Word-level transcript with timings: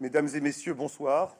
Mesdames 0.00 0.28
et 0.32 0.40
messieurs, 0.40 0.74
bonsoir. 0.74 1.34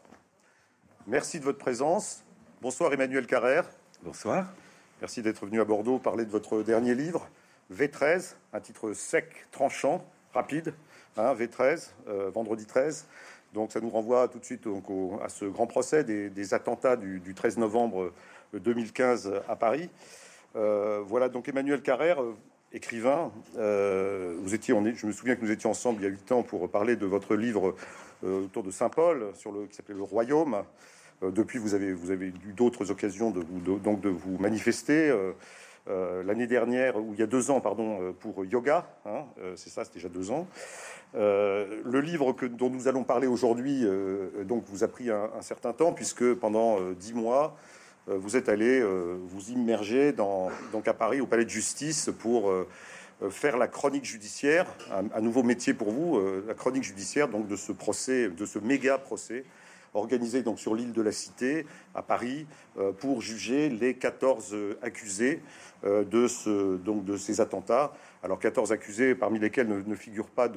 Merci 1.06 1.38
de 1.38 1.44
votre 1.44 1.58
présence. 1.58 2.24
Bonsoir 2.60 2.92
Emmanuel 2.92 3.24
Carrère. 3.24 3.70
Bonsoir. 4.02 4.52
Merci 5.00 5.22
d'être 5.22 5.46
venu 5.46 5.60
à 5.60 5.64
Bordeaux 5.64 6.00
parler 6.00 6.24
de 6.24 6.30
votre 6.32 6.64
dernier 6.64 6.96
livre, 6.96 7.28
V13, 7.72 8.34
un 8.52 8.58
titre 8.58 8.94
sec, 8.94 9.46
tranchant, 9.52 10.04
rapide. 10.34 10.74
Hein, 11.16 11.34
V13, 11.34 11.90
euh, 12.08 12.30
vendredi 12.30 12.66
13. 12.66 13.06
Donc 13.54 13.70
ça 13.70 13.80
nous 13.80 13.90
renvoie 13.90 14.26
tout 14.26 14.40
de 14.40 14.44
suite 14.44 14.64
donc, 14.64 14.86
à 15.22 15.28
ce 15.28 15.44
grand 15.44 15.68
procès 15.68 16.02
des, 16.02 16.52
attentats 16.52 16.96
du, 16.96 17.34
13 17.36 17.58
novembre 17.58 18.12
2015 18.54 19.34
à 19.48 19.54
Paris. 19.54 19.88
Euh, 20.56 21.00
voilà 21.06 21.28
donc 21.28 21.48
Emmanuel 21.48 21.80
Carrère, 21.80 22.18
écrivain. 22.72 23.32
Euh, 23.56 24.36
vous 24.42 24.54
étiez, 24.54 24.74
on 24.74 24.84
est, 24.84 24.94
je 24.94 25.06
me 25.06 25.12
souviens 25.12 25.36
que 25.36 25.42
nous 25.42 25.50
étions 25.50 25.70
ensemble 25.70 26.00
il 26.00 26.04
y 26.04 26.06
a 26.06 26.10
huit 26.10 26.32
ans 26.32 26.42
pour 26.42 26.68
parler 26.70 26.96
de 26.96 27.06
votre 27.06 27.34
livre 27.34 27.70
euh, 27.70 27.76
autour 28.22 28.62
de 28.62 28.70
Saint 28.70 28.88
Paul, 28.88 29.30
sur 29.34 29.52
le 29.52 29.66
qui 29.66 29.74
s'appelait 29.74 29.94
Le 29.94 30.02
Royaume. 30.02 30.64
Euh, 31.22 31.30
depuis, 31.30 31.58
vous 31.58 31.74
avez 31.74 31.92
vous 31.92 32.10
avez 32.10 32.26
eu 32.28 32.52
d'autres 32.56 32.90
occasions 32.90 33.30
de 33.30 33.40
vous 33.40 33.78
donc 33.78 34.00
de 34.00 34.08
vous 34.08 34.38
manifester. 34.38 35.14
L'année 36.26 36.46
dernière, 36.46 36.98
ou 36.98 37.14
il 37.14 37.18
y 37.18 37.22
a 37.22 37.26
deux 37.26 37.50
ans, 37.50 37.62
pardon, 37.62 38.12
pour 38.20 38.44
yoga, 38.44 38.86
hein, 39.06 39.24
c'est 39.56 39.70
ça, 39.70 39.86
c'est 39.86 39.94
déjà 39.94 40.10
deux 40.10 40.30
ans. 40.30 40.46
le 41.14 42.00
livre 42.00 42.34
que, 42.34 42.44
dont 42.44 42.68
nous 42.68 42.88
allons 42.88 43.04
parler 43.04 43.26
aujourd'hui, 43.26 43.86
donc, 44.44 44.64
vous 44.66 44.84
a 44.84 44.88
pris 44.88 45.08
un, 45.08 45.40
certain 45.40 45.72
temps 45.72 45.94
puisque 45.94 46.34
pendant 46.34 46.78
dix 46.90 47.14
mois, 47.14 47.56
euh, 48.08 48.16
vous 48.18 48.36
êtes 48.36 48.48
allé 48.48 48.80
euh, 48.80 49.16
vous 49.26 49.50
immerger 49.50 50.12
donc 50.12 50.88
à 50.88 50.94
Paris 50.94 51.20
au 51.20 51.26
palais 51.26 51.44
de 51.44 51.50
justice 51.50 52.10
pour 52.18 52.50
euh, 52.50 52.66
faire 53.30 53.56
la 53.58 53.66
chronique 53.66 54.04
judiciaire, 54.04 54.66
un, 54.92 55.20
nouveau 55.20 55.42
métier 55.42 55.74
pour 55.74 55.90
vous, 55.90 56.20
la 56.46 56.54
chronique 56.54 56.84
judiciaire 56.84 57.28
donc 57.28 57.48
de 57.48 57.56
ce 57.56 57.72
procès, 57.72 58.28
de 58.28 58.46
ce 58.46 58.58
méga 58.58 58.98
procès 58.98 59.44
organisé 59.94 60.42
donc 60.42 60.60
sur 60.60 60.74
l'île 60.74 60.92
de 60.92 61.02
la 61.02 61.12
Cité 61.12 61.66
à 61.94 62.02
Paris 62.02 62.46
pour 63.00 63.20
juger 63.20 63.68
les 63.70 63.94
14 63.94 64.54
accusés 64.82 65.40
de, 65.84 66.28
ce, 66.28 66.76
donc 66.76 67.04
de 67.04 67.16
ces 67.16 67.40
attentats. 67.40 67.92
Alors 68.22 68.38
14 68.38 68.72
accusés 68.72 69.14
parmi 69.14 69.38
lesquels 69.38 69.68
ne, 69.68 69.94
figurent 69.94 70.30
pas 70.30 70.50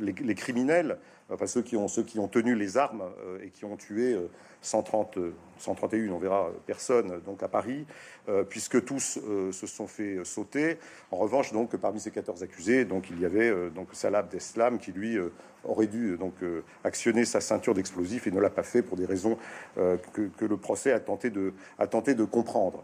les, 0.00 0.34
criminels, 0.34 0.98
ceux 1.46 1.62
qui 1.62 1.76
ont, 1.76 2.28
tenu 2.28 2.54
les 2.54 2.76
armes 2.76 3.04
et 3.42 3.50
qui 3.50 3.64
ont 3.64 3.76
tué 3.76 4.16
130, 4.62 5.18
131, 5.58 6.12
on 6.12 6.18
verra 6.18 6.50
personne 6.66 7.20
donc 7.26 7.42
à 7.42 7.48
Paris, 7.48 7.84
euh, 8.28 8.44
puisque 8.44 8.84
tous 8.84 9.18
euh, 9.18 9.50
se 9.52 9.66
sont 9.66 9.88
fait 9.88 10.24
sauter. 10.24 10.78
En 11.10 11.16
revanche, 11.16 11.52
donc 11.52 11.76
parmi 11.76 12.00
ces 12.00 12.12
14 12.12 12.42
accusés, 12.42 12.84
donc 12.84 13.10
il 13.10 13.20
y 13.20 13.24
avait 13.24 13.50
euh, 13.50 13.70
donc 13.70 13.88
Salah 13.92 14.18
Abdeslam 14.18 14.78
qui 14.78 14.92
lui 14.92 15.18
aurait 15.64 15.86
dû 15.86 16.16
donc 16.16 16.34
actionner 16.82 17.24
sa 17.24 17.40
ceinture 17.40 17.74
d'explosifs 17.74 18.26
et 18.26 18.30
ne 18.30 18.40
l'a 18.40 18.50
pas 18.50 18.64
fait 18.64 18.82
pour 18.82 18.96
des 18.96 19.06
raisons 19.06 19.38
que, 19.76 20.44
le 20.44 20.56
procès 20.56 20.92
a 20.92 20.98
tenté 20.98 21.30
de 21.30 22.24
comprendre. 22.24 22.82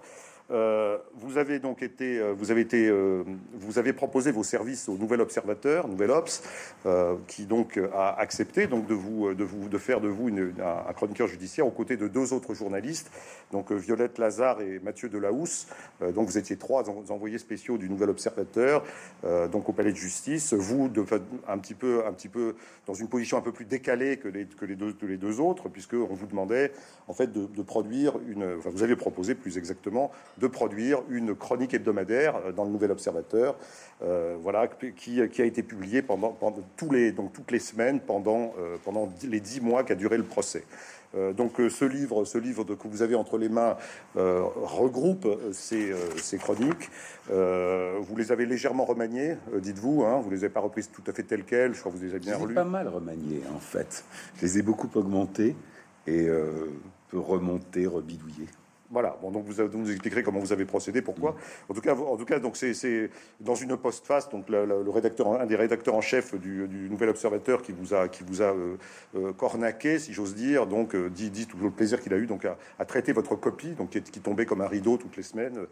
Euh, 0.51 0.97
vous 1.15 1.37
avez 1.37 1.59
donc 1.59 1.83
été, 1.83 2.19
euh, 2.19 2.33
vous 2.33 2.51
avez 2.51 2.63
été, 2.63 2.89
euh, 2.89 3.23
vous 3.53 3.79
avez 3.79 3.93
proposé 3.93 4.33
vos 4.33 4.43
services 4.43 4.89
au 4.89 4.97
Nouvel 4.97 5.21
Observateur, 5.21 5.89
Nouvel 5.89 6.11
Ops, 6.11 6.43
qui 7.27 7.45
donc 7.45 7.79
a 7.95 8.19
accepté 8.19 8.67
donc 8.67 8.87
de 8.87 8.95
vous, 8.95 9.35
de 9.35 9.45
vous, 9.45 9.69
de 9.69 9.79
faire 9.79 10.01
de 10.01 10.09
vous 10.09 10.29
un, 10.29 10.93
chroniqueur 10.95 11.27
judiciaire 11.27 11.67
aux 11.67 11.71
côtés 11.71 11.97
de 11.97 12.09
deux 12.09 12.33
autres 12.33 12.55
journalistes, 12.55 13.11
donc 13.53 13.73
Violette 13.73 14.19
Lazare 14.19 14.61
et 14.63 14.79
Mathieu 14.79 15.09
Delahousse. 15.09 15.67
donc 16.15 16.29
vous 16.29 16.39
étiez 16.39 16.57
trois 16.57 16.89
envoyés 17.11 17.39
spéciaux 17.39 17.77
du 17.79 17.89
Nouvel 17.89 18.11
Observateur, 18.11 18.85
donc 19.53 19.69
au 19.69 19.73
Palais 19.73 19.93
de 19.93 19.97
Justice. 19.97 20.55
Vous, 20.55 20.91
un 21.47 21.59
petit 21.59 21.75
peu, 21.75 22.07
un 22.07 22.13
petit 22.13 22.29
peu 22.29 22.55
dans 22.87 22.95
une 22.95 23.09
position 23.09 23.37
un 23.37 23.43
peu 23.43 23.53
plus 23.53 23.67
décalée 23.67 24.17
que 24.17 24.29
les, 24.29 24.47
que 24.47 24.65
les 24.65 24.77
deux, 24.77 24.93
que 24.93 25.07
les 25.07 25.19
deux 25.19 25.41
autres, 25.41 25.69
puisque 25.69 25.95
on 25.95 26.15
vous 26.15 26.27
demandait 26.27 26.73
en 27.07 27.13
fait 27.13 27.33
de, 27.33 27.47
de 27.47 27.63
produire 27.63 28.15
une, 28.29 28.57
enfin 28.59 28.71
vous 28.71 28.83
avez 28.83 28.97
proposé 28.97 29.35
plus 29.35 29.59
exactement 29.59 30.11
de 30.39 30.47
produire 30.47 31.03
une 31.11 31.35
chronique 31.35 31.75
hebdomadaire 31.75 32.37
euh, 32.37 32.53
dans 32.53 32.65
le 32.65 32.71
Nouvel 32.71 32.91
Observateur, 32.91 33.57
euh, 34.03 34.37
voilà, 34.41 34.69
qui, 34.69 35.21
a 35.21 35.45
été 35.45 35.63
publiée 35.63 36.03
pendant, 36.03 36.31
pendant, 36.31 36.63
tous 36.77 36.91
les, 36.91 37.13
donc 37.13 37.33
toutes 37.33 37.51
les 37.51 37.59
semaines 37.59 38.01
pendant, 38.01 38.55
euh, 38.59 38.77
pendant 38.85 39.13
les 39.25 39.41
dix 39.41 39.61
mois 39.61 39.83
qu'a 39.83 39.95
duré 39.95 40.17
le 40.17 40.25
procès. 40.25 40.65
donc 41.37 41.55
ce 41.57 41.85
livre, 41.85 42.25
ce 42.25 42.39
livre 42.39 42.65
que 42.65 42.87
vous 42.87 43.03
avez 43.03 43.15
entre 43.15 43.39
les 43.39 43.49
mains 43.49 43.77
regroupe 44.15 45.27
ces, 45.53 45.93
ces 46.17 46.37
chroniques. 46.37 46.91
vous 47.31 48.17
les 48.17 48.31
avez 48.31 48.45
légèrement 48.47 48.85
remaniées, 48.85 49.37
dites-vous. 49.55 50.05
Hein, 50.05 50.21
vous 50.21 50.31
les 50.31 50.45
avez 50.45 50.53
pas 50.53 50.61
reprises 50.61 50.91
tout 50.91 51.03
à 51.07 51.13
fait 51.13 51.23
telles 51.23 51.45
quelles. 51.45 51.75
Je 51.75 51.81
crois 51.81 51.91
que 51.91 51.97
vous 51.97 52.05
les 52.05 52.11
avez 52.11 52.21
bien 52.21 52.37
relues. 52.37 52.55
Pas 52.55 52.65
mal 52.65 52.89
remaniées 52.89 53.43
en 53.57 53.59
fait. 53.59 54.05
Je 54.37 54.43
les 54.43 54.59
ai 54.59 54.63
beaucoup 54.63 54.91
augmentées 54.95 55.57
et 56.07 56.29
peut 57.09 57.19
remonter, 57.19 57.87
rebidouiller. 57.87 58.49
Voilà. 58.91 59.19
Bon, 59.21 59.31
donc 59.31 59.45
vous, 59.45 59.67
vous 59.69 59.79
nous 59.79 59.91
expliquerez 59.91 60.23
comment 60.23 60.39
vous 60.39 60.53
avez 60.53 60.65
procédé, 60.65 61.03
pourquoi. 61.03 61.37
En 61.69 61.75
tout 61.75 61.81
cas, 61.81 61.95
en 61.95 62.17
tout 62.17 62.25
cas, 62.25 62.39
donc 62.39 62.57
c'est 62.57 63.11
dans 63.41 63.55
une 63.55 63.77
post-face, 63.77 64.31
donc 64.31 64.49
le, 64.49 64.89
rédacteur, 64.89 65.41
un 65.41 65.47
des 65.47 65.57
rédacteurs 65.57 65.95
en 65.95 66.01
chef 66.01 66.35
du, 66.35 66.89
Nouvel 66.91 67.11
Observateur 67.11 67.63
qui 67.63 67.73
vous 67.73 67.93
a 67.93 68.09
qui 68.09 68.25
vous 68.25 68.41
a 68.41 68.47
euh, 68.47 68.77
euh, 69.17 69.33
cornaqué, 69.33 69.99
si 69.99 70.13
j'ose 70.13 70.35
dire, 70.35 70.67
donc 70.67 70.95
euh, 70.95 71.11
dit, 71.11 71.31
dit 71.31 71.47
tout 71.47 71.59
le 71.59 71.71
plaisir 71.71 72.01
qu'il 72.01 72.15
a 72.15 72.17
eu 72.17 72.27
donc 72.27 72.47
à, 72.47 72.85
traiter 72.87 73.13
votre 73.13 73.37
copie, 73.37 73.73
donc 73.73 73.91
qui, 73.91 74.01
qui, 74.03 74.21
tombait 74.21 74.47
comme 74.47 74.63
un 74.63 74.69
rideau 74.69 74.97
toutes 74.97 75.17
les 75.17 75.23
semaines. 75.23 75.67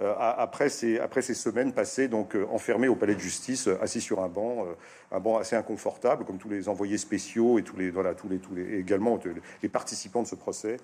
Après 0.00 0.68
ces 0.68 0.98
après 0.98 1.22
ces 1.22 1.34
semaines 1.34 1.72
passées 1.72 2.08
donc 2.08 2.36
enfermé 2.50 2.88
au 2.88 2.96
palais 2.96 3.14
de 3.14 3.20
justice, 3.20 3.68
assis 3.80 4.00
sur 4.00 4.22
un 4.22 4.28
banc, 4.28 4.66
un 5.10 5.20
banc 5.20 5.38
assez 5.38 5.56
inconfortable, 5.56 6.24
comme 6.24 6.38
tous 6.38 6.48
les 6.48 6.68
envoyés 6.68 6.98
spéciaux 6.98 7.58
et 7.58 7.62
tous 7.62 7.76
les 7.76 7.90
voilà 7.90 8.14
tous 8.14 8.28
les 8.28 8.38
tous 8.38 8.54
les 8.54 8.78
également 8.78 9.18
les 9.62 9.68
participants 9.68 10.22
de 10.22 10.26
ce 10.26 10.34
procès. 10.34 10.78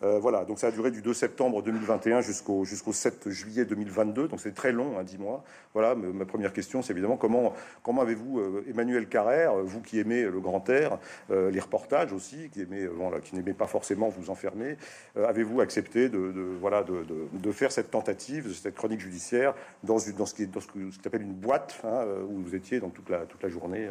voilà. 0.00 0.44
Donc 0.44 0.58
ça 0.58 0.68
a 0.68 0.70
duré 0.70 0.90
du 0.90 1.02
2 1.02 1.12
septembre 1.12 1.32
septembre 1.32 1.62
2021 1.62 2.20
jusqu'au 2.20 2.64
jusqu'au 2.64 2.92
7 2.92 3.30
juillet 3.30 3.64
2022, 3.64 4.28
donc 4.28 4.38
c'est 4.38 4.54
très 4.54 4.70
long, 4.70 4.98
hein, 4.98 5.02
10 5.02 5.18
mois. 5.18 5.42
Voilà, 5.72 5.94
ma 5.94 6.26
première 6.26 6.52
question, 6.52 6.82
c'est 6.82 6.92
évidemment 6.92 7.16
comment 7.16 7.54
comment 7.82 8.02
avez-vous, 8.02 8.38
euh, 8.38 8.64
Emmanuel 8.68 9.08
Carrère, 9.08 9.54
vous 9.56 9.80
qui 9.80 9.98
aimez 9.98 10.22
le 10.22 10.40
grand 10.40 10.68
air, 10.68 10.98
euh, 11.30 11.50
les 11.50 11.60
reportages 11.60 12.12
aussi, 12.12 12.50
qui 12.52 12.60
aimez 12.60 12.86
voilà, 12.86 13.20
qui 13.20 13.34
n'aimez 13.34 13.54
pas 13.54 13.66
forcément 13.66 14.08
vous 14.08 14.28
enfermer, 14.28 14.76
euh, 15.16 15.26
avez-vous 15.26 15.62
accepté 15.62 16.10
de, 16.10 16.18
voilà 16.60 16.84
de, 16.84 17.52
faire 17.52 17.72
cette 17.72 17.90
tentative, 17.90 18.51
cette 18.52 18.74
chronique 18.74 19.00
judiciaire 19.00 19.54
dans 19.82 19.98
une 19.98 20.16
dans 20.16 20.26
ce 20.26 20.34
qui 20.34 20.44
est 20.44 20.46
dans 20.46 20.60
ce 20.60 20.66
que 20.66 20.90
ce 20.90 20.98
appelle 21.06 21.22
une 21.22 21.34
boîte 21.34 21.80
hein, 21.84 22.04
où 22.28 22.42
vous 22.42 22.54
étiez 22.54 22.80
dans 22.80 22.90
toute 22.90 23.08
la 23.08 23.48
journée 23.48 23.88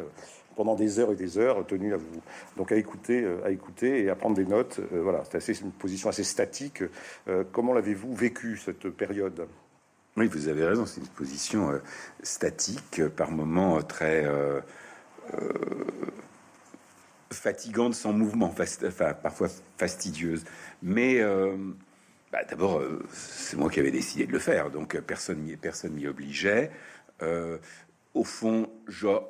pendant 0.56 0.74
des 0.74 0.98
heures 0.98 1.12
et 1.12 1.16
des 1.16 1.38
heures, 1.38 1.66
tenu 1.66 1.94
à 1.94 1.96
vous 1.96 2.22
donc 2.56 2.72
à 2.72 2.76
écouter, 2.76 3.26
à 3.44 3.50
écouter 3.50 4.04
et 4.04 4.10
à 4.10 4.14
prendre 4.14 4.36
des 4.36 4.44
notes. 4.44 4.80
voilà, 4.92 5.22
c'est 5.24 5.38
assez 5.38 5.52
une 5.62 5.72
position 5.72 6.08
assez 6.08 6.24
statique. 6.24 6.82
Euh, 7.28 7.44
comment 7.52 7.72
l'avez-vous 7.72 8.14
vécu 8.14 8.56
cette 8.56 8.88
période? 8.90 9.46
Oui, 10.16 10.26
vous 10.26 10.48
avez 10.48 10.64
raison, 10.64 10.84
c'est 10.84 11.00
une 11.00 11.06
position 11.06 11.70
euh, 11.70 11.78
statique, 12.22 13.00
euh, 13.00 13.08
par 13.08 13.30
moments 13.30 13.82
très 13.82 14.26
fatigante, 17.30 17.94
sans 17.94 18.12
mouvement, 18.12 18.52
enfin, 18.52 19.14
parfois 19.14 19.48
fastidieuse. 19.78 20.44
Mais 20.82 21.22
bah, 22.32 22.44
d'abord, 22.48 22.82
c'est 23.12 23.56
moi 23.56 23.70
qui 23.70 23.78
avais 23.78 23.90
décidé 23.90 24.26
de 24.26 24.32
le 24.32 24.38
faire, 24.38 24.70
donc 24.70 24.98
personne 25.00 25.38
m'y 25.38 25.56
personne 25.56 25.92
m'y 25.92 26.06
obligeait. 26.06 26.70
au 28.14 28.24
fond, 28.24 28.68
genre, 28.88 29.28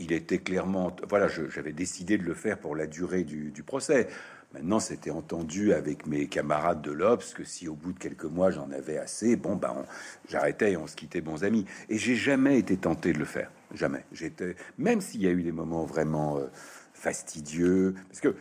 il 0.00 0.12
était 0.12 0.38
clairement, 0.38 0.96
voilà, 1.08 1.28
j'avais 1.28 1.72
décidé 1.72 2.18
de 2.18 2.24
le 2.24 2.34
faire 2.34 2.58
pour 2.58 2.74
la 2.74 2.86
durée 2.86 3.22
du, 3.22 3.62
procès. 3.62 4.08
Maintenant, 4.52 4.80
c'était 4.80 5.10
entendu 5.10 5.72
avec 5.72 6.06
mes 6.06 6.26
camarades 6.26 6.82
de 6.82 6.90
l'Obs 6.90 7.34
que 7.34 7.44
si 7.44 7.68
au 7.68 7.74
bout 7.74 7.92
de 7.92 7.98
quelques 7.98 8.24
mois 8.24 8.50
j'en 8.50 8.68
avais 8.72 8.98
assez, 8.98 9.36
bon, 9.36 9.54
ben, 9.54 9.84
j'arrêtais 10.28 10.72
et 10.72 10.76
on 10.76 10.88
se 10.88 10.96
quittait 10.96 11.20
bons 11.20 11.44
amis. 11.44 11.66
Et 11.88 11.98
j'ai 11.98 12.16
jamais 12.16 12.58
été 12.58 12.76
tenté 12.76 13.12
de 13.12 13.18
le 13.18 13.26
faire. 13.26 13.52
Jamais. 13.74 14.04
J'étais, 14.12 14.56
même 14.76 15.00
s'il 15.00 15.22
y 15.22 15.28
a 15.28 15.30
eu 15.30 15.42
des 15.42 15.52
moments 15.52 15.84
vraiment 15.84 16.38
euh, 16.38 16.46
fastidieux, 16.94 17.94
parce 18.08 18.20
que 18.20 18.34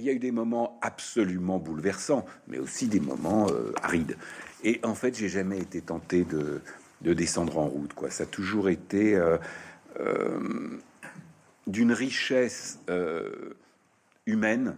il 0.00 0.06
y 0.06 0.10
a 0.10 0.12
eu 0.12 0.18
des 0.18 0.32
moments 0.32 0.78
absolument 0.82 1.58
bouleversants, 1.58 2.26
mais 2.48 2.58
aussi 2.58 2.86
des 2.86 3.00
moments 3.00 3.48
euh, 3.50 3.72
arides. 3.82 4.16
Et 4.64 4.80
en 4.82 4.94
fait, 4.94 5.16
j'ai 5.16 5.28
jamais 5.28 5.58
été 5.58 5.80
tenté 5.80 6.24
de, 6.24 6.60
de, 7.02 7.14
descendre 7.14 7.58
en 7.58 7.66
route. 7.66 7.94
Quoi. 7.94 8.10
Ça 8.10 8.24
a 8.24 8.26
toujours 8.26 8.68
été 8.68 9.14
euh, 9.14 9.38
d'une 11.66 11.92
richesse 11.92 12.80
humaine 14.26 14.76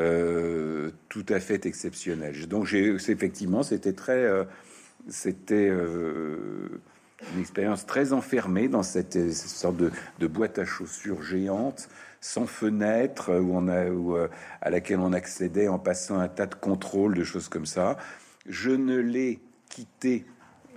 euh, 0.00 0.90
tout 1.10 1.26
à 1.28 1.38
fait 1.38 1.66
exceptionnel. 1.66 2.48
Donc 2.48 2.72
effectivement 2.72 3.62
c'était 3.62 3.92
très 3.92 4.24
euh, 4.24 4.44
c'était 5.08 5.68
euh, 5.70 6.80
une 7.34 7.40
expérience 7.40 7.84
très 7.84 8.12
enfermée 8.14 8.68
dans 8.68 8.82
cette, 8.82 9.32
sorte 9.32 9.76
de, 9.76 10.26
boîte 10.26 10.58
à 10.58 10.64
chaussures 10.64 11.22
géante 11.22 11.88
sans 12.22 12.46
fenêtre 12.46 13.30
a 13.32 13.40
où, 13.40 14.16
à 14.60 14.70
laquelle 14.70 15.00
on 15.00 15.12
accédait 15.12 15.68
en 15.68 15.78
passant 15.78 16.18
un 16.18 16.28
tas 16.28 16.46
de 16.46 16.54
contrôles 16.54 17.14
de 17.14 17.24
choses 17.24 17.48
comme 17.50 17.66
ça. 17.66 17.98
Je 18.46 18.70
ne 18.70 18.96
l'ai 18.96 19.40
quitté 19.68 20.24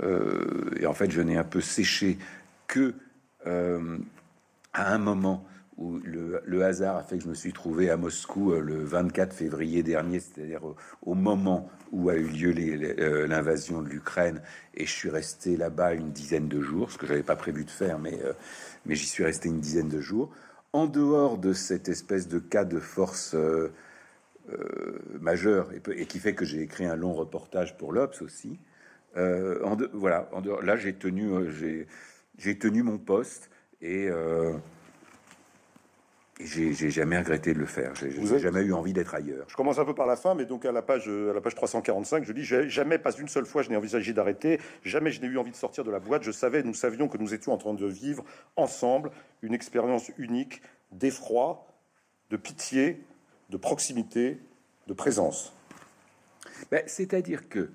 et 0.02 0.86
en 0.86 0.94
fait 0.94 1.10
je 1.12 1.22
n'ai 1.22 1.38
un 1.38 1.46
peu 1.46 1.62
séché 1.62 2.18
que 2.68 2.96
à 3.46 4.94
un 4.94 4.98
moment 4.98 5.46
où 5.78 6.00
le, 6.04 6.64
hasard 6.64 6.98
a 6.98 7.04
fait 7.04 7.18
que 7.18 7.24
je 7.24 7.30
me 7.30 7.34
suis 7.34 7.52
trouvé 7.52 7.90
à 7.90 7.98
Moscou 7.98 8.54
euh, 8.54 8.62
le 8.62 8.84
24 8.84 9.34
février 9.34 9.84
dernier, 9.84 10.20
c'est-à-dire 10.20 10.62
au, 11.02 11.16
moment 11.16 11.70
où 11.92 12.10
a 12.10 12.16
eu 12.16 12.28
lieu 12.28 12.54
euh, 13.00 13.28
l'invasion 13.28 13.82
de 13.82 13.90
l'Ukraine, 13.90 14.42
et 14.74 14.86
je 14.86 14.92
suis 14.92 15.10
resté 15.10 15.58
là-bas 15.58 15.94
une 15.94 16.12
dizaine 16.12 16.48
de 16.48 16.62
jours, 16.62 16.92
ce 16.92 16.98
que 16.98 17.06
j'avais 17.06 17.24
pas 17.24 17.36
prévu 17.36 17.66
de 17.66 17.70
faire, 17.70 18.00
mais, 18.00 18.18
euh, 18.24 18.34
mais 18.86 18.96
j'y 18.96 19.06
suis 19.06 19.24
resté 19.24 19.50
une 19.50 19.60
dizaine 19.60 19.90
de 19.90 20.00
jours. 20.00 20.32
En 20.76 20.88
dehors 20.88 21.38
de 21.38 21.54
cette 21.54 21.88
espèce 21.88 22.28
de 22.28 22.38
cas 22.38 22.66
de 22.66 22.80
force 22.80 23.34
majeur 25.22 25.70
et, 25.72 26.06
qui 26.06 26.20
fait 26.20 26.36
que 26.36 26.44
j'ai 26.44 26.62
écrit 26.62 26.84
un 26.86 26.98
long 26.98 27.14
reportage 27.14 27.78
pour 27.78 27.94
l'Obs 27.94 28.22
aussi. 28.22 28.60
en 29.16 29.78
voilà, 29.94 30.30
dehors, 30.44 30.62
là 30.62 30.76
j'ai 30.76 30.94
tenu, 30.94 31.30
j'ai 32.38 32.60
tenu 32.60 32.84
mon 32.84 32.98
poste 32.98 33.50
et 33.82 34.10
j'ai 36.40 36.90
jamais 36.90 37.18
regretté 37.18 37.54
de 37.54 37.60
le 37.60 37.66
faire. 37.66 37.94
J'ai 37.96 38.40
jamais 38.40 38.62
eu 38.62 38.74
envie 38.74 38.92
d'être 38.92 39.16
ailleurs. 39.16 39.46
Je 39.48 39.56
commence 39.56 39.80
un 39.80 39.86
peu 39.86 39.96
par 39.96 40.06
la 40.06 40.18
fin, 40.18 40.36
mais 40.36 40.46
donc 40.46 40.66
à 40.66 40.72
la 40.74 40.82
page, 40.82 41.08
à 41.08 41.34
la 41.34 41.40
page 41.40 41.56
345, 41.56 42.26
je 42.26 42.34
dis 42.34 42.44
jamais, 42.44 42.98
pas 42.98 43.14
une 43.14 43.30
seule 43.30 43.46
fois, 43.46 43.62
je 43.62 43.70
n'ai 43.70 43.78
envisagé 43.78 44.12
d'arrêter. 44.12 44.60
Jamais 44.84 45.12
je 45.12 45.22
n'ai 45.22 45.28
eu 45.28 45.38
envie 45.38 45.52
de 45.52 45.56
sortir 45.56 45.86
de 45.86 45.92
la 45.92 46.00
boîte. 46.00 46.24
Je 46.24 46.32
savais, 46.32 46.62
nous 46.62 46.74
savions 46.74 47.08
que 47.08 47.18
nous 47.18 47.34
étions 47.34 47.54
en 47.54 47.58
train 47.58 47.74
de 47.74 47.86
vivre 47.86 48.26
ensemble 48.58 49.12
une 49.42 49.54
expérience 49.54 50.12
unique 50.18 50.62
d'effroi, 50.92 51.68
de 52.30 52.38
pitié, 52.38 53.02
de 53.50 53.58
proximité, 53.58 54.40
de 54.88 54.94
présence. 54.94 55.54
Ben, 56.70 56.84
c'est-à-dire 56.86 57.48
que 57.48 57.70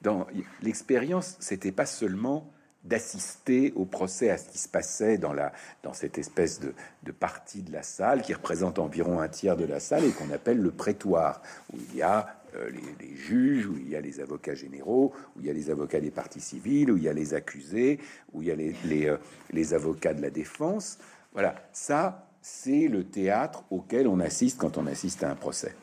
dans 0.00 0.26
l'expérience, 0.62 1.36
c'était 1.40 1.72
pas 1.72 1.86
seulement 1.86 2.52
d'assister 2.84 3.72
au 3.76 3.84
procès, 3.84 4.30
à 4.30 4.36
ce 4.36 4.48
qui 4.48 4.58
se 4.58 4.68
passait 4.68 5.18
dans, 5.18 5.32
la, 5.32 5.52
dans 5.82 5.94
cette 5.94 6.18
espèce 6.18 6.60
de, 6.60 6.74
de, 7.02 7.12
partie 7.12 7.62
de 7.62 7.72
la 7.72 7.82
salle 7.82 8.22
qui 8.22 8.34
représente 8.34 8.78
environ 8.78 9.20
un 9.20 9.28
tiers 9.28 9.56
de 9.56 9.64
la 9.64 9.80
salle 9.80 10.04
et 10.04 10.10
qu'on 10.10 10.30
appelle 10.30 10.58
le 10.58 10.70
prétoire, 10.70 11.40
où 11.72 11.78
il 11.90 11.96
y 11.96 12.02
a 12.02 12.36
euh, 12.56 12.70
les, 13.00 13.16
juges, 13.16 13.66
où 13.66 13.76
il 13.76 13.88
y 13.88 13.96
a 13.96 14.00
les 14.00 14.20
avocats 14.20 14.54
généraux, 14.54 15.12
où 15.34 15.40
il 15.40 15.46
y 15.46 15.50
a 15.50 15.52
les 15.52 15.70
avocats 15.70 16.00
des 16.00 16.10
parties 16.10 16.40
civiles, 16.40 16.90
où 16.90 16.96
il 16.96 17.02
y 17.02 17.08
a 17.08 17.12
les 17.12 17.34
accusés, 17.34 17.98
où 18.32 18.42
il 18.42 18.48
y 18.48 18.50
a 18.50 18.54
les, 18.54 18.74
les, 18.84 19.06
euh, 19.06 19.16
les 19.50 19.72
avocats 19.72 20.12
de 20.12 20.20
la 20.20 20.30
défense. 20.30 20.98
Voilà, 21.32 21.54
ça, 21.72 22.28
c'est 22.42 22.88
le 22.88 23.04
théâtre 23.04 23.64
auquel 23.70 24.06
on 24.06 24.20
assiste 24.20 24.58
quand 24.58 24.76
on 24.76 24.86
assiste 24.86 25.24
à 25.24 25.30
un 25.30 25.34
procès. 25.34 25.74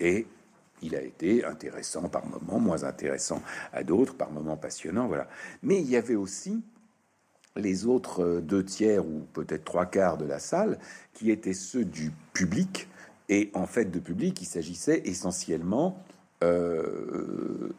Et 0.00 0.26
il 0.86 0.96
a 0.96 1.02
été 1.02 1.44
intéressant 1.44 2.08
par 2.08 2.26
moments, 2.26 2.58
moins 2.58 2.84
intéressant 2.84 3.42
à 3.72 3.84
d'autres, 3.84 4.14
par 4.14 4.30
moments 4.30 4.56
passionnant, 4.56 5.06
voilà. 5.06 5.28
Mais 5.62 5.80
il 5.80 5.88
y 5.88 5.96
avait 5.96 6.14
aussi 6.14 6.62
les 7.56 7.86
autres 7.86 8.40
deux 8.40 8.64
tiers 8.64 9.04
ou 9.04 9.26
peut-être 9.32 9.64
trois 9.64 9.86
quarts 9.86 10.18
de 10.18 10.24
la 10.24 10.38
salle 10.38 10.78
qui 11.12 11.30
étaient 11.30 11.54
ceux 11.54 11.84
du 11.84 12.12
public. 12.32 12.88
Et 13.28 13.50
en 13.54 13.66
fait, 13.66 13.86
de 13.86 13.98
public, 13.98 14.40
il 14.42 14.46
s'agissait 14.46 15.02
essentiellement, 15.04 15.98
euh, 16.44 17.70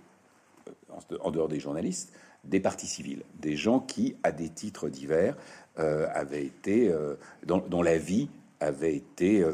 en 1.19 1.31
dehors 1.31 1.47
des 1.47 1.59
journalistes, 1.59 2.11
des 2.43 2.59
partis 2.59 2.87
civils, 2.87 3.23
des 3.39 3.55
gens 3.55 3.79
qui, 3.79 4.15
à 4.23 4.31
des 4.31 4.49
titres 4.49 4.89
divers, 4.89 5.35
euh, 5.79 6.07
avaient 6.13 6.45
été, 6.45 6.89
euh, 6.89 7.15
dont, 7.45 7.81
la 7.81 7.97
vie 7.97 8.29
avait 8.59 8.95
été 8.95 9.45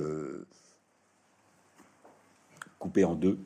coupé 2.83 3.05
en 3.05 3.15
deux 3.15 3.39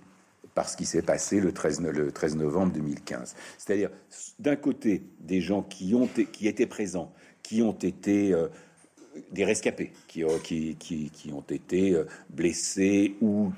par 0.56 0.68
ce 0.68 0.76
qui 0.76 0.88
s'est 0.88 1.04
passé 1.04 1.40
le 1.40 1.52
13, 1.52 1.82
le 1.82 2.12
13 2.12 2.38
novembre 2.38 2.74
2015. 2.74 3.36
C'est-à-dire, 3.60 3.92
d'un 4.40 4.56
côté, 4.56 5.04
des 5.20 5.40
gens 5.40 5.62
qui, 5.62 5.94
ont, 5.94 6.08
qui 6.08 6.48
étaient 6.48 6.66
présents, 6.66 7.14
qui 7.44 7.62
ont 7.62 7.78
été 7.78 8.34
euh, 8.34 8.48
des 9.32 9.46
rescapés, 9.46 9.94
qui, 10.08 10.24
qui, 10.44 10.76
qui, 10.80 11.12
qui 11.12 11.32
ont 11.32 11.46
été 11.48 11.94
euh, 11.94 12.06
blessés 12.32 13.16
ou, 13.22 13.52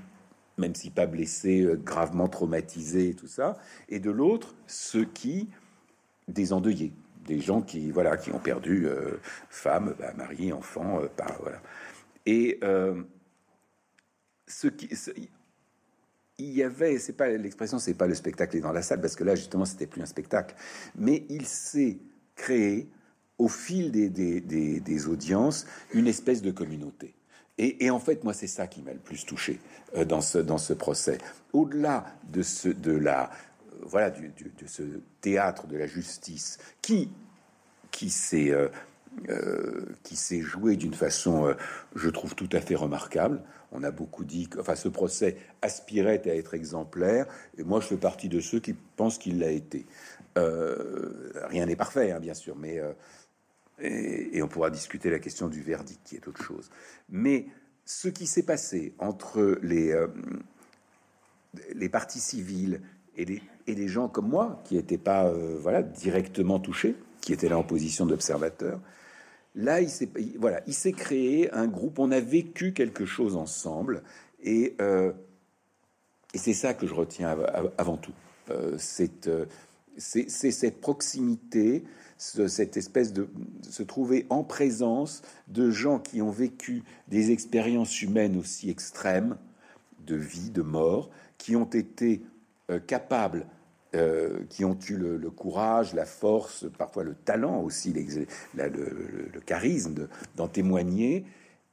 même 0.58 0.76
si 0.76 0.90
pas 0.90 1.06
blessés, 1.06 1.62
euh, 1.62 1.78
gravement 1.78 2.28
traumatisés, 2.28 3.14
tout 3.14 3.28
ça, 3.28 3.58
et 3.88 4.02
de 4.02 4.12
l'autre, 4.12 4.54
ceux 4.68 5.06
qui, 5.06 5.48
des 6.28 6.52
endeuillés, 6.52 6.92
des 7.26 7.40
gens 7.40 7.62
qui, 7.62 7.92
voilà, 7.92 8.18
qui 8.18 8.34
ont 8.34 8.40
perdu 8.40 8.88
femme, 9.50 9.96
bah, 9.98 10.12
mari, 10.18 10.52
enfant, 10.52 11.00
voilà. 11.40 11.62
Et 12.26 12.60
ce 14.48 14.68
qui, 14.68 14.90
il 16.40 16.52
y 16.52 16.64
avait, 16.64 16.98
c'est 16.98 17.14
pas 17.14 17.28
l'expression, 17.30 17.78
c'est 17.80 17.94
pas 17.94 18.08
le 18.08 18.16
spectacle 18.16 18.58
est 18.58 18.62
dans 18.62 18.72
la 18.72 18.82
salle, 18.82 19.02
parce 19.02 19.16
que 19.16 19.24
là 19.24 19.36
justement 19.36 19.66
c'était 19.66 19.88
plus 19.88 20.02
un 20.02 20.06
spectacle, 20.06 20.56
mais 20.96 21.26
il 21.30 21.46
s'est 21.46 21.98
créé 22.36 22.90
au 23.38 23.48
fil 23.48 23.92
des, 23.92 24.10
des, 24.10 25.08
audiences 25.08 25.66
une 25.94 26.08
espèce 26.08 26.42
de 26.42 26.52
communauté. 26.52 27.16
Et, 27.58 27.90
en 27.90 28.00
fait, 28.00 28.24
moi, 28.24 28.34
c'est 28.34 28.48
ça 28.48 28.68
qui 28.68 28.82
m'a 28.82 28.94
le 28.94 29.00
plus 29.00 29.26
touché 29.26 29.60
euh, 29.98 30.06
dans 30.06 30.22
ce 30.22 30.38
dans 30.38 30.58
ce 30.58 30.72
procès. 30.72 31.18
Au-delà 31.52 32.06
de 32.30 32.42
ce 32.42 32.70
de 32.70 32.94
la 32.94 33.26
euh, 33.26 33.76
voilà 33.82 34.12
de 34.12 34.32
ce 34.66 34.84
théâtre 35.20 35.68
de 35.68 35.76
la 35.76 35.86
justice 35.86 36.58
qui 36.82 37.12
qui 37.92 38.10
s'est 38.10 38.52
euh, 38.52 39.86
qui 40.04 40.16
s'est 40.16 40.40
joué 40.40 40.78
d'une 40.78 40.94
façon, 40.94 41.54
je 41.96 42.10
trouve, 42.10 42.36
tout 42.36 42.50
à 42.54 42.62
fait 42.62 42.76
remarquable. 42.76 43.42
On 43.72 43.84
a 43.84 43.92
beaucoup 43.92 44.24
dit 44.24 44.48
que 44.48 44.60
enfin, 44.60 44.76
ce 44.76 44.88
procès 44.88 45.38
aspirait 45.62 46.28
à 46.28 46.36
être 46.36 46.54
exemplaire, 46.54 47.28
et 47.58 47.64
moi 47.64 47.80
je 47.82 47.88
fais 47.88 47.98
partie 47.98 48.30
de 48.30 48.40
ceux 48.40 48.60
qui 48.60 48.74
pensent 48.74 49.18
qu'il 49.18 49.40
l'a 49.40 49.52
été. 49.52 49.86
Euh, 50.38 51.32
rien 51.48 51.66
n'est 51.66 51.76
parfait, 51.76 52.12
hein, 52.12 52.20
bien 52.20 52.34
sûr, 52.34 52.56
mais 52.56 52.80
euh, 52.80 52.94
et, 53.80 54.42
on 54.42 54.48
pourra 54.48 54.70
discuter 54.70 55.10
la 55.10 55.20
question 55.20 55.48
du 55.48 55.62
verdict, 55.62 56.00
qui 56.04 56.16
est 56.16 56.28
autre 56.28 56.44
chose. 56.44 56.70
Mais 57.10 57.48
ce 57.86 58.08
qui 58.08 58.28
s'est 58.28 58.44
passé 58.44 58.94
entre 59.00 59.60
les 59.62 59.92
euh, 59.92 60.08
les 61.74 61.90
partis 61.90 62.20
civils 62.20 62.82
et 63.16 63.26
les, 63.26 63.42
et 63.68 63.76
les 63.76 63.88
gens 63.88 64.08
comme 64.08 64.30
moi, 64.30 64.62
qui 64.66 64.76
n'étaient 64.76 65.00
pas 65.00 65.32
voilà 65.32 65.82
directement 65.82 66.60
touchés, 66.60 66.96
qui 67.22 67.34
étaient 67.34 67.50
là 67.50 67.58
en 67.58 67.64
position 67.64 68.06
d'observateur, 68.06 68.80
Là, 69.56 69.82
il 69.82 69.90
s'est 69.90 70.10
voilà, 70.38 70.62
il 70.68 70.74
s'est 70.74 70.92
créé 70.92 71.52
un 71.54 71.68
groupe. 71.68 72.00
On 72.00 72.12
a 72.12 72.20
vécu 72.20 72.74
quelque 72.74 73.06
chose 73.06 73.36
ensemble, 73.36 74.04
et 74.44 74.76
euh, 74.80 75.12
et 76.34 76.38
c'est 76.38 76.54
ça 76.54 76.74
que 76.74 76.86
je 76.86 76.94
retiens 76.94 77.36
avant 77.78 77.98
tout. 77.98 78.14
Euh, 78.52 78.78
euh, 79.28 79.46
c'est 79.98 80.30
cette 80.30 80.80
proximité, 80.80 81.84
cette 82.18 82.78
espèce 82.78 83.12
de 83.12 83.28
se 83.64 83.82
trouver 83.82 84.28
en 84.30 84.44
présence 84.44 85.24
de 85.48 85.72
gens 85.72 86.00
qui 86.00 86.22
ont 86.22 86.32
vécu 86.32 86.84
des 87.08 87.32
expériences 87.32 88.02
humaines 88.02 88.38
aussi 88.38 88.70
extrêmes, 88.70 89.38
de 90.06 90.16
vie, 90.16 90.52
de 90.52 90.62
mort, 90.62 91.10
qui 91.38 91.56
ont 91.56 91.66
été 91.66 92.22
capables 92.86 93.48
euh, 93.96 94.42
qui 94.50 94.64
ont 94.66 94.78
eu 94.88 94.98
le, 94.98 95.32
courage, 95.32 95.96
la 95.96 96.06
force, 96.06 96.68
parfois 96.78 97.04
le 97.04 97.16
talent 97.16 97.64
aussi, 97.64 97.92
le, 97.92 99.40
charisme 99.48 100.08
d'en 100.36 100.48
témoigner, 100.48 101.26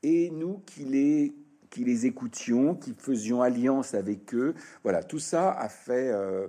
et 0.02 0.30
nous 0.30 0.62
qui 0.64 0.86
les, 1.76 2.06
écoutions, 2.06 2.74
qui 2.74 2.94
faisions 2.96 3.42
alliance 3.42 3.92
avec 3.92 4.34
eux. 4.34 4.54
Voilà, 4.82 5.02
tout 5.02 5.18
ça 5.18 5.52
a 5.52 5.68
fait... 5.68 6.08
Euh, 6.08 6.48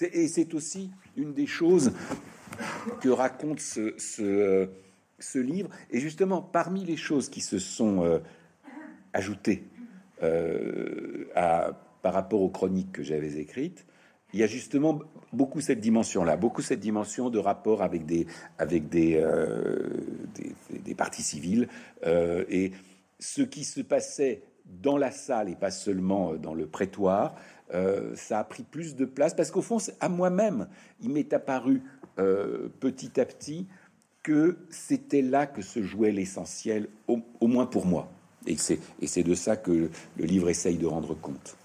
et 0.00 0.28
c'est 0.28 0.54
aussi 0.54 0.90
une 1.14 1.34
des 1.34 1.46
choses 1.46 1.92
que 3.02 3.10
raconte 3.10 3.60
ce, 3.60 3.92
ce, 3.98 5.38
livre. 5.38 5.68
Et 5.90 6.00
justement, 6.00 6.40
parmi 6.40 6.86
les 6.86 6.96
choses 6.96 7.28
qui 7.28 7.42
se 7.42 7.58
sont 7.58 8.02
euh, 8.02 8.18
ajoutées 9.12 9.64
par 11.30 12.14
rapport 12.14 12.40
aux 12.40 12.48
chroniques 12.48 12.92
que 12.92 13.02
j'avais 13.02 13.36
écrites, 13.38 13.84
il 14.34 14.40
y 14.40 14.42
a 14.42 14.48
justement 14.48 14.98
beaucoup 15.32 15.60
cette 15.60 15.80
dimension-là, 15.80 16.36
beaucoup 16.36 16.60
cette 16.60 16.80
dimension 16.80 17.30
de 17.30 17.38
rapport 17.38 17.82
avec 17.82 18.04
des, 18.04 18.26
avec 18.58 18.88
des, 18.88 19.14
euh, 19.14 19.88
des, 20.70 20.94
partis 20.96 21.22
civils 21.22 21.68
euh, 22.04 22.44
et 22.50 22.72
ce 23.20 23.42
qui 23.42 23.62
se 23.62 23.80
passait 23.80 24.42
dans 24.66 24.98
la 24.98 25.12
salle 25.12 25.48
et 25.48 25.54
pas 25.54 25.70
seulement 25.70 26.34
dans 26.34 26.52
le 26.52 26.66
prétoire, 26.66 27.36
euh, 27.74 28.16
ça 28.16 28.40
a 28.40 28.44
pris 28.44 28.64
plus 28.64 28.96
de 28.96 29.04
place 29.04 29.34
parce 29.34 29.52
qu'au 29.52 29.62
fond, 29.62 29.78
à 30.00 30.08
moi-même, 30.08 30.66
il 31.00 31.10
m'est 31.10 31.32
apparu 31.32 31.82
petit 32.80 33.20
à 33.20 33.24
petit 33.24 33.66
que 34.22 34.56
c'était 34.70 35.22
là 35.22 35.46
que 35.46 35.62
se 35.62 35.82
jouait 35.82 36.12
l'essentiel, 36.12 36.88
au, 37.08 37.20
au, 37.40 37.48
moins 37.48 37.66
pour 37.66 37.86
moi. 37.86 38.08
Et 38.46 38.56
c'est 38.56 39.22
de 39.22 39.34
ça 39.34 39.56
que 39.56 39.90
le 40.16 40.24
livre 40.24 40.48
essaye 40.48 40.76
de 40.76 40.86
rendre 40.86 41.14
compte. 41.14 41.56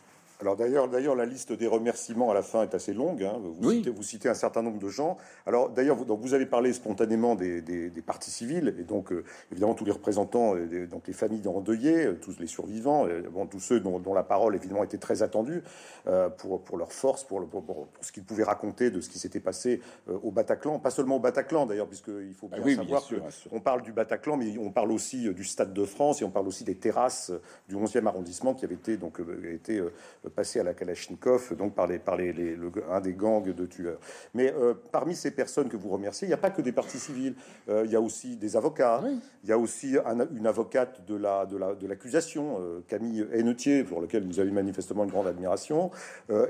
Alors 0.42 0.56
d'ailleurs, 0.56 0.88
d'ailleurs, 0.88 1.16
la 1.16 1.26
liste 1.26 1.52
des 1.52 1.68
remerciements 1.68 2.32
à 2.32 2.34
la 2.34 2.42
fin 2.42 2.64
est 2.64 2.74
assez 2.74 2.94
longue. 2.94 3.24
Hein. 3.24 3.42
Vous, 3.44 3.72
citez, 3.72 3.90
vous, 3.90 4.04
citez, 4.04 4.30
un 4.30 4.34
certain 4.34 4.62
nombre 4.62 4.80
de 4.80 4.88
gens. 4.88 5.18
Alors 5.46 5.70
d'ailleurs, 5.70 5.98
vous, 5.98 6.06
vous, 6.16 6.34
avez 6.34 6.46
parlé 6.46 6.72
spontanément 6.72 7.36
des, 7.36 7.62
des, 7.62 7.90
des 7.90 8.02
partis 8.02 8.32
civils 8.32 8.74
et 8.80 8.84
donc 8.84 9.12
euh, 9.12 9.26
évidemment 9.52 9.74
tous 9.74 9.84
les 9.84 9.92
représentants, 9.92 10.56
euh, 10.56 10.88
donc 10.88 11.08
les 11.08 11.14
familles 11.14 11.46
endeuillées, 11.46 12.06
euh, 12.06 12.14
tous 12.14 12.40
les 12.40 12.48
survivants, 12.48 13.06
bon, 13.34 13.48
tous 13.48 13.60
ceux 13.60 13.82
dont, 13.82 14.00
dont, 14.00 14.14
la 14.14 14.24
parole 14.24 14.56
évidemment 14.56 14.86
était 14.86 14.98
très 14.98 15.24
attendue 15.24 15.62
euh, 16.08 16.30
pour, 16.30 16.64
pour 16.64 16.78
leur 16.78 16.94
force, 16.94 17.26
pour, 17.26 17.42
le, 17.42 17.46
pour, 17.46 17.62
pour 17.66 17.90
ce 18.00 18.14
qu'ils 18.14 18.24
pouvaient 18.24 18.46
raconter 18.46 18.92
de 18.92 19.02
ce 19.02 19.10
qui 19.10 19.20
s'était 19.20 19.42
passé 19.42 19.82
euh, 20.08 20.18
au 20.24 20.32
Bataclan, 20.32 20.80
pas 20.80 20.92
seulement 20.92 21.18
au 21.18 21.20
Bataclan 21.20 21.66
d'ailleurs, 21.66 21.88
puisqu'il 21.88 22.34
faut 22.34 22.48
bien 22.48 22.60
ah 22.62 22.66
oui, 22.66 22.76
savoir 22.78 23.04
qu'on 23.50 23.60
parle 23.60 23.82
du 23.82 23.92
Bataclan, 23.92 24.38
mais 24.38 24.58
on 24.58 24.72
parle 24.72 24.94
aussi 24.94 25.34
du 25.34 25.44
Stade 25.44 25.74
de 25.74 25.84
France 25.84 26.22
et 26.22 26.24
on 26.24 26.32
parle 26.32 26.48
aussi 26.48 26.64
des 26.64 26.76
terrasses 26.76 27.34
du 27.68 27.76
11e 27.76 28.06
arrondissement 28.06 28.54
qui 28.54 28.64
avaient 28.64 28.76
été 28.76 28.96
donc 28.96 29.20
été 29.44 29.84
passé 30.30 30.60
à 30.60 30.64
la 30.64 30.74
Kalachnikov, 30.74 31.56
donc 31.56 31.76
par, 31.76 31.88
les, 31.88 32.00
par 32.00 32.16
les, 32.16 32.34
les, 32.34 32.56
le, 32.56 32.72
un 32.90 33.02
des 33.02 33.14
gangs 33.14 33.54
de 33.54 33.66
tueurs. 33.66 34.00
Mais 34.34 34.54
euh, 34.54 34.74
parmi 34.92 35.16
ces 35.16 35.32
personnes 35.32 35.70
que 35.70 35.78
vous 35.78 35.90
remerciez, 35.90 36.28
il 36.28 36.30
n'y 36.30 36.36
a 36.36 36.38
pas 36.38 36.50
que 36.50 36.62
des 36.62 36.72
partis 36.72 37.00
civils. 37.00 37.36
Euh, 37.68 37.84
il 37.86 37.92
y 37.92 37.96
a 37.96 38.02
aussi 38.02 38.36
des 38.36 38.56
avocats. 38.56 39.02
Oui. 39.04 39.20
Il 39.44 39.50
y 39.50 39.54
a 39.54 39.58
aussi 39.58 39.98
un, 40.06 40.28
une 40.36 40.48
avocate 40.48 41.06
de 41.06 41.16
la 41.16 41.46
de 41.46 41.58
la 41.58 41.76
de 41.76 41.88
l'accusation, 41.88 42.58
euh, 42.60 42.80
Camille 42.88 43.26
Hennetier, 43.34 43.84
pour 43.84 44.02
lequel 44.02 44.26
vous 44.26 44.40
avez 44.40 44.52
manifestement 44.52 45.04
une 45.04 45.10
grande 45.10 45.28
admiration. 45.28 45.92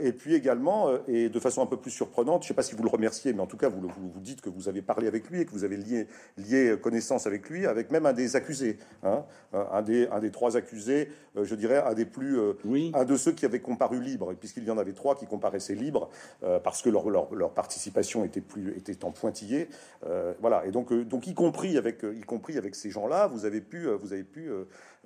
Et 0.02 0.12
puis 0.12 0.36
également, 0.36 0.90
et 1.08 1.30
de 1.30 1.40
façon 1.40 1.62
un 1.62 1.66
peu 1.66 1.78
plus 1.78 1.92
surprenante, 1.92 2.44
je 2.44 2.46
ne 2.46 2.48
sais 2.50 2.54
pas 2.54 2.64
si 2.64 2.76
vous 2.76 2.84
le 2.84 2.90
remerciez, 2.90 3.34
mais 3.34 3.42
en 3.42 3.48
tout 3.48 3.58
cas 3.58 3.70
vous, 3.70 3.82
vous, 3.82 4.10
vous 4.10 4.20
dites 4.20 4.42
que 4.42 4.50
vous 4.50 4.68
avez 4.68 4.82
parlé 4.82 5.08
avec 5.08 5.30
lui 5.30 5.42
et 5.42 5.46
que 5.46 5.52
vous 5.52 5.64
avez 5.64 5.78
lié 5.78 6.08
lié 6.38 6.76
connaissance 6.82 7.28
avec 7.28 7.50
lui, 7.50 7.66
avec 7.66 7.92
même 7.92 8.06
un 8.06 8.14
des 8.14 8.36
accusés, 8.36 8.78
hein, 9.04 9.24
un 9.54 9.82
des 9.82 10.08
un 10.08 10.20
des 10.20 10.32
trois 10.32 10.58
accusés, 10.58 11.10
je 11.42 11.56
dirais 11.56 11.82
un 11.86 11.94
des 11.94 12.06
plus, 12.06 12.38
oui. 12.66 12.92
un 12.94 13.06
de 13.06 13.16
ceux 13.16 13.32
qui 13.32 13.46
avaient 13.46 13.60
comparu 13.70 14.02
libre, 14.02 14.34
puisqu'il 14.34 14.64
y 14.64 14.72
en 14.72 14.80
avait 14.80 14.94
trois 14.94 15.16
qui 15.16 15.28
comparaissaient 15.28 15.76
libres 15.76 16.10
euh, 16.44 16.60
parce 16.60 16.82
que 16.82 16.90
leur, 16.90 17.08
leur, 17.12 17.34
leur, 17.36 17.52
participation 17.54 18.26
était 18.26 18.42
plus 18.42 18.76
était 18.76 19.06
en 19.06 19.12
pointillé. 19.12 19.70
Euh, 20.08 20.34
voilà. 20.42 20.66
Et 20.66 20.72
donc, 20.72 20.92
euh, 20.92 21.06
donc 21.06 21.28
y 21.28 21.36
compris 21.36 21.78
avec 21.78 22.04
y 22.04 22.22
compris 22.22 22.58
avec 22.58 22.74
ces 22.74 22.90
gens-là, 22.90 23.28
vous 23.28 23.46
avez 23.46 23.62
pu 23.62 23.88
vous 24.02 24.12
avez 24.12 24.24
pu 24.24 24.50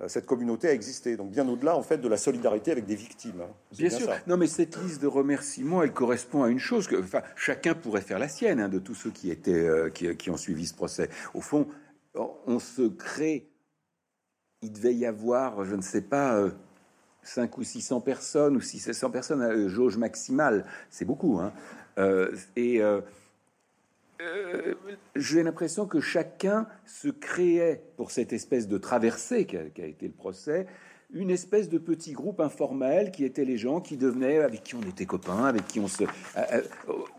cette 0.06 0.24
communauté 0.24 0.68
a 0.68 0.72
existé. 0.72 1.16
Donc 1.16 1.30
bien 1.30 1.46
au-delà 1.46 1.76
en 1.76 1.82
fait 1.82 1.98
de 1.98 2.08
la 2.08 2.16
solidarité 2.16 2.70
avec 2.70 2.86
des 2.86 2.94
victimes. 2.94 3.42
Hein. 3.42 3.52
Bien, 3.72 3.88
bien, 3.88 3.98
sûr. 3.98 4.06
Ça. 4.06 4.16
Non, 4.26 4.38
mais 4.38 4.46
cette 4.46 4.80
liste 4.82 5.02
de 5.02 5.06
remerciements, 5.06 5.82
elle 5.82 5.92
correspond 5.92 6.42
à 6.42 6.48
une 6.48 6.58
chose 6.58 6.86
que 6.88 6.96
enfin 6.96 7.20
chacun 7.36 7.74
pourrait 7.74 8.00
faire 8.00 8.18
la 8.18 8.28
sienne 8.28 8.60
hein, 8.60 8.70
de 8.70 8.78
tous 8.78 8.94
ceux 8.94 9.10
qui 9.10 9.30
étaient 9.30 9.68
qui, 9.92 10.16
qui 10.16 10.30
ont 10.30 10.38
suivi 10.38 10.66
ce 10.66 10.74
procès. 10.74 11.10
Au 11.34 11.42
fond, 11.42 11.66
on 12.14 12.58
se 12.58 12.88
crée. 12.88 13.50
Il 14.62 14.72
devait 14.72 14.94
y 14.94 15.04
avoir, 15.04 15.66
je 15.66 15.74
ne 15.74 15.82
sais 15.82 16.00
pas, 16.00 16.48
5 17.24 17.58
ou 17.58 17.64
600 17.64 18.00
personnes, 18.00 18.56
ou 18.56 18.60
600 18.60 19.10
personnes 19.10 19.42
à 19.42 19.48
euh, 19.48 19.68
jauge 19.68 19.96
maximale, 19.96 20.64
c'est 20.90 21.04
beaucoup. 21.04 21.40
Hein. 21.40 21.52
Euh, 21.98 22.30
et 22.56 22.82
euh, 22.82 23.00
j'ai 25.16 25.42
l'impression 25.42 25.86
que 25.86 26.00
chacun 26.00 26.66
se 26.86 27.08
créait 27.08 27.82
pour 27.96 28.10
cette 28.10 28.32
espèce 28.32 28.68
de 28.68 28.78
traversée 28.78 29.46
qui 29.46 29.56
a, 29.56 29.64
qui 29.64 29.82
a 29.82 29.86
été 29.86 30.06
le 30.06 30.12
procès, 30.12 30.66
une 31.14 31.30
espèce 31.30 31.68
de 31.68 31.78
petit 31.78 32.12
groupe 32.12 32.40
informel 32.40 33.12
qui 33.12 33.24
étaient 33.24 33.44
les 33.44 33.56
gens 33.56 33.80
qui 33.80 33.96
devenaient, 33.96 34.38
avec 34.38 34.64
qui 34.64 34.74
on 34.74 34.82
était 34.82 35.06
copains, 35.06 35.44
avec 35.44 35.66
qui 35.68 35.78
on 35.78 35.86
se, 35.86 36.02
euh, 36.02 36.62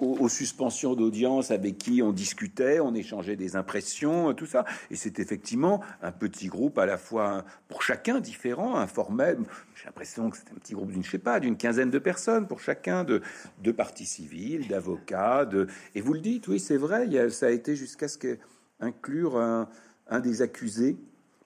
aux, 0.01 0.17
aux, 0.19 0.29
suspensions 0.29 0.95
d'audience, 0.95 1.49
avec 1.49 1.77
qui 1.77 2.01
on 2.01 2.11
discutait, 2.11 2.81
on 2.81 2.93
échangeait 2.93 3.37
des 3.37 3.55
impressions, 3.55 4.33
tout 4.33 4.45
ça. 4.45 4.65
Et 4.91 4.97
c'est 4.97 5.19
effectivement 5.19 5.81
un 6.01 6.11
petit 6.11 6.47
groupe 6.47 6.77
à 6.77 6.85
la 6.85 6.97
fois 6.97 7.45
pour 7.69 7.81
chacun 7.81 8.19
différent, 8.19 8.75
informel. 8.75 9.37
J'ai 9.75 9.85
l'impression 9.85 10.29
que 10.29 10.37
c'était 10.37 10.51
un 10.51 10.59
petit 10.59 10.73
groupe 10.73 10.91
d'une, 10.91 11.03
je 11.03 11.11
sais 11.11 11.17
pas, 11.17 11.39
d'une 11.39 11.55
quinzaine 11.55 11.89
de 11.89 11.99
personnes 11.99 12.47
pour 12.47 12.59
chacun, 12.59 13.05
de, 13.05 13.21
de 13.63 13.71
parties 13.71 14.05
civiles, 14.05 14.67
d'avocats, 14.67 15.45
de. 15.45 15.67
Et 15.95 16.01
vous 16.01 16.13
le 16.13 16.19
dites, 16.19 16.49
oui, 16.49 16.59
c'est 16.59 16.77
vrai. 16.77 17.07
Il 17.07 17.17
a, 17.17 17.29
ça 17.29 17.47
a 17.47 17.51
été 17.51 17.77
jusqu'à 17.77 18.09
ce 18.09 18.17
que 18.17 18.37
inclure 18.81 19.37
un, 19.37 19.69
un 20.09 20.19
des 20.19 20.41
accusés. 20.41 20.97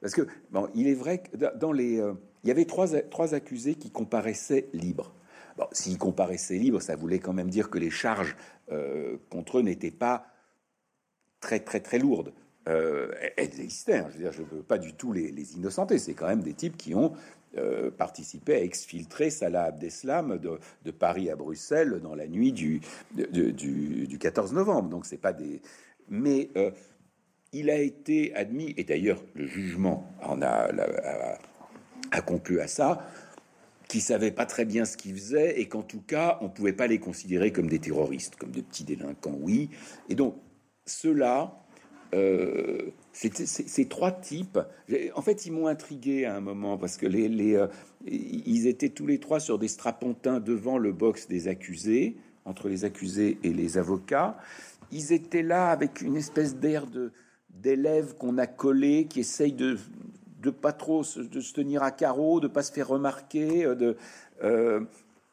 Parce 0.01 0.13
que, 0.13 0.25
bon, 0.51 0.69
il 0.73 0.87
est 0.87 0.93
vrai 0.95 1.21
que 1.21 1.57
dans 1.57 1.73
les, 1.73 1.99
euh, 1.99 2.13
il 2.43 2.47
y 2.47 2.51
avait 2.51 2.65
trois, 2.65 2.87
trois 3.09 3.33
accusés 3.33 3.75
qui 3.75 3.91
comparaissaient 3.91 4.69
libres. 4.73 5.13
Bon, 5.57 5.67
s'ils 5.71 5.97
comparaissaient 5.97 6.57
libres, 6.57 6.81
ça 6.81 6.95
voulait 6.95 7.19
quand 7.19 7.33
même 7.33 7.49
dire 7.49 7.69
que 7.69 7.77
les 7.77 7.89
charges 7.89 8.35
euh, 8.71 9.17
contre 9.29 9.59
eux 9.59 9.61
n'étaient 9.61 9.91
pas 9.91 10.25
très 11.41 11.59
très 11.59 11.81
très 11.81 11.99
lourdes. 11.99 12.33
Euh, 12.67 13.11
elles 13.35 13.59
existaient. 13.59 13.97
Hein, 13.97 14.07
je 14.13 14.23
veux 14.23 14.31
je 14.31 14.41
veux 14.43 14.63
pas 14.63 14.77
du 14.77 14.93
tout 14.93 15.11
les, 15.11 15.55
innocenter. 15.55 15.97
C'est 15.97 16.13
quand 16.13 16.27
même 16.27 16.43
des 16.43 16.53
types 16.53 16.77
qui 16.77 16.95
ont 16.95 17.13
euh, 17.57 17.91
participé 17.91 18.55
à 18.55 18.61
exfiltrer 18.61 19.31
Salah 19.31 19.63
Abdeslam 19.63 20.37
de, 20.37 20.59
de, 20.85 20.91
Paris 20.91 21.29
à 21.29 21.35
Bruxelles 21.35 21.99
dans 22.01 22.15
la 22.15 22.27
nuit 22.27 22.53
du, 22.53 22.79
du, 23.11 24.07
du 24.07 24.17
14 24.17 24.53
novembre. 24.53 24.89
Donc 24.89 25.05
c'est 25.05 25.17
pas 25.17 25.33
des. 25.33 25.61
Mais 26.09 26.49
il 27.51 27.69
a 27.69 27.77
été 27.77 28.33
admis, 28.35 28.73
et 28.77 28.83
d'ailleurs 28.83 29.21
le 29.33 29.45
jugement 29.45 30.07
en 30.21 30.41
a 30.41 30.69
conclu 32.21 32.59
à 32.59 32.67
ça, 32.67 33.07
qui 33.87 34.01
savaient 34.01 34.31
pas 34.31 34.45
très 34.45 34.65
bien 34.65 34.85
ce 34.85 34.97
qu'ils 34.97 35.15
faisaient 35.15 35.59
et 35.59 35.67
qu'en 35.67 35.81
tout 35.81 36.01
cas, 36.01 36.37
on 36.41 36.49
pouvait 36.49 36.73
pas 36.73 36.87
les 36.87 36.99
considérer 36.99 37.51
comme 37.51 37.67
des 37.67 37.79
terroristes, 37.79 38.35
comme 38.35 38.51
des 38.51 38.61
petits 38.61 38.83
délinquants, 38.83 39.37
oui. 39.41 39.69
Et 40.09 40.15
donc, 40.15 40.35
ceux-là, 40.85 41.59
euh, 42.13 42.91
ces 43.13 43.87
trois 43.87 44.11
types, 44.11 44.59
en 45.15 45.21
fait, 45.21 45.45
ils 45.45 45.51
m'ont 45.51 45.67
intrigué 45.67 46.25
à 46.25 46.35
un 46.35 46.39
moment 46.39 46.77
parce 46.77 46.97
que 46.97 47.05
les, 47.05 47.27
les 47.27 47.55
euh, 47.55 47.67
ils 48.05 48.67
étaient 48.67 48.89
tous 48.89 49.05
les 49.05 49.19
trois 49.19 49.39
sur 49.39 49.59
des 49.59 49.67
strapontins 49.67 50.39
devant 50.39 50.77
le 50.77 50.91
box 50.91 51.27
des 51.27 51.47
accusés, 51.47 52.17
entre 52.45 52.69
les 52.69 52.85
accusés 52.85 53.37
et 53.43 53.53
les 53.53 53.77
avocats. 53.77 54.37
Ils 54.91 55.13
étaient 55.13 55.43
là 55.43 55.69
avec 55.69 56.01
une 56.01 56.15
espèce 56.15 56.55
d'air 56.55 56.87
de 56.87 57.11
d'élèves 57.49 58.15
qu'on 58.15 58.37
a 58.37 58.47
collés, 58.47 59.05
qui 59.05 59.19
essayent 59.19 59.53
de 59.53 59.77
de 60.39 60.49
pas 60.49 60.73
trop 60.73 61.03
se, 61.03 61.19
de 61.19 61.41
se 61.41 61.53
tenir 61.53 61.83
à 61.83 61.91
carreau, 61.91 62.39
de 62.39 62.47
pas 62.47 62.63
se 62.63 62.71
faire 62.71 62.87
remarquer. 62.87 63.63
De, 63.75 63.97
euh, 64.43 64.81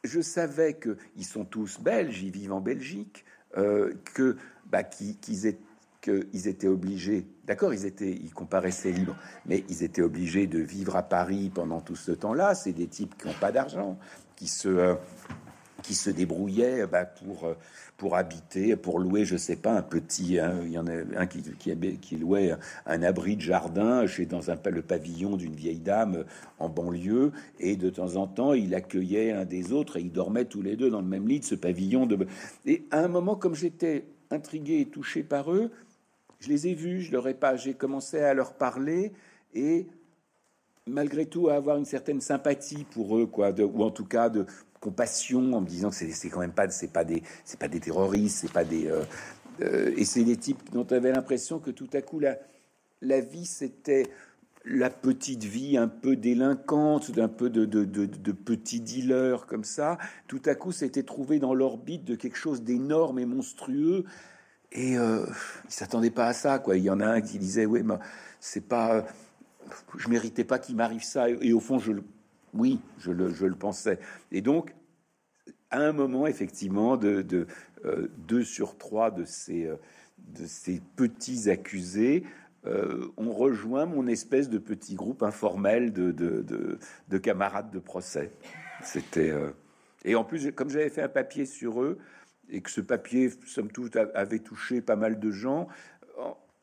je 0.04 0.20
savais 0.20 0.74
que 0.74 0.96
ils 1.16 1.24
sont 1.24 1.44
tous 1.44 1.80
belges, 1.80 2.22
ils 2.22 2.30
vivent 2.30 2.52
en 2.52 2.60
Belgique, 2.60 3.24
euh, 3.56 3.94
que 4.14 4.36
bah, 4.66 4.82
qu'ils 4.82 5.46
étaient 5.46 5.60
qu'ils 6.06 6.46
étaient 6.46 6.68
obligés, 6.68 7.26
d'accord, 7.46 7.74
ils 7.74 7.84
étaient, 7.84 8.12
ils 8.12 8.32
comparaissaient 8.32 8.92
libres, 8.92 9.16
mais 9.44 9.64
ils 9.68 9.82
étaient 9.82 10.02
obligés 10.02 10.46
de 10.46 10.60
vivre 10.60 10.94
à 10.94 11.02
Paris 11.02 11.50
pendant 11.52 11.80
tout 11.80 11.96
ce 11.96 12.12
temps-là. 12.12 12.54
C'est 12.54 12.72
des 12.72 12.86
types 12.86 13.16
qui 13.18 13.26
n'ont 13.26 13.34
pas 13.34 13.50
d'argent, 13.50 13.98
qui 14.36 14.46
se, 14.46 14.68
euh, 14.68 14.94
qui 15.86 15.94
se 15.94 16.10
débrouillaient 16.10 16.86
bah, 16.86 17.04
pour 17.04 17.54
pour 17.96 18.16
habiter, 18.16 18.76
pour 18.76 18.98
louer, 18.98 19.24
je 19.24 19.36
sais 19.36 19.56
pas, 19.56 19.72
un 19.72 19.82
petit, 19.82 20.38
hein, 20.38 20.60
il 20.64 20.72
y 20.72 20.78
en 20.78 20.86
a 20.86 20.92
un 21.16 21.26
qui, 21.26 21.42
qui, 21.58 21.74
qui, 21.98 22.16
louait 22.16 22.54
un 22.84 23.02
abri 23.02 23.36
de 23.36 23.40
jardin 23.40 24.06
chez 24.06 24.26
dans 24.26 24.50
un 24.50 24.56
le 24.66 24.82
pavillon 24.82 25.36
d'une 25.36 25.54
vieille 25.54 25.78
dame 25.78 26.24
en 26.58 26.68
banlieue, 26.68 27.32
et 27.60 27.76
de 27.76 27.88
temps 27.88 28.16
en 28.16 28.26
temps, 28.26 28.52
il 28.52 28.74
accueillait 28.74 29.32
un 29.32 29.44
des 29.44 29.72
autres 29.72 29.96
et 29.96 30.00
ils 30.00 30.12
dormaient 30.12 30.44
tous 30.44 30.62
les 30.62 30.76
deux 30.76 30.90
dans 30.90 31.00
le 31.00 31.06
même 31.06 31.28
lit 31.28 31.40
de 31.40 31.44
ce 31.44 31.54
pavillon. 31.54 32.06
De... 32.06 32.26
Et 32.66 32.84
à 32.90 33.00
un 33.00 33.08
moment, 33.08 33.36
comme 33.36 33.54
j'étais 33.54 34.04
intrigué 34.30 34.80
et 34.80 34.86
touché 34.86 35.22
par 35.22 35.52
eux, 35.52 35.70
je 36.40 36.48
les 36.48 36.68
ai 36.68 36.74
vus, 36.74 37.00
je 37.00 37.12
leur 37.12 37.26
ai 37.28 37.34
pas, 37.34 37.56
j'ai 37.56 37.74
commencé 37.74 38.18
à 38.18 38.34
leur 38.34 38.54
parler 38.54 39.12
et 39.54 39.86
malgré 40.86 41.26
tout 41.26 41.48
à 41.48 41.54
avoir 41.54 41.78
une 41.78 41.84
certaine 41.84 42.20
sympathie 42.20 42.84
pour 42.90 43.16
eux, 43.16 43.26
quoi, 43.26 43.52
de, 43.52 43.64
ou 43.64 43.82
en 43.82 43.90
tout 43.90 44.04
cas 44.04 44.28
de 44.28 44.46
compassion 44.86 45.52
en 45.52 45.60
me 45.60 45.66
disant 45.66 45.90
que 45.90 45.96
c'est 45.96 46.28
quand 46.28 46.38
même 46.38 46.52
pas 46.52 46.70
c'est 46.70 46.92
pas 46.92 47.04
des 47.04 47.24
c'est 47.44 47.58
pas 47.58 47.66
des 47.66 47.80
terroristes, 47.80 48.38
c'est 48.42 48.52
pas 48.52 48.62
des 48.62 48.86
euh, 48.86 49.02
euh, 49.62 49.92
et 49.96 50.04
c'est 50.04 50.22
des 50.22 50.36
types 50.36 50.70
dont 50.72 50.84
tu 50.84 50.94
avais 50.94 51.10
l'impression 51.10 51.58
que 51.58 51.72
tout 51.72 51.88
à 51.92 52.02
coup 52.02 52.20
la 52.20 52.38
la 53.02 53.20
vie 53.20 53.46
c'était 53.46 54.04
la 54.64 54.90
petite 54.90 55.42
vie 55.42 55.76
un 55.76 55.88
peu 55.88 56.14
délinquante, 56.14 57.10
d'un 57.10 57.28
peu 57.28 57.50
de, 57.50 57.64
de, 57.64 57.84
de, 57.84 58.06
de 58.06 58.32
petits 58.32 58.80
dealers 58.80 59.46
comme 59.46 59.64
ça, 59.64 59.98
tout 60.28 60.42
à 60.44 60.54
coup 60.54 60.72
s'était 60.72 61.04
trouvé 61.04 61.40
dans 61.40 61.54
l'orbite 61.54 62.04
de 62.04 62.14
quelque 62.14 62.38
chose 62.38 62.62
d'énorme 62.62 63.18
et 63.18 63.26
monstrueux. 63.26 64.04
Et 64.72 64.98
euh, 64.98 65.24
ils 65.66 65.72
s'attendaient 65.72 66.10
pas 66.10 66.26
à 66.26 66.32
ça, 66.32 66.58
quoi. 66.58 66.76
Il 66.76 66.82
y 66.82 66.90
en 66.90 66.98
a 66.98 67.06
un 67.06 67.20
qui 67.20 67.38
disait, 67.38 67.64
oui, 67.64 67.82
mais 67.84 67.94
c'est 68.40 68.66
pas, 68.66 69.06
je 69.96 70.08
méritais 70.08 70.42
pas 70.42 70.58
qu'il 70.58 70.74
m'arrive 70.74 71.04
ça. 71.04 71.30
Et, 71.30 71.38
et, 71.42 71.52
au 71.52 71.60
fond, 71.60 71.78
je 71.78 71.92
le 71.92 72.02
oui, 72.56 72.80
je 72.98 73.12
le, 73.12 73.32
je 73.32 73.46
le, 73.46 73.54
pensais. 73.54 73.98
Et 74.32 74.40
donc, 74.40 74.74
à 75.70 75.80
un 75.80 75.92
moment, 75.92 76.26
effectivement, 76.26 76.96
de, 76.96 77.46
euh, 77.84 78.08
deux 78.18 78.44
sur 78.44 78.76
trois 78.76 79.10
de 79.10 79.24
ces, 79.24 79.66
euh, 79.66 79.76
petits 80.96 81.50
accusés 81.50 82.24
euh, 82.66 83.08
ont 83.16 83.32
rejoint 83.32 83.86
mon 83.86 84.06
espèce 84.06 84.48
de 84.48 84.58
petit 84.58 84.94
groupe 84.94 85.22
informel 85.22 85.92
de 85.92 87.18
camarades 87.18 87.70
de 87.70 87.78
procès. 87.78 88.30
C'était 88.82 89.30
euh, 89.30 89.50
et 90.04 90.14
en 90.14 90.24
plus, 90.24 90.52
comme 90.52 90.70
j'avais 90.70 90.88
fait 90.88 91.02
un 91.02 91.08
papier 91.08 91.46
sur 91.46 91.82
eux 91.82 91.98
et 92.48 92.60
que 92.60 92.70
ce 92.70 92.80
papier, 92.80 93.30
somme 93.44 93.70
toute, 93.70 93.96
avait 93.96 94.38
touché 94.38 94.80
pas 94.80 94.94
mal 94.94 95.18
de 95.18 95.30
gens, 95.32 95.66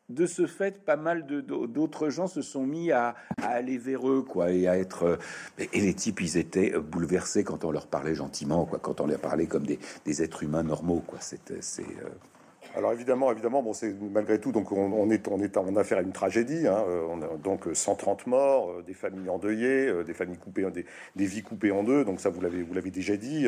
de 0.09 0.25
ce 0.25 0.47
fait, 0.47 0.83
pas 0.83 0.97
mal 0.97 1.25
d'autres 1.25 2.09
gens 2.09 2.27
se 2.27 2.41
sont 2.41 2.65
mis 2.65 2.91
à, 2.91 3.15
aller 3.41 3.77
vers 3.77 4.07
eux, 4.09 4.21
quoi, 4.21 4.51
et 4.51 4.67
à 4.67 4.77
être. 4.77 5.17
Et 5.57 5.81
les 5.81 5.93
types, 5.93 6.21
ils 6.21 6.37
étaient 6.37 6.77
bouleversés 6.79 7.43
quand 7.43 7.63
on 7.63 7.71
leur 7.71 7.87
parlait 7.87 8.15
gentiment, 8.15 8.65
quoi, 8.65 8.79
quand 8.79 9.01
on 9.01 9.07
leur 9.07 9.19
parlait 9.19 9.47
comme 9.47 9.65
des, 9.65 9.79
êtres 10.21 10.43
humains 10.43 10.63
normaux, 10.63 11.03
quoi. 11.05 11.19
C'était, 11.21 11.61
c'est. 11.61 11.85
Alors 12.75 12.91
évidemment, 12.91 13.31
évidemment, 13.31 13.61
bon, 13.61 13.73
c'est 13.73 13.93
malgré 14.01 14.39
tout, 14.39 14.51
donc 14.51 14.71
on, 14.71 15.09
est, 15.11 15.27
on 15.27 15.39
est 15.39 15.57
en 15.57 15.75
affaire 15.75 15.99
à 15.99 16.01
une 16.01 16.11
tragédie. 16.11 16.67
Hein, 16.67 16.83
euh, 16.87 17.05
on 17.07 17.21
a 17.21 17.37
donc 17.37 17.67
130 17.71 18.25
morts, 18.25 18.71
euh, 18.71 18.81
des 18.81 18.95
familles 18.95 19.29
endeuillées, 19.29 19.87
euh, 19.87 20.03
des 20.03 20.15
familles 20.15 20.39
coupées, 20.39 20.65
des, 20.71 20.85
des, 21.15 21.25
vies 21.25 21.43
coupées 21.43 21.71
en 21.71 21.83
deux. 21.83 22.03
Donc 22.03 22.19
ça, 22.19 22.31
vous 22.31 22.41
l'avez, 22.41 22.63
vous 22.63 22.73
l'avez 22.73 22.89
déjà 22.89 23.15
dit. 23.15 23.47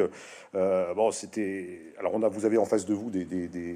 bon, 0.53 1.09
c'était. 1.09 1.93
Alors 1.97 2.13
on 2.13 2.21
a, 2.21 2.29
vous 2.29 2.45
avez 2.45 2.59
en 2.59 2.65
face 2.65 2.85
de 2.85 2.93
vous 2.93 3.09
des, 3.09 3.25
des, 3.25 3.75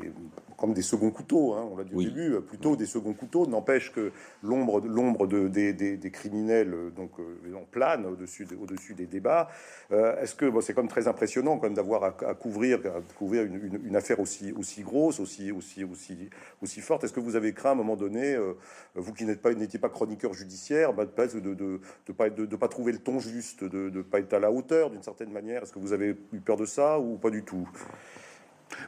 comme 0.56 0.74
des 0.74 0.84
seconds 0.84 1.10
couteaux. 1.10 1.54
Hein, 1.56 1.68
on 1.72 1.78
l'a 1.78 1.84
dit 1.84 1.96
au 1.96 2.04
début, 2.04 2.40
plutôt 2.42 2.76
des 2.76 2.86
seconds 2.86 3.14
couteaux. 3.14 3.48
N'empêche 3.48 3.92
que 3.92 4.12
l'ombre, 4.44 4.82
l'ombre 4.82 5.26
de, 5.26 5.48
des, 5.48 6.12
criminels 6.12 6.76
donc 6.96 7.12
on 7.20 7.66
plane 7.66 8.06
au-dessus, 8.06 8.48
au-dessus 8.62 8.94
des 8.94 9.08
débats. 9.08 9.50
Est-ce 9.90 10.36
que 10.36 10.46
bon, 10.46 10.62
c'est 10.62 10.74
comme 10.74 10.88
très 10.88 11.08
impressionnant 11.08 11.58
quand 11.58 11.68
même 11.68 11.74
d'avoir 11.74 12.04
à, 12.04 12.12
couvrir, 12.36 12.80
à 12.86 13.02
couvrir 13.18 13.44
une, 13.44 13.82
une 13.84 13.96
affaire 13.96 14.20
aussi, 14.20 14.52
aussi 14.52 14.84
grosse, 14.84 15.20
aussi 15.20 15.39
aussi, 15.52 15.84
aussi, 15.84 16.30
aussi, 16.62 16.82
forte. 16.82 17.04
Est-ce 17.04 17.14
que 17.14 17.20
vous 17.20 17.36
avez 17.36 17.54
craint 17.54 17.70
à 17.70 17.74
un 17.74 17.76
moment 17.76 17.96
donné, 17.96 18.36
euh, 18.36 18.54
vous 18.96 19.14
qui 19.14 19.26
n'êtes 19.26 19.42
pas, 19.42 19.54
n'étiez 19.54 19.80
pas 19.80 19.90
chroniqueur 19.90 20.34
judiciaire, 20.34 20.94
bah, 20.94 21.06
de, 21.06 21.40
de, 21.40 21.54
de, 21.54 21.82
de, 22.06 22.14
pas, 22.14 22.30
de, 22.30 22.56
pas 22.56 22.68
trouver 22.68 22.92
le 22.92 23.00
ton 23.00 23.20
juste, 23.20 23.64
de 23.64 23.90
ne 23.90 24.02
pas 24.02 24.20
être 24.20 24.34
à 24.34 24.40
la 24.40 24.52
hauteur 24.52 24.90
d'une 24.90 25.04
certaine 25.04 25.32
manière? 25.32 25.64
Est-ce 25.64 25.74
que 25.74 25.80
vous 25.80 25.94
avez 25.94 26.18
eu 26.34 26.40
peur 26.40 26.58
de 26.58 26.66
ça 26.66 27.00
ou 27.00 27.18
pas 27.18 27.30
du 27.30 27.44
tout? 27.44 27.68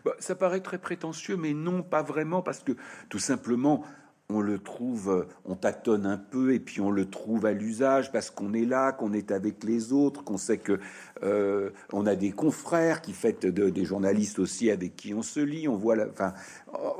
Bah, 0.06 0.14
ça 0.20 0.36
paraît 0.36 0.62
très 0.62 0.78
prétentieux, 0.78 1.38
mais 1.38 1.54
non, 1.54 1.84
pas 1.84 2.04
vraiment, 2.04 2.42
parce 2.42 2.60
que 2.60 2.74
tout 3.10 3.20
simplement, 3.20 3.84
on 4.34 4.42
le 4.42 4.60
trouve, 4.60 5.28
on 5.46 5.56
tâtonne 5.56 6.06
un 6.06 6.18
peu 6.18 6.54
et 6.54 6.60
puis 6.60 6.82
on 6.82 6.92
le 6.92 7.10
trouve 7.10 7.46
à 7.46 7.54
l'usage 7.54 8.12
parce 8.12 8.30
qu'on 8.30 8.54
est 8.54 8.66
là, 8.66 8.92
qu'on 8.92 9.14
est 9.14 9.32
avec 9.32 9.64
les 9.64 9.94
autres, 9.94 10.24
qu'on 10.24 10.38
sait 10.38 10.58
que 10.58 10.80
euh, 11.24 11.70
on 11.94 12.06
a 12.06 12.16
des 12.16 12.32
confrères 12.32 13.02
qui 13.02 13.14
fait 13.14 13.46
des 13.46 13.86
journalistes 13.86 14.40
aussi 14.40 14.72
avec 14.72 14.96
qui 14.96 15.14
on 15.14 15.22
se 15.22 15.40
lit. 15.40 15.68
On 15.68 15.76
voit, 15.76 15.96
la, 15.96 16.08
enfin, 16.08 16.34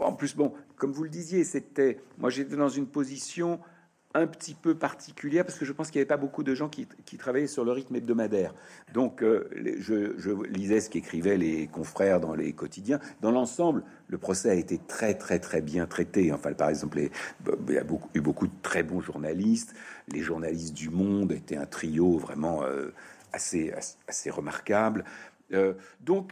en 0.02 0.14
plus, 0.14 0.36
bon, 0.36 0.54
comme 0.76 0.92
vous 0.92 1.04
le 1.04 1.10
disiez, 1.10 1.44
c'était, 1.44 2.00
moi 2.18 2.30
j'étais 2.30 2.56
dans 2.56 2.70
une 2.70 2.88
position 2.88 3.60
un 4.14 4.28
petit 4.28 4.54
peu 4.54 4.76
particulière 4.76 5.46
parce 5.46 5.58
que 5.58 5.66
je 5.66 5.72
pense 5.72 5.90
qu'il 5.90 6.00
n'y 6.00 6.02
avait 6.02 6.08
pas 6.08 6.18
beaucoup 6.18 6.44
de 6.44 6.54
gens 6.54 6.70
qui, 6.70 6.88
travaillaient 7.18 7.48
sur 7.48 7.64
le 7.64 7.72
rythme 7.72 7.96
hebdomadaire. 7.96 8.54
Donc, 8.94 9.24
euh, 9.24 9.50
je, 9.80 10.44
lisais 10.50 10.82
ce 10.82 10.90
qu'écrivaient 10.90 11.38
les 11.38 11.68
confrères 11.68 12.20
dans 12.20 12.34
les 12.34 12.54
quotidiens. 12.54 13.00
Dans 13.22 13.32
l'ensemble, 13.32 13.84
le 14.08 14.18
procès 14.18 14.50
a 14.50 14.54
été 14.54 14.80
très, 14.80 15.14
très, 15.14 15.40
très 15.40 15.62
bien 15.62 15.86
traité. 15.86 16.32
Enfin, 16.34 16.54
par 16.54 16.70
exemple, 16.70 17.00
il 17.00 17.74
y 17.74 17.78
a 17.78 17.84
eu 18.14 18.22
beaucoup 18.22 18.48
de 18.48 18.54
très 18.62 18.84
bons 18.84 19.02
journalistes. 19.02 19.74
Les 20.08 20.22
journalistes 20.22 20.74
du 20.74 20.90
Monde 20.90 21.32
étaient 21.32 21.58
un 21.58 21.66
trio 21.66 22.18
vraiment 22.18 22.64
euh, 22.64 22.94
assez, 23.34 23.74
assez 24.08 24.30
remarquable. 24.30 25.06
Euh, 25.54 25.74
donc, 26.02 26.32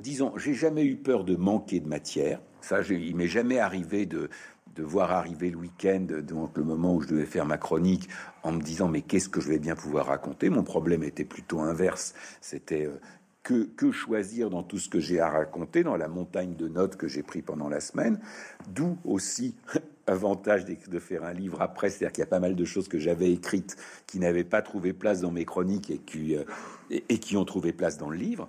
disons, 0.00 0.36
j'ai 0.36 0.54
jamais 0.54 0.84
eu 0.84 0.96
peur 0.96 1.24
de 1.24 1.36
manquer 1.36 1.80
de 1.80 1.88
matière. 1.88 2.40
Ça, 2.60 2.80
il 2.88 3.16
m'est 3.16 3.26
jamais 3.26 3.58
arrivé 3.58 4.06
de 4.06 4.30
de 4.74 4.82
voir 4.82 5.12
arriver 5.12 5.50
le 5.50 5.58
week-end, 5.58 6.06
donc 6.22 6.56
le 6.56 6.64
moment 6.64 6.94
où 6.94 7.02
je 7.02 7.08
devais 7.08 7.26
faire 7.26 7.44
ma 7.44 7.58
chronique, 7.58 8.08
en 8.42 8.52
me 8.52 8.60
disant 8.60 8.88
mais 8.88 9.02
qu'est-ce 9.02 9.28
que 9.28 9.40
je 9.40 9.48
vais 9.48 9.58
bien 9.58 9.74
pouvoir 9.74 10.06
raconter? 10.06 10.50
Mon 10.50 10.62
problème 10.62 11.02
était 11.02 11.24
plutôt 11.24 11.60
inverse. 11.60 12.14
C'était 12.40 12.86
euh, 12.86 12.98
que, 13.42 13.90
choisir 13.90 14.50
dans 14.50 14.62
tout 14.62 14.78
ce 14.78 14.88
que 14.88 15.00
j'ai 15.00 15.20
à 15.20 15.28
raconter, 15.28 15.82
dans 15.82 15.96
la 15.96 16.08
montagne 16.08 16.54
de 16.54 16.68
notes 16.68 16.96
que 16.96 17.08
j'ai 17.08 17.22
pris 17.22 17.42
pendant 17.42 17.68
la 17.68 17.80
semaine. 17.80 18.20
D'où 18.68 18.98
aussi 19.04 19.56
avantage 20.06 20.64
de 20.64 20.98
faire 20.98 21.24
un 21.24 21.32
livre 21.32 21.60
après, 21.60 21.90
c'est-à-dire 21.90 22.12
qu'il 22.12 22.22
y 22.22 22.26
a 22.26 22.30
pas 22.30 22.40
mal 22.40 22.56
de 22.56 22.64
choses 22.64 22.88
que 22.88 22.98
j'avais 22.98 23.30
écrites 23.30 23.76
qui 24.06 24.18
n'avaient 24.18 24.44
pas 24.44 24.62
trouvé 24.62 24.92
place 24.92 25.20
dans 25.20 25.30
mes 25.30 25.44
chroniques 25.44 25.90
et 25.90 25.98
qui, 25.98 26.36
euh, 26.36 27.38
ont 27.38 27.44
trouvé 27.44 27.72
place 27.72 27.98
dans 27.98 28.10
le 28.10 28.16
livre. 28.16 28.48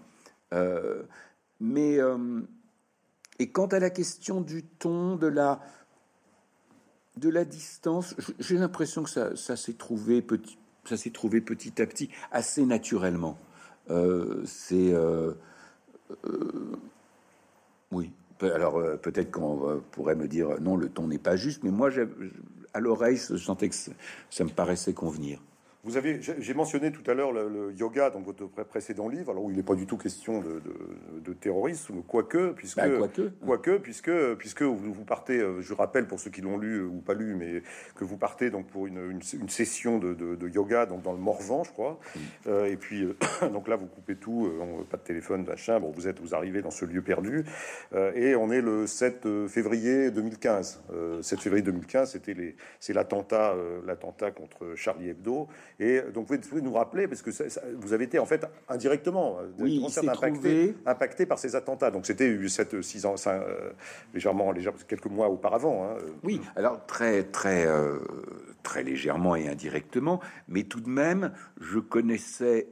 Euh, 0.53 1.03
mais 1.59 1.99
et 3.39 3.51
quant 3.51 3.67
à 3.67 3.79
la 3.79 3.89
question 3.89 4.41
du 4.41 4.63
ton, 4.63 5.15
de 5.15 5.27
la 5.27 5.59
de 7.17 7.29
la 7.29 7.45
distance, 7.45 8.15
j'ai 8.39 8.57
l'impression 8.57 9.03
que 9.03 9.09
ça, 9.09 9.55
s'est 9.55 9.73
trouvé 9.73 10.21
petit, 10.21 10.57
ça 10.85 10.97
s'est 10.97 11.11
trouvé 11.11 11.41
petit 11.41 11.81
à 11.81 11.85
petit, 11.85 12.09
assez 12.31 12.65
naturellement. 12.65 13.37
Euh, 13.89 14.41
c'est 14.45 14.93
euh, 14.93 15.33
euh, 16.25 16.77
oui. 17.91 18.11
Alors 18.41 18.81
peut-être 19.01 19.31
qu'on 19.31 19.81
pourrait 19.91 20.15
me 20.15 20.27
dire 20.27 20.59
non, 20.59 20.75
le 20.75 20.89
ton 20.89 21.07
n'est 21.07 21.17
pas 21.17 21.37
juste, 21.37 21.63
mais 21.63 21.71
moi, 21.71 21.89
à 22.73 22.79
l'oreille, 22.81 23.15
je 23.15 23.37
sentais 23.37 23.69
que 23.69 23.75
ça 23.75 24.43
me 24.43 24.49
paraissait 24.49 24.93
convenir. 24.93 25.39
Vous 25.85 25.97
avez, 25.97 26.21
j'ai 26.21 26.53
mentionné 26.53 26.93
tout 26.93 27.03
à 27.11 27.13
l'heure 27.13 27.33
le, 27.33 27.73
yoga 27.73 28.09
dans 28.09 28.21
votre 28.21 28.45
précédent 28.45 29.09
livre, 29.09 29.31
alors 29.31 29.43
où 29.43 29.51
il 29.51 29.57
n'est 29.57 29.63
pas 29.63 29.75
du 29.75 29.85
tout 29.85 29.97
question 29.97 30.39
de, 30.39 30.61
de, 31.19 31.33
terrorisme, 31.33 32.01
quoique, 32.07 32.53
puisque, 32.53 32.77
bah, 32.77 33.09
quoique, 33.45 33.77
puisque, 33.79 34.35
puisque 34.35 34.61
vous, 34.61 35.03
partez, 35.03 35.39
euh, 35.39 35.59
je 35.59 35.73
rappelle 35.73 36.07
pour 36.07 36.21
ceux 36.21 36.31
qui 36.31 36.39
l'ont 36.39 36.57
lu 36.57 36.81
ou 36.81 37.01
pas 37.01 37.13
lu, 37.13 37.35
mais 37.35 37.63
que 37.95 38.05
vous 38.05 38.15
partez 38.15 38.49
donc 38.49 38.67
pour 38.67 38.87
une, 38.87 39.11
une, 39.33 39.49
session 39.49 39.99
de, 39.99 40.47
yoga 40.47 40.85
donc 40.85 41.01
dans 41.01 41.11
le 41.11 41.17
Morvan, 41.17 41.65
je 41.65 41.71
crois, 41.71 41.99
euh, 42.47 42.65
et 42.65 42.77
puis 42.77 43.03
euh, 43.03 43.17
donc 43.49 43.67
là 43.67 43.75
vous 43.75 43.87
coupez 43.87 44.15
tout, 44.15 44.49
pas 44.89 44.95
de 44.95 45.03
téléphone, 45.03 45.43
machin, 45.43 45.81
bon 45.81 45.91
vous 45.91 46.07
êtes, 46.07 46.21
vous 46.21 46.33
arrivez 46.33 46.61
dans 46.61 46.71
ce 46.71 46.85
lieu 46.85 47.01
perdu, 47.01 47.43
et 48.15 48.37
on 48.37 48.51
est 48.51 48.61
le 48.61 48.87
7 48.87 49.47
février 49.49 50.11
2015. 50.11 50.83
7 51.21 51.39
février 51.41 51.61
2015, 51.61 52.11
c'était 52.11 52.33
les, 52.33 52.55
c'est 52.79 52.93
l'attentat, 52.93 53.53
l'attentat 53.85 54.31
contre 54.31 54.75
Charlie 54.75 55.09
Hebdo. 55.09 55.49
Et 55.79 56.01
donc, 56.13 56.29
vous 56.29 56.37
pouvez 56.37 56.61
nous 56.61 56.73
rappeler, 56.73 57.07
parce 57.07 57.21
que 57.21 57.31
vous 57.75 57.93
avez 57.93 58.05
été 58.05 58.19
en 58.19 58.25
fait 58.25 58.45
indirectement 58.69 59.39
euh, 59.39 59.49
oui, 59.59 59.85
impacté, 59.97 60.75
impacté, 60.85 61.25
par 61.25 61.39
ces 61.39 61.55
attentats. 61.55 61.91
Donc, 61.91 62.05
c'était 62.05 62.47
7, 62.47 62.81
6 62.81 63.05
ans, 63.05 63.15
euh, 63.27 63.71
légèrement, 64.13 64.51
légèrement, 64.51 64.79
quelques 64.87 65.07
mois 65.07 65.29
auparavant. 65.29 65.85
Hein. 65.85 65.97
Oui, 66.23 66.41
alors 66.55 66.85
très, 66.85 67.23
très, 67.23 67.65
euh, 67.65 67.99
très 68.61 68.83
légèrement 68.83 69.35
et 69.35 69.47
indirectement, 69.47 70.19
mais 70.47 70.63
tout 70.63 70.81
de 70.81 70.89
même, 70.89 71.31
je 71.59 71.79
connaissais 71.79 72.67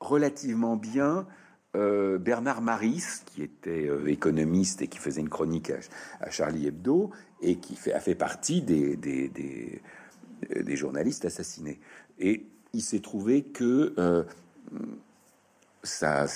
relativement 0.00 0.76
bien 0.76 1.26
Bernard 1.74 2.60
Maris, 2.60 3.22
qui 3.24 3.42
était 3.42 3.88
économiste 4.06 4.82
et 4.82 4.88
qui 4.88 4.98
faisait 4.98 5.22
une 5.22 5.30
chronique 5.30 5.72
à, 6.20 6.28
Charlie 6.28 6.66
Hebdo 6.66 7.12
et 7.40 7.56
qui 7.56 7.76
fait, 7.76 7.94
a 7.94 8.00
fait 8.00 8.14
partie 8.14 8.60
des, 8.60 8.94
des, 8.96 9.28
des, 9.28 9.80
des 10.54 10.76
journalistes 10.76 11.24
assassinés. 11.24 11.80
Et 12.18 12.46
il 12.72 12.82
s'est 12.82 13.00
trouvé 13.00 13.42
que 13.42 13.94
euh, 13.98 14.22
sa, 15.82 16.26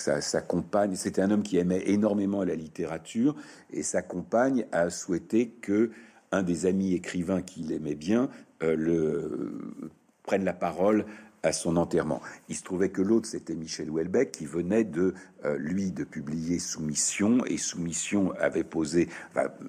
compagne, 0.46 0.96
c'était 0.96 1.22
un 1.22 1.30
homme 1.30 1.42
qui 1.42 1.58
aimait 1.58 1.82
énormément 1.86 2.44
la 2.44 2.54
littérature, 2.54 3.34
et 3.72 3.82
sa 3.82 4.02
compagne 4.02 4.66
a 4.72 4.90
souhaité 4.90 5.48
que 5.48 5.90
un 6.32 6.42
des 6.42 6.66
amis 6.66 6.92
écrivains 6.94 7.42
qu'il 7.42 7.72
aimait 7.72 7.94
bien 7.94 8.28
euh, 8.62 9.52
prenne 10.24 10.44
la 10.44 10.52
parole 10.52 11.06
à 11.46 11.52
son 11.52 11.76
enterrement. 11.76 12.20
Il 12.48 12.56
se 12.56 12.62
trouvait 12.62 12.90
que 12.90 13.02
l'autre, 13.02 13.28
c'était 13.28 13.54
Michel 13.54 13.88
Houellebecq, 13.90 14.32
qui 14.32 14.46
venait 14.46 14.84
de, 14.84 15.14
euh, 15.44 15.56
lui, 15.58 15.92
de 15.92 16.04
publier 16.04 16.58
Soumission, 16.58 17.44
et 17.46 17.56
Soumission 17.56 18.32
avait 18.38 18.64
posé, 18.64 19.08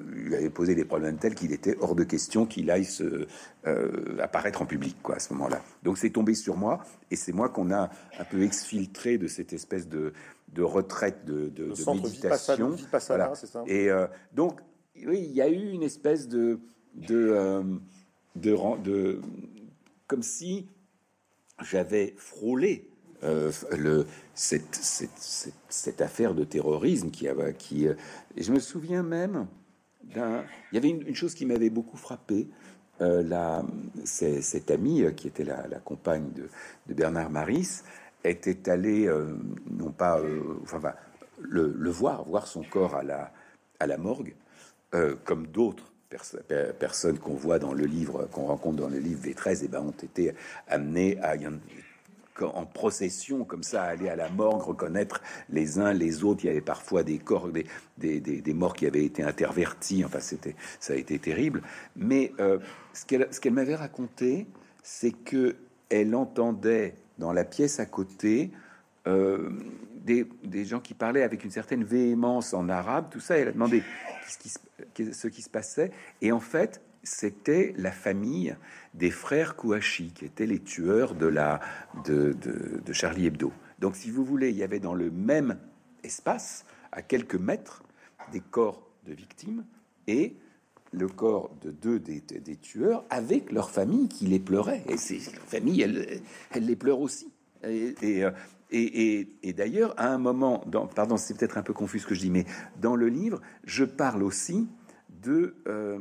lui 0.09 0.35
avait 0.35 0.49
posé 0.49 0.75
des 0.75 0.85
problèmes 0.85 1.17
tels 1.17 1.35
qu'il 1.35 1.51
était 1.51 1.77
hors 1.79 1.95
de 1.95 2.03
question 2.03 2.45
qu'il 2.45 2.71
aille 2.71 2.85
se, 2.85 3.27
euh, 3.67 4.17
apparaître 4.21 4.61
en 4.61 4.65
public, 4.65 4.97
quoi, 5.03 5.15
à 5.15 5.19
ce 5.19 5.33
moment-là. 5.33 5.61
Donc 5.83 5.97
c'est 5.97 6.09
tombé 6.09 6.33
sur 6.33 6.57
moi, 6.57 6.83
et 7.11 7.15
c'est 7.15 7.33
moi 7.33 7.49
qu'on 7.49 7.71
a 7.71 7.89
un 8.19 8.23
peu 8.29 8.41
exfiltré 8.41 9.17
de 9.17 9.27
cette 9.27 9.53
espèce 9.53 9.87
de, 9.87 10.13
de 10.53 10.63
retraite 10.63 11.25
de, 11.25 11.49
de, 11.49 11.65
de 11.65 12.01
méditation. 12.01 12.75
voilà. 13.07 13.33
Et 13.67 13.89
euh, 13.89 14.07
donc, 14.33 14.59
oui, 15.05 15.25
il 15.29 15.35
y 15.35 15.41
a 15.41 15.47
eu 15.47 15.69
une 15.69 15.83
espèce 15.83 16.27
de, 16.27 16.59
de, 16.95 17.61
de, 18.35 18.55
de 18.83 19.21
comme 20.07 20.23
si 20.23 20.67
j'avais 21.63 22.13
frôlé 22.17 22.87
euh, 23.23 23.51
le, 23.75 24.05
cette, 24.35 24.75
cette, 24.75 26.01
affaire 26.01 26.35
de 26.35 26.43
terrorisme 26.43 27.09
qui, 27.09 27.27
avait, 27.27 27.55
qui 27.55 27.87
euh, 27.87 27.95
je 28.37 28.51
me 28.51 28.59
souviens 28.59 29.01
même 29.01 29.47
d'un. 30.03 30.43
Il 30.71 30.75
y 30.75 30.77
avait 30.77 30.89
une, 30.89 31.15
chose 31.15 31.33
qui 31.33 31.45
m'avait 31.45 31.71
beaucoup 31.71 31.97
frappé. 31.97 32.47
Euh, 33.01 33.21
la, 33.23 33.63
cette 34.05 34.71
amie 34.71 35.03
euh, 35.03 35.11
qui 35.11 35.27
était 35.27 35.43
la, 35.43 35.79
compagne 35.83 36.31
de, 36.33 36.93
Bernard 36.93 37.31
Maris 37.31 37.81
était 38.23 38.69
allée, 38.69 39.09
non 39.69 39.91
pas, 39.91 40.21
enfin, 40.63 40.81
le, 41.39 41.89
voir, 41.89 42.23
voir 42.25 42.47
son 42.47 42.63
corps 42.63 42.95
à 42.95 43.87
la 43.87 43.97
morgue, 43.97 44.35
comme 45.23 45.47
d'autres 45.47 45.93
personnes 46.79 47.19
qu'on 47.19 47.33
voit 47.33 47.59
dans 47.59 47.73
le 47.73 47.85
livre, 47.85 48.27
qu'on 48.31 48.45
rencontre 48.45 48.77
dans 48.77 48.89
le 48.89 48.99
livre 48.99 49.21
V13, 49.21 49.65
et 49.65 49.67
ben, 49.67 49.81
ont 49.81 49.91
été 49.91 50.33
amenées 50.67 51.17
à 51.21 51.35
en 52.43 52.65
procession 52.65 53.43
comme 53.43 53.63
ça, 53.63 53.83
aller 53.83 54.09
à 54.09 54.15
la 54.15 54.29
morgue, 54.29 54.61
reconnaître 54.61 55.21
les 55.49 55.79
uns 55.79 55.93
les 55.93 56.23
autres. 56.23 56.43
Il 56.43 56.47
y 56.47 56.49
avait 56.49 56.61
parfois 56.61 57.03
des 57.03 57.17
corps, 57.17 57.49
des, 57.49 57.65
des, 57.97 58.19
des, 58.19 58.53
morts 58.53 58.75
qui 58.75 58.85
avaient 58.85 59.05
été 59.05 59.23
intervertis. 59.23 60.03
Enfin, 60.05 60.19
c'était, 60.19 60.55
ça 60.79 60.93
a 60.93 60.95
été 60.95 61.19
terrible. 61.19 61.61
Mais 61.95 62.31
euh, 62.39 62.59
ce 62.93 63.05
qu'elle, 63.05 63.27
ce 63.31 63.39
qu'elle 63.39 63.53
m'avait 63.53 63.75
raconté, 63.75 64.47
c'est 64.83 65.11
que 65.11 65.55
elle 65.89 66.15
entendait 66.15 66.95
dans 67.17 67.31
la 67.31 67.45
pièce 67.45 67.79
à 67.79 67.85
côté 67.85 68.51
euh, 69.07 69.49
des, 70.03 70.65
gens 70.65 70.79
qui 70.79 70.93
parlaient 70.93 71.23
avec 71.23 71.43
une 71.43 71.51
certaine 71.51 71.83
véhémence 71.83 72.53
en 72.53 72.69
arabe, 72.69 73.07
tout 73.09 73.19
ça. 73.19 73.37
Elle 73.37 73.49
a 73.49 73.51
demandé 73.51 73.83
ce 74.27 75.27
qui, 75.27 75.41
se 75.41 75.49
passait. 75.49 75.91
Et 76.21 76.31
en 76.31 76.39
fait, 76.39 76.81
c'était 77.03 77.73
la 77.77 77.91
famille 77.91 78.55
des 78.93 79.11
frères 79.11 79.55
Kouachi, 79.55 80.11
qui 80.13 80.25
étaient 80.25 80.45
les 80.45 80.59
tueurs 80.59 81.13
de, 81.13 81.27
la, 81.27 81.59
de, 82.05 82.33
Charlie 82.93 83.25
Hebdo. 83.25 83.51
Donc, 83.79 83.95
si 83.95 84.09
vous 84.09 84.23
voulez, 84.23 84.49
il 84.49 84.55
y 84.55 84.63
avait 84.63 84.79
dans 84.79 84.95
le 84.95 85.11
même 85.11 85.57
espace, 86.03 86.65
à 86.93 87.01
quelques 87.01 87.35
mètres, 87.35 87.83
des 88.31 88.39
corps 88.39 88.89
de 89.05 89.13
victimes 89.13 89.65
et 90.07 90.35
le 90.91 91.07
corps 91.09 91.53
de 91.61 91.71
deux 91.71 91.99
des, 91.99 92.21
tueurs 92.55 93.03
avec 93.09 93.51
leur 93.51 93.69
famille 93.69 94.07
qui 94.07 94.25
les 94.25 94.39
pleurait. 94.39 94.83
Et 94.87 94.95
ces 94.95 95.19
famille, 95.19 95.81
elle, 95.81 96.21
elle 96.51 96.65
les 96.65 96.77
pleure 96.77 97.01
aussi. 97.01 97.29
Et, 97.63 98.23
euh, 98.73 99.23
et, 99.43 99.53
d'ailleurs, 99.53 99.93
à 99.97 100.09
un 100.13 100.17
moment, 100.17 100.63
pardon, 100.95 101.17
c'est 101.17 101.37
peut-être 101.37 101.57
un 101.57 101.63
peu 101.63 101.73
confus 101.73 101.99
ce 101.99 102.07
que 102.07 102.15
je 102.15 102.21
dis, 102.21 102.29
mais 102.29 102.45
dans 102.79 102.95
le 102.95 103.07
livre, 103.07 103.41
je 103.63 103.85
parle 103.85 104.23
aussi 104.23 104.67
de, 105.09 105.55
euh, 105.67 105.99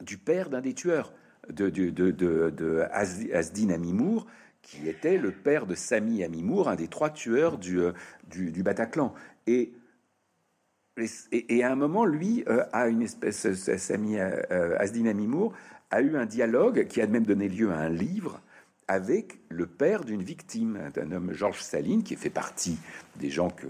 du 0.00 0.18
père 0.18 0.50
d'un 0.50 0.60
des 0.60 0.74
tueurs, 0.74 1.12
de, 1.48 1.70
de, 1.70 1.90
de, 1.90 2.10
de 2.50 2.84
Asdin 2.90 3.70
Amimour, 3.70 4.26
qui 4.60 4.88
était 4.88 5.18
le 5.18 5.32
père 5.32 5.66
de 5.66 5.74
Sami 5.74 6.22
Amimour, 6.22 6.68
un 6.68 6.76
des 6.76 6.88
trois 6.88 7.10
tueurs 7.10 7.58
du, 7.58 7.80
euh, 7.80 7.92
du, 8.28 8.62
Bataclan. 8.62 9.12
Et, 9.46 9.72
et, 11.32 11.64
à 11.64 11.72
un 11.72 11.74
moment, 11.74 12.04
lui 12.04 12.44
euh, 12.48 12.64
a 12.72 12.88
une 12.88 13.02
espèce, 13.02 13.50
Sami 13.54 14.20
Asdin 14.20 15.06
Amimour 15.06 15.54
a 15.90 16.00
eu 16.00 16.16
un 16.16 16.26
dialogue 16.26 16.86
qui 16.86 17.00
a 17.00 17.06
même 17.06 17.24
donné 17.24 17.48
lieu 17.48 17.70
à 17.70 17.78
un 17.78 17.88
livre 17.88 18.40
avec 18.88 19.40
le 19.48 19.66
père 19.66 20.04
d'une 20.04 20.22
victime, 20.22 20.90
d'un 20.94 21.12
homme 21.12 21.32
Georges 21.32 21.62
Saline, 21.62 22.02
qui 22.02 22.16
fait 22.16 22.30
partie 22.30 22.78
des 23.16 23.30
gens 23.30 23.48
que, 23.48 23.66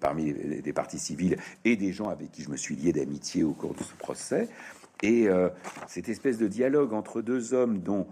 parmi 0.00 0.32
des 0.32 0.72
partis 0.72 0.98
civils 0.98 1.36
et 1.64 1.76
des 1.76 1.92
gens 1.92 2.08
avec 2.08 2.32
qui 2.32 2.42
je 2.42 2.50
me 2.50 2.56
suis 2.56 2.76
lié 2.76 2.92
d'amitié 2.92 3.44
au 3.44 3.52
cours 3.52 3.74
de 3.74 3.82
ce 3.82 3.94
procès. 3.94 4.48
Et 5.02 5.28
euh, 5.28 5.48
cette 5.88 6.08
espèce 6.08 6.38
de 6.38 6.48
dialogue 6.48 6.92
entre 6.92 7.20
deux 7.20 7.54
hommes 7.54 7.80
dont, 7.80 8.06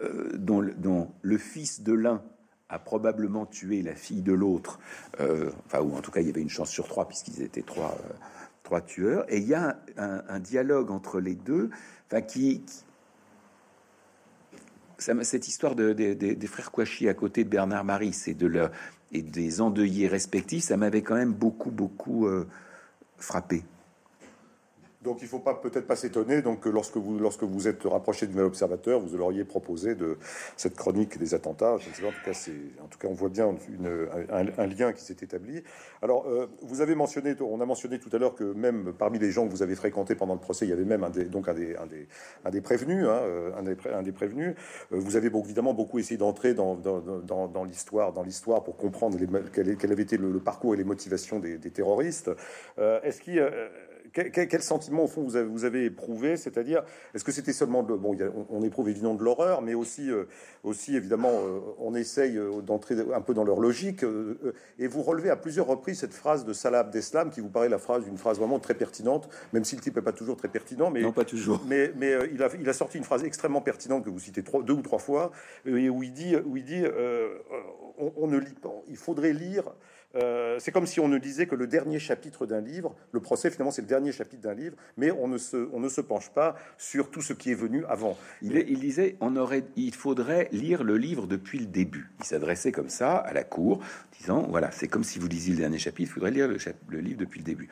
euh, 0.00 0.30
dont, 0.36 1.10
le 1.22 1.38
fils 1.38 1.82
de 1.82 1.92
l'un 1.92 2.22
a 2.68 2.78
probablement 2.78 3.46
tué 3.46 3.82
la 3.82 3.94
fille 3.94 4.22
de 4.22 4.32
l'autre, 4.32 4.78
euh, 5.20 5.50
enfin, 5.66 5.80
ou 5.80 5.94
en 5.94 6.00
tout 6.00 6.10
cas, 6.10 6.20
il 6.20 6.26
y 6.26 6.30
avait 6.30 6.40
une 6.40 6.48
chance 6.48 6.70
sur 6.70 6.86
trois, 6.86 7.06
puisqu'ils 7.06 7.42
étaient 7.42 7.62
trois, 7.62 7.96
tueurs. 8.86 9.26
Et 9.28 9.36
il 9.36 9.46
y 9.46 9.54
a 9.54 9.78
un, 9.98 10.40
dialogue 10.40 10.90
entre 10.90 11.20
les 11.20 11.34
deux, 11.34 11.68
enfin, 12.06 12.22
qui 12.22 12.64
cette 15.22 15.48
histoire 15.48 15.74
de, 15.74 15.92
des 15.92 16.46
frères 16.46 16.70
Kouachi 16.70 17.08
à 17.08 17.14
côté 17.14 17.44
de 17.44 17.48
Bernard 17.48 17.84
leur, 18.46 18.70
et 19.12 19.22
des 19.22 19.60
endeuillés 19.60 20.08
respectifs, 20.08 20.64
ça 20.64 20.76
m'avait 20.76 21.02
quand 21.02 21.14
même 21.14 21.32
beaucoup, 21.32 21.70
beaucoup 21.70 22.26
euh, 22.26 22.46
frappé. 23.18 23.62
Donc 25.02 25.18
il 25.20 25.24
ne 25.24 25.28
faut 25.28 25.40
peut-être 25.40 25.86
pas 25.86 25.96
s'étonner 25.96 26.42
donc 26.42 26.60
que 26.60 26.68
lorsque 26.68 26.96
vous 26.96 27.18
lorsque 27.18 27.42
vous 27.42 27.66
êtes 27.66 27.82
rapproché 27.84 28.26
du 28.26 28.32
nouvel 28.32 28.46
observateur, 28.46 29.00
vous 29.00 29.16
l'auriez 29.16 29.44
proposé 29.44 29.94
de 29.94 30.16
cette 30.56 30.76
chronique 30.76 31.18
des 31.18 31.34
attentats. 31.34 31.74
En 31.74 32.88
tout 32.88 32.98
cas, 32.98 33.08
on 33.08 33.14
voit 33.14 33.28
bien 33.28 33.54
un, 34.30 34.66
lien 34.66 34.92
qui 34.92 35.02
s'est 35.02 35.16
établi. 35.20 35.62
Alors 36.02 36.26
euh, 36.28 36.46
vous 36.62 36.80
avez 36.80 36.94
mentionné, 36.94 37.34
on 37.40 37.60
a 37.60 37.66
mentionné 37.66 37.98
tout 37.98 38.10
à 38.12 38.18
l'heure 38.18 38.34
que 38.34 38.44
même 38.44 38.92
parmi 38.92 39.18
les 39.18 39.32
gens 39.32 39.46
que 39.46 39.50
vous 39.50 39.62
avez 39.62 39.74
fréquentés 39.74 40.14
pendant 40.14 40.34
le 40.34 40.40
procès, 40.40 40.66
il 40.66 40.70
y 40.70 40.72
avait 40.72 40.84
même 40.84 41.02
un 41.02 41.10
des 41.10 41.24
donc 41.24 41.48
un 41.48 41.54
des 41.54 41.74
des, 41.90 42.06
un 42.44 42.50
des 42.50 42.60
prévenus, 42.60 43.04
hein, 43.06 43.20
euh, 43.22 44.12
prévenus. 44.12 44.54
Euh, 44.92 44.98
vous 44.98 45.16
avez 45.16 45.30
évidemment 45.36 45.74
beaucoup 45.74 45.98
essayé 45.98 46.16
d'entrer 46.16 46.54
dans, 46.54 46.76
l'histoire 47.66 48.12
dans 48.12 48.22
l'histoire 48.22 48.62
pour 48.62 48.76
comprendre 48.76 49.18
les, 49.18 49.26
quel, 49.52 49.92
avait 49.92 50.02
été 50.02 50.16
le, 50.16 50.38
parcours 50.38 50.74
et 50.74 50.76
les 50.76 50.84
motivations 50.84 51.40
des, 51.40 51.58
terroristes. 51.58 52.30
Est-ce 52.78 53.20
qu'il 53.20 53.40
quel, 54.12 54.62
sentiment 54.62 55.04
au 55.04 55.06
fond 55.06 55.22
vous 55.22 55.36
avez, 55.36 55.46
vous 55.46 55.64
avez 55.64 55.84
éprouvé? 55.86 56.36
C'est-à-dire, 56.36 56.82
est-ce 57.14 57.24
que 57.24 57.32
c'était 57.32 57.52
seulement 57.52 57.82
de, 57.82 57.94
bon, 57.94 58.16
on, 58.50 58.62
éprouve 58.62 58.88
évidemment 58.88 59.14
de 59.14 59.24
l'horreur, 59.24 59.62
mais 59.62 59.74
aussi, 59.74 60.10
euh, 60.10 60.24
aussi 60.62 60.96
évidemment, 60.96 61.32
euh, 61.32 61.60
on 61.78 61.94
essaye 61.94 62.36
euh, 62.36 62.60
d'entrer 62.60 62.96
un 63.14 63.20
peu 63.20 63.34
dans 63.34 63.44
leur 63.44 63.60
logique. 63.60 64.04
et 64.78 64.86
vous 64.86 65.02
relevez 65.02 65.30
à 65.30 65.36
plusieurs 65.36 65.66
reprises 65.66 66.00
cette 66.00 66.14
phrase 66.14 66.44
de 66.44 66.52
Salah 66.52 66.80
Abdeslam 66.80 67.30
qui 67.30 67.40
vous 67.40 67.48
paraît 67.48 67.68
la 67.68 67.78
phrase, 67.78 68.06
une 68.06 68.18
phrase 68.18 68.38
vraiment 68.38 68.58
très 68.58 68.74
pertinente, 68.74 69.28
même 69.52 69.64
si 69.64 69.76
le 69.76 69.82
type 69.82 69.96
n'est 69.96 70.02
pas 70.02 70.12
toujours 70.12 70.36
très 70.36 70.48
pertinent, 70.48 70.90
mais 70.90 71.00
non 71.00 71.12
pas 71.12 71.24
toujours. 71.24 71.62
Mais, 71.66 71.92
mais 71.96 72.14
il 72.32 72.42
a, 72.42 72.48
il 72.58 72.68
a 72.68 72.72
sorti 72.72 72.98
une 72.98 73.04
phrase 73.04 73.24
extrêmement 73.24 73.60
pertinente 73.60 74.04
que 74.04 74.10
vous 74.10 74.18
citez 74.18 74.42
trois, 74.42 74.62
deux 74.62 74.74
ou 74.74 74.82
trois 74.82 74.98
fois, 74.98 75.30
et 75.64 75.88
où 75.88 76.02
il 76.02 76.12
dit, 76.12 76.36
où 76.36 76.56
il 76.56 76.64
dit, 76.64 76.84
on, 77.98 78.12
on, 78.16 78.26
ne 78.26 78.38
lit 78.38 78.54
pas, 78.60 78.74
il 78.88 78.96
faudrait 78.96 79.32
lire 79.32 79.72
euh, 80.14 80.58
c'est 80.58 80.72
comme 80.72 80.86
si 80.86 81.00
on 81.00 81.08
ne 81.08 81.18
disait 81.18 81.46
que 81.46 81.54
le 81.54 81.66
dernier 81.66 81.98
chapitre 81.98 82.46
d'un 82.46 82.60
livre, 82.60 82.94
le 83.12 83.20
procès 83.20 83.50
finalement 83.50 83.70
c'est 83.70 83.82
le 83.82 83.88
dernier 83.88 84.12
chapitre 84.12 84.42
d'un 84.42 84.54
livre, 84.54 84.76
mais 84.96 85.10
on 85.10 85.28
ne, 85.28 85.38
se, 85.38 85.68
on 85.72 85.80
ne 85.80 85.88
se 85.88 86.00
penche 86.00 86.30
pas 86.30 86.56
sur 86.78 87.10
tout 87.10 87.22
ce 87.22 87.32
qui 87.32 87.50
est 87.50 87.54
venu 87.54 87.84
avant. 87.86 88.16
Il, 88.42 88.78
disait 88.78 89.16
on 89.20 89.36
aurait, 89.36 89.64
il 89.76 89.94
faudrait 89.94 90.48
lire 90.52 90.84
le 90.84 90.96
livre 90.96 91.26
depuis 91.26 91.58
le 91.58 91.66
début. 91.66 92.10
Il 92.20 92.24
s'adressait 92.24 92.72
comme 92.72 92.88
ça 92.88 93.16
à 93.16 93.32
la 93.32 93.44
cour, 93.44 93.80
disant 94.18 94.46
voilà 94.48 94.70
c'est 94.70 94.88
comme 94.88 95.04
si 95.04 95.18
vous 95.18 95.28
lisiez 95.28 95.54
le 95.54 95.60
dernier 95.60 95.78
chapitre, 95.78 96.10
il 96.10 96.14
faudrait 96.14 96.30
lire 96.30 96.48
le, 96.48 96.58
le 96.88 97.00
livre 97.00 97.18
depuis 97.18 97.38
le 97.38 97.44
début. 97.44 97.68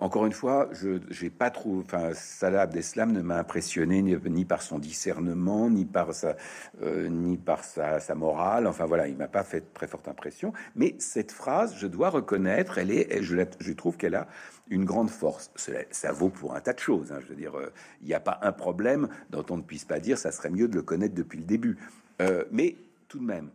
Encore 0.00 0.26
une 0.26 0.32
fois, 0.32 0.68
je 0.72 0.98
n'ai 1.22 1.30
pas 1.30 1.50
trouvé. 1.50 1.84
Enfin, 1.86 2.10
Salah 2.14 2.62
Abdeslam 2.62 3.12
ne 3.12 3.22
m'a 3.22 3.38
impressionné 3.38 4.02
ni, 4.02 4.44
par 4.44 4.60
son 4.60 4.80
discernement, 4.80 5.70
ni 5.70 5.84
par 5.84 6.12
sa, 6.12 6.36
euh, 6.82 7.08
ni 7.08 7.36
par 7.36 7.62
sa, 7.62 8.00
morale. 8.16 8.66
Enfin 8.66 8.86
voilà, 8.86 9.06
il 9.06 9.16
m'a 9.16 9.28
pas 9.28 9.44
fait 9.44 9.72
très 9.72 9.86
forte 9.86 10.08
impression. 10.08 10.52
Mais 10.74 10.96
cette 10.98 11.30
phrase, 11.30 11.76
je 11.78 11.86
dois 11.86 12.10
reconnaître, 12.10 12.78
elle 12.78 12.90
est, 12.90 13.22
je, 13.22 13.36
je 13.60 13.72
trouve 13.72 13.96
qu'elle 13.96 14.16
a 14.16 14.26
une 14.68 14.84
grande 14.84 15.10
force. 15.10 15.52
Ça 15.92 16.12
vaut 16.12 16.28
pour 16.28 16.56
un 16.56 16.60
tas 16.60 16.72
de 16.72 16.80
choses. 16.80 17.12
Hein. 17.12 17.20
Je 17.22 17.28
veux 17.28 17.36
dire, 17.36 17.56
euh, 17.56 17.72
il 18.02 18.08
n'y 18.08 18.14
a 18.14 18.20
pas 18.20 18.40
un 18.42 18.52
problème 18.52 19.08
dont 19.30 19.46
on 19.50 19.58
ne 19.58 19.62
puisse 19.62 19.84
pas 19.84 20.00
dire 20.00 20.18
ça 20.18 20.32
serait 20.32 20.50
mieux 20.50 20.66
de 20.66 20.74
le 20.74 20.82
connaître 20.82 21.14
depuis 21.14 21.38
le 21.38 21.44
début. 21.44 21.78
Euh, 22.20 22.44
mais 22.50 22.76
tout 23.06 23.20
de 23.20 23.24
même, 23.24 23.50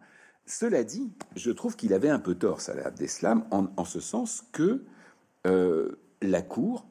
cela 0.45 0.85
dit, 0.85 1.11
je 1.35 1.51
trouve 1.51 1.75
qu'il 1.75 1.93
avait 1.93 2.09
un 2.09 2.19
peu 2.19 2.35
tort, 2.35 2.61
Salah 2.61 2.87
Abdeslam, 2.87 3.43
en 3.51 3.85
ce 3.85 3.99
sens 3.99 4.45
que 4.53 4.85
la 6.21 6.41
Cour, 6.41 6.87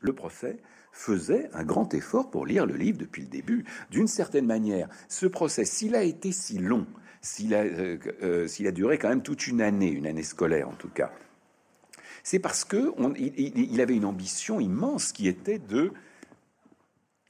le 0.00 0.12
procès, 0.12 0.58
faisait 0.92 1.48
un 1.52 1.64
grand 1.64 1.94
effort 1.94 2.30
pour 2.30 2.46
lire 2.46 2.66
le 2.66 2.74
livre 2.74 2.98
depuis 2.98 3.22
le 3.22 3.28
début. 3.28 3.64
D'une 3.90 4.08
certaine 4.08 4.46
manière, 4.46 4.88
ce 5.08 5.26
procès, 5.26 5.64
s'il 5.64 5.94
a 5.94 6.02
été 6.02 6.32
si 6.32 6.58
long, 6.58 6.86
s'il 7.20 7.54
a, 7.54 7.62
euh, 7.62 7.98
euh, 8.22 8.72
duré 8.72 8.98
quand 8.98 9.08
même 9.08 9.22
toute 9.22 9.46
une 9.46 9.60
année, 9.60 9.90
une 9.90 10.06
année 10.06 10.22
scolaire 10.22 10.68
en 10.68 10.74
tout 10.74 10.88
cas, 10.88 11.12
c'est 12.22 12.38
parce 12.38 12.64
que 12.64 12.92
il, 13.16 13.80
avait 13.80 13.96
une 13.96 14.04
ambition 14.04 14.60
immense 14.60 15.12
qui 15.12 15.28
était 15.28 15.58
de, 15.58 15.92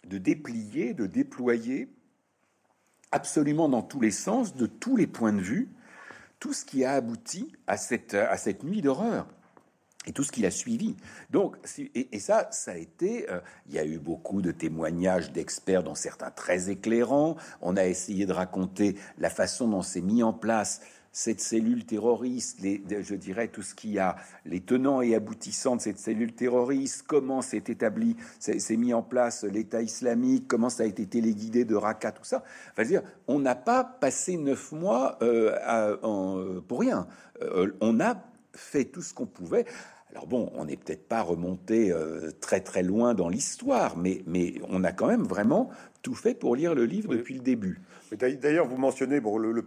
déplier, 0.05 0.95
de 0.95 1.07
déployer 1.07 1.89
absolument 3.13 3.69
dans 3.69 3.83
tous 3.83 4.01
les 4.01 4.11
sens, 4.11 4.55
de 4.57 4.67
tous 4.67 4.97
les 4.97 5.07
points 5.07 5.33
de 5.33 5.41
vue, 5.41 5.69
tout 6.41 6.53
ce 6.53 6.65
qui 6.65 6.85
a 6.85 6.95
abouti 6.95 7.53
à 7.67 7.77
cette 7.77 8.65
nuit 8.65 8.83
d'horreur 8.83 9.29
et 10.07 10.13
tout 10.13 10.25
ce 10.25 10.33
qu'il 10.33 10.47
a 10.47 10.51
suivi. 10.51 10.97
Donc, 11.31 11.57
et, 11.95 12.19
ça, 12.19 12.49
ça 12.51 12.73
a 12.73 12.77
été, 12.77 13.31
euh, 13.31 13.41
il 13.69 13.75
y 13.75 13.79
a 13.79 13.85
eu 13.85 13.99
beaucoup 13.99 14.41
de 14.41 14.53
témoignages 14.53 15.33
d'experts, 15.33 15.83
dont 15.83 15.95
certains 15.95 16.31
très 16.31 16.71
éclairants. 16.71 17.37
On 17.61 17.77
a 17.77 17.87
essayé 17.87 18.25
de 18.25 18.33
raconter 18.33 18.97
la 19.19 19.31
façon 19.31 19.69
dont 19.69 19.83
s'est 19.83 20.01
mis 20.01 20.23
en 20.23 20.33
place 20.33 20.81
cette 21.11 21.41
cellule 21.41 21.85
terroriste, 21.85 22.61
les, 22.61 22.81
je 23.03 23.15
dirais 23.15 23.49
tout 23.49 23.63
ce 23.63 23.75
qu'il 23.75 23.91
y 23.91 23.99
a, 23.99 24.17
les 24.45 24.61
tenants 24.61 25.01
et 25.01 25.15
aboutissants 25.15 25.75
de 25.75 25.81
cette 25.81 25.99
cellule 25.99 26.33
terroriste, 26.33 27.05
comment 27.09 27.43
s'est 27.43 27.65
établi, 27.67 28.17
s'est 28.39 28.77
mis 28.77 28.95
en 28.95 29.03
place 29.03 29.43
l'État 29.43 29.83
islamique, 29.83 30.47
comment 30.47 30.71
ça 30.71 30.85
a 30.85 30.87
été 30.87 31.07
téléguidé 31.07 31.65
de 31.65 31.75
Raqqa, 31.75 32.13
tout 32.13 32.25
ça. 32.25 32.45
Enfin, 32.73 32.85
dire, 32.87 33.03
on 33.27 33.41
n'a 33.41 33.57
pas 33.57 33.83
passé 33.83 34.37
neuf 34.37 34.71
mois 34.71 35.19
euh, 35.23 36.61
pour 36.69 36.81
rien. 36.81 37.09
Euh, 37.43 37.73
on 37.81 38.01
a 38.01 38.23
fait 38.59 38.85
tout 38.85 39.03
ce 39.03 39.14
qu'on 39.14 39.27
pouvait. 39.27 39.64
Alors 40.11 40.27
bon, 40.27 40.51
on 40.55 40.64
n'est 40.64 40.77
peut-être 40.77 41.07
pas 41.07 41.23
remonté 41.23 41.92
euh, 41.92 42.31
très 42.40 42.61
très 42.61 42.83
loin 42.83 43.14
dans 43.14 43.29
l'histoire, 43.29 43.97
mais, 43.97 44.23
mais 44.27 44.55
on 44.68 44.83
a 44.85 44.92
quand 44.92 45.07
même 45.07 45.25
vraiment 45.25 45.71
tout 46.03 46.14
fait 46.14 46.35
pour 46.35 46.57
lire 46.57 46.75
le 46.75 46.85
livre 46.85 47.14
depuis 47.14 47.35
le 47.35 47.40
début. 47.40 47.81
D'ailleurs, 48.12 48.66
vous 48.66 48.79
mentionnez 48.79 49.21
bon, 49.21 49.37
le, 49.37 49.53
le, 49.53 49.62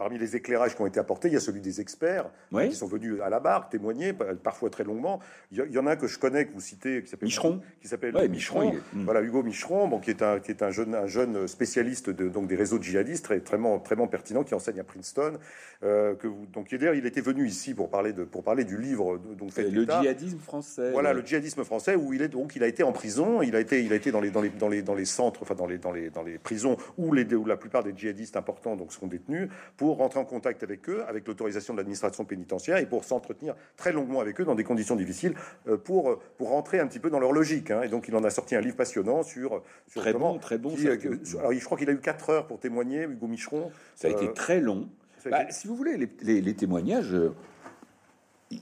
parmi 0.00 0.16
les 0.16 0.34
éclairages 0.34 0.74
qui 0.74 0.80
ont 0.80 0.86
été 0.86 0.98
apportés, 0.98 1.28
il 1.28 1.34
y 1.34 1.36
a 1.36 1.40
celui 1.40 1.60
des 1.60 1.82
experts 1.82 2.30
qui 2.58 2.74
sont 2.74 2.86
venus 2.86 3.20
à 3.22 3.28
la 3.28 3.38
barre 3.38 3.68
témoigner, 3.68 4.14
parfois 4.42 4.70
très 4.70 4.82
longuement. 4.82 5.20
Il 5.52 5.58
y, 5.58 5.78
en 5.78 5.86
a 5.86 5.92
un 5.92 5.96
que 5.96 6.06
je 6.06 6.18
connais, 6.18 6.46
que 6.46 6.54
vous 6.54 6.60
citez, 6.62 7.02
qui 7.02 7.10
s'appelle 7.10 7.26
Micheron. 7.26 7.60
Qui 7.82 7.88
s'appelle 7.88 8.30
Micheron. 8.30 8.72
Hmm. 8.94 9.04
Voilà, 9.04 9.20
Hugo 9.20 9.42
Micheron, 9.42 9.88
bon, 9.88 9.98
qui 9.98 10.08
est 10.08 10.22
un, 10.22 10.40
qui 10.40 10.52
est 10.52 10.62
un 10.62 10.70
jeune, 10.70 10.94
un 10.94 11.06
jeune 11.06 11.46
spécialiste 11.46 12.08
de, 12.08 12.30
donc 12.30 12.46
des 12.46 12.56
réseaux 12.56 12.80
djihadistes, 12.80 13.26
très, 13.26 13.40
très, 13.40 13.58
très 13.84 14.06
pertinent, 14.06 14.42
qui 14.42 14.54
enseigne 14.54 14.80
à 14.80 14.84
Princeton. 14.84 15.34
Euh, 15.82 16.14
que 16.14 16.26
vous, 16.26 16.46
donc, 16.46 16.72
il, 16.72 17.06
était 17.06 17.20
venu 17.20 17.46
ici 17.46 17.74
pour 17.74 17.90
parler, 17.90 18.14
de, 18.14 18.24
pour 18.24 18.42
parler 18.42 18.64
du 18.64 18.78
livre. 18.78 19.18
Donc, 19.18 19.54
le 19.54 19.84
djihadisme 19.84 20.38
français. 20.38 20.92
Voilà, 20.92 21.12
le 21.12 21.20
djihadisme 21.20 21.62
français, 21.64 21.94
où 21.94 22.14
il 22.14 22.22
est 22.22 22.28
donc, 22.28 22.56
il 22.56 22.62
a 22.62 22.68
été 22.68 22.82
en 22.82 22.92
prison, 22.92 23.42
il 23.42 23.54
a 23.54 23.60
été, 23.60 23.84
il 23.84 23.92
a 23.92 23.96
été 23.96 24.12
dans 24.12 24.22
les, 24.22 24.30
dans 24.30 24.40
les, 24.40 24.48
dans 24.48 24.68
les, 24.68 24.80
dans 24.80 24.94
les 24.94 25.04
centres, 25.04 25.42
enfin 25.42 25.54
dans 25.54 25.66
les, 25.66 25.76
dans 25.76 25.92
les, 25.92 26.08
dans 26.08 26.22
les 26.22 26.38
prisons 26.38 26.78
où, 26.96 27.12
les, 27.12 27.26
où 27.34 27.44
la 27.44 27.58
plupart 27.58 27.84
des 27.84 27.92
djihadistes 27.94 28.38
importants 28.38 28.76
donc 28.76 28.94
sont 28.94 29.06
détenus, 29.06 29.50
pour 29.76 29.89
rentrer 29.98 30.20
en 30.20 30.24
contact 30.24 30.62
avec 30.62 30.88
eux, 30.88 31.02
avec 31.08 31.26
l'autorisation 31.26 31.74
de 31.74 31.78
l'administration 31.78 32.24
pénitentiaire 32.24 32.78
et 32.78 32.86
pour 32.86 33.04
s'entretenir 33.04 33.54
très 33.76 33.92
longuement 33.92 34.20
avec 34.20 34.40
eux 34.40 34.44
dans 34.44 34.54
des 34.54 34.64
conditions 34.64 34.96
difficiles, 34.96 35.34
euh, 35.68 35.76
pour 35.76 36.18
pour 36.38 36.50
rentrer 36.50 36.80
un 36.80 36.86
petit 36.86 36.98
peu 36.98 37.10
dans 37.10 37.20
leur 37.20 37.32
logique. 37.32 37.70
Hein. 37.70 37.82
Et 37.82 37.88
donc, 37.88 38.08
il 38.08 38.16
en 38.16 38.24
a 38.24 38.30
sorti 38.30 38.54
un 38.54 38.60
livre 38.60 38.76
passionnant 38.76 39.22
sur, 39.22 39.62
sur 39.86 40.00
très 40.00 40.12
bon, 40.12 40.38
très 40.38 40.58
bon. 40.58 40.74
Euh, 40.84 40.96
alors, 41.38 41.52
je 41.52 41.64
crois 41.64 41.78
qu'il 41.78 41.88
a 41.88 41.92
eu 41.92 42.00
4 42.00 42.30
heures 42.30 42.46
pour 42.46 42.58
témoigner, 42.60 43.04
Hugo 43.04 43.26
Micheron. 43.26 43.70
Ça 43.94 44.08
a 44.08 44.10
été 44.10 44.28
euh, 44.28 44.32
très 44.32 44.60
long. 44.60 44.88
Bah, 45.30 45.50
si 45.50 45.66
vous 45.68 45.76
voulez, 45.76 46.08
les, 46.22 46.54
témoignages, 46.54 47.14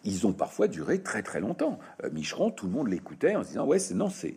ils 0.05 0.27
ont 0.27 0.33
parfois 0.33 0.69
duré 0.69 1.03
très 1.03 1.23
très 1.23 1.41
longtemps. 1.41 1.79
Micheron, 2.13 2.51
tout 2.51 2.67
le 2.67 2.73
monde 2.73 2.89
l'écoutait 2.89 3.35
en 3.37 3.43
se 3.43 3.49
disant 3.49 3.67
ouais, 3.67 3.79
c'est 3.79 3.95
non, 3.95 4.11
c'est 4.11 4.35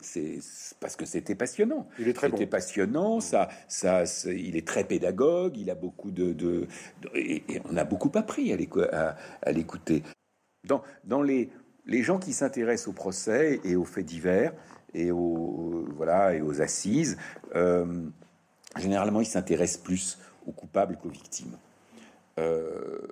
parce 0.80 0.96
que 0.96 1.06
c'était 1.06 1.36
passionnant. 1.36 1.88
Il 2.00 2.08
est 2.08 2.14
très 2.14 2.30
C'était 2.30 2.46
passionnant. 2.46 3.20
Ça, 3.20 3.50
ça, 3.68 4.04
il 4.26 4.56
est 4.56 4.66
très 4.66 4.84
pédagogue. 4.84 5.58
Il 5.58 5.70
a 5.70 5.76
beaucoup 5.76 6.12
de, 6.12 6.34
de, 6.34 6.68
et, 7.14 7.44
on 7.70 7.76
a 7.76 7.84
beaucoup 7.84 8.12
appris 8.16 8.54
à 8.54 9.52
l'écouter. 9.52 10.04
Dans, 10.68 10.84
dans 11.04 11.22
les 11.22 11.50
les 11.86 12.04
gens 12.04 12.20
qui 12.20 12.34
s'intéressent 12.34 12.90
au 12.90 12.94
procès 12.94 13.60
et 13.64 13.76
aux 13.76 13.86
faits 13.86 14.06
divers 14.06 14.54
et 14.94 15.12
aux 15.12 15.86
voilà 15.96 16.36
et 16.36 16.42
aux 16.42 16.62
assises, 16.62 17.18
euh, 17.56 18.08
généralement 18.78 19.22
ils 19.22 19.26
s'intéressent 19.26 19.82
plus 19.82 20.20
aux 20.46 20.52
coupables 20.52 20.98
qu'aux 20.98 21.10
victimes. 21.10 21.58
Euh, 22.40 23.08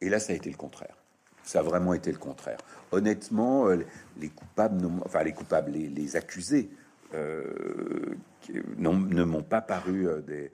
et 0.00 0.08
là, 0.08 0.18
ça 0.18 0.32
a 0.32 0.36
été 0.36 0.50
le 0.50 0.56
contraire. 0.56 0.95
Ça 1.46 1.60
a 1.60 1.62
vraiment 1.62 1.94
été 1.94 2.12
le 2.12 2.18
contraire. 2.18 2.58
Honnêtement, 2.92 3.68
euh, 3.68 3.78
les 4.20 4.28
coupables, 4.28 4.86
enfin 5.06 5.22
les 5.22 5.32
coupables, 5.32 5.72
les, 5.72 6.16
accusés, 6.16 6.68
ne 7.14 9.24
m'ont 9.24 9.42
pas 9.42 9.62
paru 9.62 10.06
des 10.26 10.50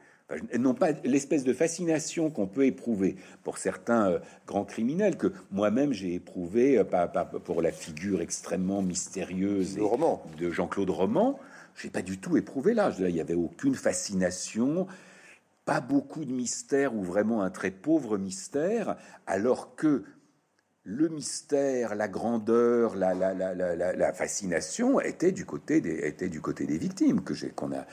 non 0.59 0.75
pas 0.75 0.93
l'espèce 1.05 1.45
de 1.45 1.53
fascination 1.53 2.31
qu'on 2.31 2.47
peut 2.47 2.67
éprouver 2.67 3.17
pour 3.43 3.59
certains 3.59 4.11
euh, 4.11 4.19
grands 4.47 4.65
criminels 4.65 5.17
que 5.17 5.33
moi-même 5.51 5.93
j'ai 5.93 6.15
éprouvé 6.15 6.79
euh, 6.79 6.85
pour 7.45 7.63
la 7.63 7.73
figure 7.73 8.21
extrêmement 8.21 8.83
mystérieuse 8.83 9.77
de 9.77 10.51
Jean-Claude 10.51 10.91
Roman. 10.91 11.39
J'ai 11.77 11.91
pas 11.91 12.03
du 12.03 12.19
tout 12.19 12.37
éprouvé 12.37 12.75
là. 12.75 12.93
Il 12.99 13.17
y 13.17 13.21
avait 13.21 13.35
aucune 13.35 13.75
fascination, 13.75 14.87
pas 15.65 15.81
beaucoup 15.81 16.25
de 16.25 16.33
mystère 16.33 16.95
ou 16.95 17.03
vraiment 17.03 17.43
un 17.43 17.51
très 17.51 17.71
pauvre 17.71 18.19
mystère, 18.19 18.97
alors 19.27 19.75
que 19.75 20.05
le 20.85 21.09
mystère, 21.09 21.95
la 21.95 22.09
grandeur, 22.09 22.97
la, 22.97 24.13
fascination 24.13 25.01
était 25.01 25.33
du 25.33 25.45
côté 25.45 25.81
des, 25.81 26.13
des 26.13 26.79
victimes 26.79 27.23
que 27.23 27.35
qu'on 27.55 27.73
a, 27.73 27.87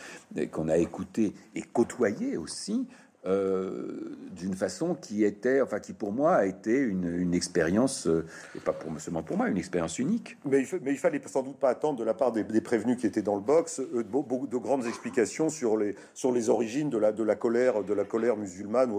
qu'on 0.47 0.69
a 0.69 0.77
écouté 0.77 1.33
et 1.55 1.61
côtoyé 1.61 2.37
aussi 2.37 2.87
euh, 3.25 4.15
d'une 4.31 4.53
façon 4.53 4.95
qui 4.95 5.25
était, 5.25 5.59
enfin 5.59 5.81
qui 5.81 5.91
pour 5.91 6.13
moi 6.13 6.35
a 6.35 6.45
été 6.45 6.77
une, 6.79 7.33
expérience, 7.33 8.07
euh, 8.07 8.25
et 8.55 8.61
pas 8.61 8.71
pour, 8.71 8.97
seulement 9.01 9.23
pour 9.23 9.35
moi, 9.35 9.49
une 9.49 9.57
expérience 9.57 9.99
unique. 9.99 10.37
Mais 10.45 10.61
il, 10.61 10.97
fallait 10.97 11.21
sans 11.25 11.43
doute 11.43 11.57
pas 11.57 11.67
attendre 11.67 11.99
de 11.99 12.05
la 12.05 12.13
part 12.13 12.31
des, 12.31 12.61
prévenus 12.61 12.97
qui 12.97 13.05
étaient 13.05 13.21
dans 13.21 13.35
le 13.35 13.41
box 13.41 13.81
euh, 13.81 14.03
de, 14.03 14.57
grandes 14.57 14.85
explications 14.85 15.49
sur 15.49 15.75
les, 15.75 15.95
sur 16.13 16.31
les 16.31 16.49
origines 16.49 16.89
de 16.89 16.97
la, 16.97 17.11
de 17.11 17.23
la 17.23 17.35
colère, 17.35 17.83
de 17.83 17.93
la 17.93 18.05
colère 18.05 18.37
musulmane 18.37 18.89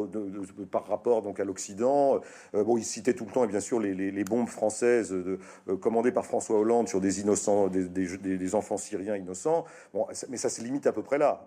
par 0.70 0.86
rapport 0.86 1.22
donc 1.22 1.40
à 1.40 1.44
l'Occident. 1.44 2.20
bon, 2.52 2.76
il 2.76 2.84
citait 2.84 3.14
tout 3.14 3.24
le 3.24 3.32
temps 3.32 3.44
et 3.44 3.48
bien 3.48 3.60
sûr 3.60 3.80
les, 3.80 3.94
les, 3.94 4.24
bombes 4.24 4.48
françaises 4.48 5.14
commandées 5.80 6.12
par 6.12 6.26
François 6.26 6.58
Hollande 6.58 6.88
sur 6.88 7.00
des 7.00 7.20
innocents, 7.20 7.68
des, 7.68 7.88
des, 7.88 8.54
enfants 8.54 8.76
syriens 8.76 9.16
innocents. 9.16 9.64
Bon, 9.94 10.06
mais 10.28 10.36
ça 10.36 10.50
se 10.50 10.62
limite 10.62 10.86
à 10.86 10.92
peu 10.92 11.02
près 11.02 11.16
là. 11.16 11.46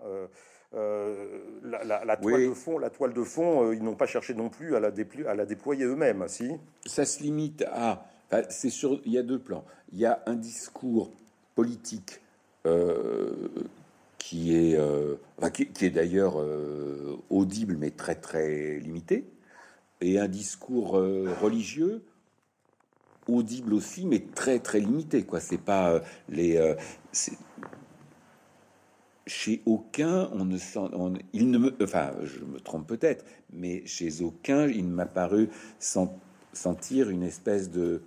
Euh, 0.76 1.14
la, 1.62 2.16
toile 2.16 2.48
de 2.48 2.54
fond, 2.54 2.78
la 2.78 2.90
toile 2.90 3.12
de 3.12 3.22
fond, 3.22 3.68
euh, 3.68 3.74
ils 3.76 3.82
n'ont 3.82 3.94
pas 3.94 4.06
cherché 4.06 4.34
non 4.34 4.48
plus 4.48 4.74
à 4.74 4.80
la, 4.80 4.90
à 5.28 5.34
la 5.34 5.46
déployer 5.46 5.84
eux-mêmes, 5.84 6.24
si? 6.26 6.50
Ça 6.84 7.04
se 7.04 7.22
limite 7.22 7.64
à, 7.72 8.06
c'est 8.48 8.70
sur, 8.70 9.00
il 9.04 9.12
y 9.12 9.18
a 9.18 9.22
deux 9.22 9.38
plans. 9.38 9.64
Il 9.92 10.00
y 10.00 10.06
a 10.06 10.22
un 10.26 10.34
discours 10.34 11.12
politique 11.54 12.20
euh, 12.66 13.48
qui 14.18 14.56
est, 14.56 14.78
qui, 15.52 15.84
est 15.84 15.90
d'ailleurs 15.90 16.44
audible 17.30 17.76
mais 17.78 17.90
très 17.90 18.16
très 18.16 18.78
limité, 18.78 19.24
et 20.00 20.18
un 20.18 20.28
discours 20.28 20.92
religieux 20.92 22.02
audible 23.28 23.74
aussi 23.74 24.06
mais 24.06 24.24
très 24.34 24.58
très 24.58 24.80
limité. 24.80 25.22
Quoi, 25.22 25.38
c'est 25.40 25.58
pas 25.58 26.00
les 26.28 26.74
chez 29.26 29.62
aucun, 29.66 30.28
on 30.32 30.44
ne 30.44 30.58
sent, 30.58 30.90
il 31.32 31.50
ne 31.50 31.58
me, 31.58 31.74
enfin, 31.82 32.12
je 32.22 32.40
me 32.40 32.60
trompe 32.60 32.86
peut-être, 32.86 33.24
mais 33.52 33.84
chez 33.86 34.22
aucun, 34.22 34.66
il 34.66 34.86
m'a 34.86 35.06
paru 35.06 35.48
sentir 36.52 37.10
une 37.10 37.22
espèce 37.22 37.70
de, 37.70 38.02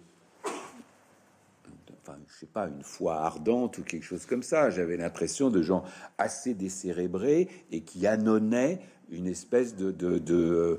enfin, 2.03 2.17
je 2.27 2.33
sais 2.33 2.45
pas, 2.45 2.67
une 2.67 2.83
foi 2.83 3.17
ardente 3.21 3.77
ou 3.79 3.83
quelque 3.83 4.03
chose 4.03 4.25
comme 4.25 4.43
ça. 4.43 4.69
J'avais 4.69 4.97
l'impression 4.97 5.49
de 5.49 5.61
gens 5.61 5.83
assez 6.17 6.53
décérébrés 6.53 7.47
et 7.71 7.81
qui 7.81 8.05
annonnaient 8.05 8.79
une 9.09 9.27
espèce 9.27 9.75
de, 9.75 9.95
euh, 10.29 10.77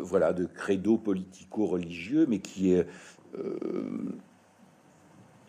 voilà, 0.00 0.32
de 0.32 0.46
credo 0.46 0.96
politico-religieux, 0.96 2.26
mais 2.28 2.38
qui 2.38 2.72
est 2.72 2.86
euh, 3.36 4.18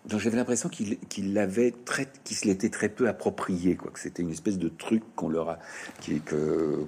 j'avais 0.08 0.38
l'impression 0.38 0.70
qu'il 0.70 1.34
l'avait 1.34 1.74
très, 1.86 2.08
qu'il 2.24 2.36
se 2.36 2.46
l'était 2.46 2.70
très 2.70 2.90
peu 2.90 3.08
approprié, 3.08 3.76
quoi. 3.76 3.92
Que 3.92 4.00
c'était 4.00 4.24
une 4.24 4.32
espèce 4.32 4.58
de 4.58 4.70
truc 4.70 5.04
qu'on 5.16 5.30
leur 5.30 5.50
a, 5.50 5.60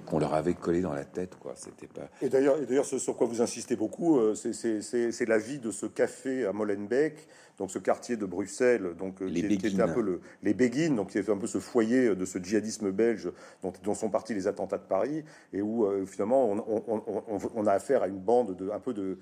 qu'on 0.05 0.19
leur 0.19 0.33
avait 0.33 0.55
collé 0.55 0.81
dans 0.81 0.93
la 0.93 1.05
tête, 1.05 1.35
quoi. 1.39 1.53
C'était 1.55 1.87
pas. 1.87 2.09
Et 2.21 2.29
d'ailleurs, 2.29 2.61
et 2.61 2.65
d'ailleurs, 2.65 2.85
ce 2.85 2.97
sur 2.97 3.15
quoi 3.15 3.27
vous 3.27 3.41
insistez 3.41 3.75
beaucoup, 3.75 4.19
euh, 4.19 4.33
c'est 4.35 5.27
la 5.27 5.37
vie 5.37 5.59
de 5.59 5.71
ce 5.71 5.85
café 5.85 6.45
à 6.45 6.53
Molenbeek, 6.53 7.27
donc 7.59 7.69
ce 7.69 7.79
quartier 7.79 8.17
de 8.17 8.25
Bruxelles, 8.25 8.95
donc 8.97 9.21
euh, 9.21 9.25
les 9.25 9.47
qui, 9.57 9.67
était 9.67 9.81
un 9.81 9.87
peu 9.87 10.01
le, 10.01 10.21
les 10.41 10.55
Béguines, 10.55 10.95
donc 10.95 11.11
qui 11.11 11.19
était 11.19 11.31
un 11.31 11.37
peu 11.37 11.47
ce 11.47 11.59
foyer 11.59 12.15
de 12.15 12.25
ce 12.25 12.39
djihadisme 12.39 12.91
belge 12.91 13.31
dont, 13.61 13.71
dont 13.83 13.93
sont 13.93 14.09
partis 14.09 14.33
les 14.33 14.47
attentats 14.47 14.79
de 14.79 14.87
Paris, 14.87 15.23
et 15.53 15.61
où 15.61 15.85
euh, 15.85 16.05
finalement 16.07 16.49
on, 16.49 16.83
on, 16.87 17.03
on, 17.07 17.39
on, 17.53 17.67
a 17.67 17.73
affaire 17.73 18.01
à 18.01 18.07
une 18.07 18.19
bande 18.19 18.55
de 18.55 18.71
un 18.71 18.79
peu 18.79 18.93
de 18.93 19.19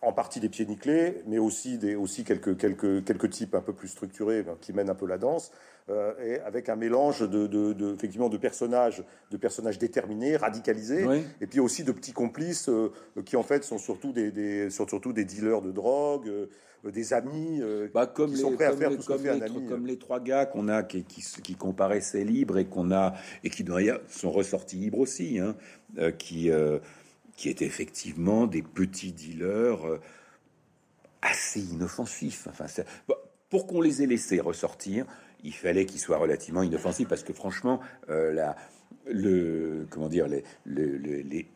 en 0.00 0.12
partie 0.12 0.40
des 0.40 0.48
pieds 0.48 0.66
nickelés, 0.66 1.22
mais 1.26 1.38
aussi, 1.38 1.78
des, 1.78 1.96
aussi 1.96 2.24
quelques, 2.24 2.56
quelques, 2.56 3.04
quelques 3.04 3.30
types 3.30 3.54
un 3.54 3.60
peu 3.60 3.72
plus 3.72 3.88
structurés 3.88 4.42
ben, 4.42 4.56
qui 4.60 4.72
mènent 4.72 4.90
un 4.90 4.94
peu 4.94 5.06
la 5.06 5.18
danse, 5.18 5.50
euh, 5.90 6.12
et 6.22 6.40
avec 6.40 6.68
un 6.68 6.76
mélange 6.76 7.20
de, 7.28 7.46
de, 7.46 7.94
effectivement 7.94 8.28
de 8.28 8.36
personnages, 8.36 9.02
de 9.30 9.36
personnages 9.36 9.78
déterminés, 9.78 10.36
radicalisés, 10.36 11.06
et 11.40 11.46
puis 11.46 11.60
aussi 11.60 11.82
de 11.82 11.92
petits 11.92 12.12
complices 12.12 12.68
euh, 12.68 12.90
qui 13.24 13.36
en 13.36 13.42
fait 13.42 13.64
sont 13.64 13.78
surtout 13.78 14.12
des, 14.12 14.30
des 14.30 14.70
surtout 14.70 15.12
des 15.12 15.24
dealers 15.24 15.62
de 15.62 15.72
drogue, 15.72 16.28
euh, 16.28 16.46
des 16.84 17.12
amis 17.12 17.60
bah, 17.92 18.06
comme 18.06 18.30
qui 18.30 18.36
les, 18.36 18.42
sont 18.42 18.52
prêts 18.52 18.66
à 18.66 18.76
faire 18.76 18.90
tout 18.90 19.02
ce 19.02 19.08
que 19.08 19.18
fait 19.18 19.30
un 19.30 19.40
ami. 19.40 19.66
Comme 19.66 19.86
les 19.86 19.98
trois 19.98 20.20
gars 20.20 20.46
qu'on 20.46 20.68
a 20.68 20.82
qui, 20.84 21.02
qui, 21.04 21.24
qui, 21.42 21.54
comparaissaient 21.54 22.22
libres 22.22 22.58
et 22.58 22.66
qu'on 22.66 22.92
a 22.92 23.14
et 23.42 23.50
qui 23.50 23.64
sont 24.08 24.30
ressortis 24.30 24.76
libres 24.76 25.00
aussi, 25.00 25.40
hein, 25.40 25.56
qui 26.18 26.50
qui 27.38 27.48
étaient 27.48 27.66
effectivement 27.66 28.48
des 28.48 28.62
petits 28.62 29.12
dealers 29.12 29.86
euh, 29.86 30.00
assez 31.22 31.60
inoffensifs. 31.60 32.48
Enfin, 32.50 32.66
pour 33.48 33.68
qu'on 33.68 33.80
les 33.80 34.02
ait 34.02 34.06
laissés 34.06 34.40
ressortir, 34.40 35.06
il 35.44 35.54
fallait 35.54 35.86
qu'ils 35.86 36.00
soient 36.00 36.18
relativement 36.18 36.64
inoffensifs 36.64 37.06
parce 37.06 37.22
que 37.22 37.32
franchement, 37.32 37.78
euh, 38.10 38.52
le 39.06 39.86
comment 39.88 40.08
dire 40.08 40.26
les, 40.26 40.42
les, 40.66 41.46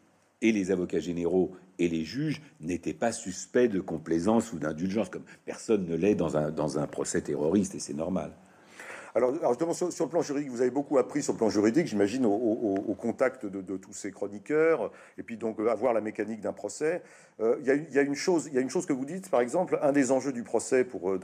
et 0.41 0.53
les 0.53 0.71
avocats 0.71 1.01
généraux 1.01 1.51
et 1.81 1.89
les 1.89 2.05
juges 2.05 2.41
n'étaient 2.61 2.95
pas 2.95 3.11
suspects 3.11 3.69
de 3.69 3.81
complaisance 3.81 4.53
ou 4.53 4.61
d'indulgence 4.61 5.09
comme 5.09 5.25
personne 5.45 5.85
ne 5.87 5.97
l'est 5.97 6.15
dans 6.15 6.37
un, 6.37 6.53
dans 6.53 6.79
un 6.79 6.87
procès 6.87 7.23
terroriste 7.23 7.75
et 7.75 7.81
c'est 7.81 7.93
normal. 7.93 8.33
Alors, 9.15 9.35
justement, 9.51 9.75
sur, 9.75 10.05
le 10.05 10.11
plan 10.11 10.23
juridique, 10.23 10.51
vous 10.51 10.63
avez 10.63 10.71
beaucoup 10.71 10.97
appris 10.97 11.23
sur 11.23 11.35
le 11.35 11.39
plan 11.39 11.51
juridique, 11.51 11.87
j'imagine, 11.87 12.25
au, 12.25 12.97
contact 12.99 13.45
de, 13.45 13.77
tous 13.77 13.93
ces 13.93 14.11
chroniqueurs, 14.11 14.91
et 15.19 15.23
puis 15.23 15.37
donc 15.37 15.59
avoir 15.61 15.93
la 15.93 16.01
mécanique 16.01 16.41
d'un 16.41 16.53
procès. 16.53 17.03
Euh, 17.41 17.57
il 17.61 17.95
y, 17.95 17.99
a 17.99 18.03
une 18.03 18.15
chose, 18.15 18.49
y 18.53 18.59
a 18.59 18.61
une 18.61 18.71
chose 18.71 18.87
que 18.87 18.93
vous 18.93 19.05
dites, 19.05 19.29
par 19.29 19.41
exemple, 19.41 19.79
un 19.83 19.93
des 19.93 20.13
enjeux 20.13 20.33
du 20.33 20.45
procès, 20.45 20.85
pour, 20.85 21.11
euh, 21.11 21.21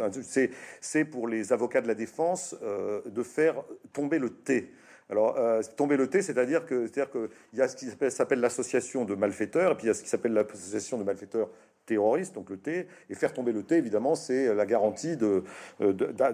c'est 0.80 1.04
pour 1.04 1.28
les 1.28 1.52
avocats 1.52 1.80
de 1.80 1.88
la 1.88 1.94
défense 1.94 2.56
euh, 2.62 3.00
de 3.06 3.22
faire 3.22 3.62
tomber 3.92 4.18
le 4.18 4.30
thé. 4.30 4.70
Alors, 5.10 5.38
euh, 5.38 5.62
tomber 5.76 5.96
le 5.96 6.08
thé, 6.08 6.20
c'est-à-dire 6.20 6.62
c'est-à-dire 6.68 7.10
qu'il 7.10 7.28
y 7.54 7.62
a 7.62 7.68
ce 7.68 7.76
qui 7.76 7.86
s'appelle 8.10 8.40
l'association 8.40 9.06
de 9.06 9.14
malfaiteurs, 9.14 9.72
et 9.72 9.74
puis 9.74 9.84
il 9.84 9.88
y 9.88 9.90
a 9.90 9.94
ce 9.94 10.02
qui 10.02 10.08
s'appelle 10.08 10.34
l'association 10.34 10.98
de 10.98 11.04
malfaiteurs 11.04 11.48
terroristes, 11.88 12.34
donc 12.34 12.50
le 12.50 12.58
T. 12.58 12.86
Et 13.10 13.14
faire 13.14 13.32
tomber 13.32 13.52
le 13.52 13.62
T, 13.62 13.76
évidemment, 13.76 14.14
c'est 14.14 14.54
la 14.54 14.66
garantie 14.66 15.16
de, 15.16 15.42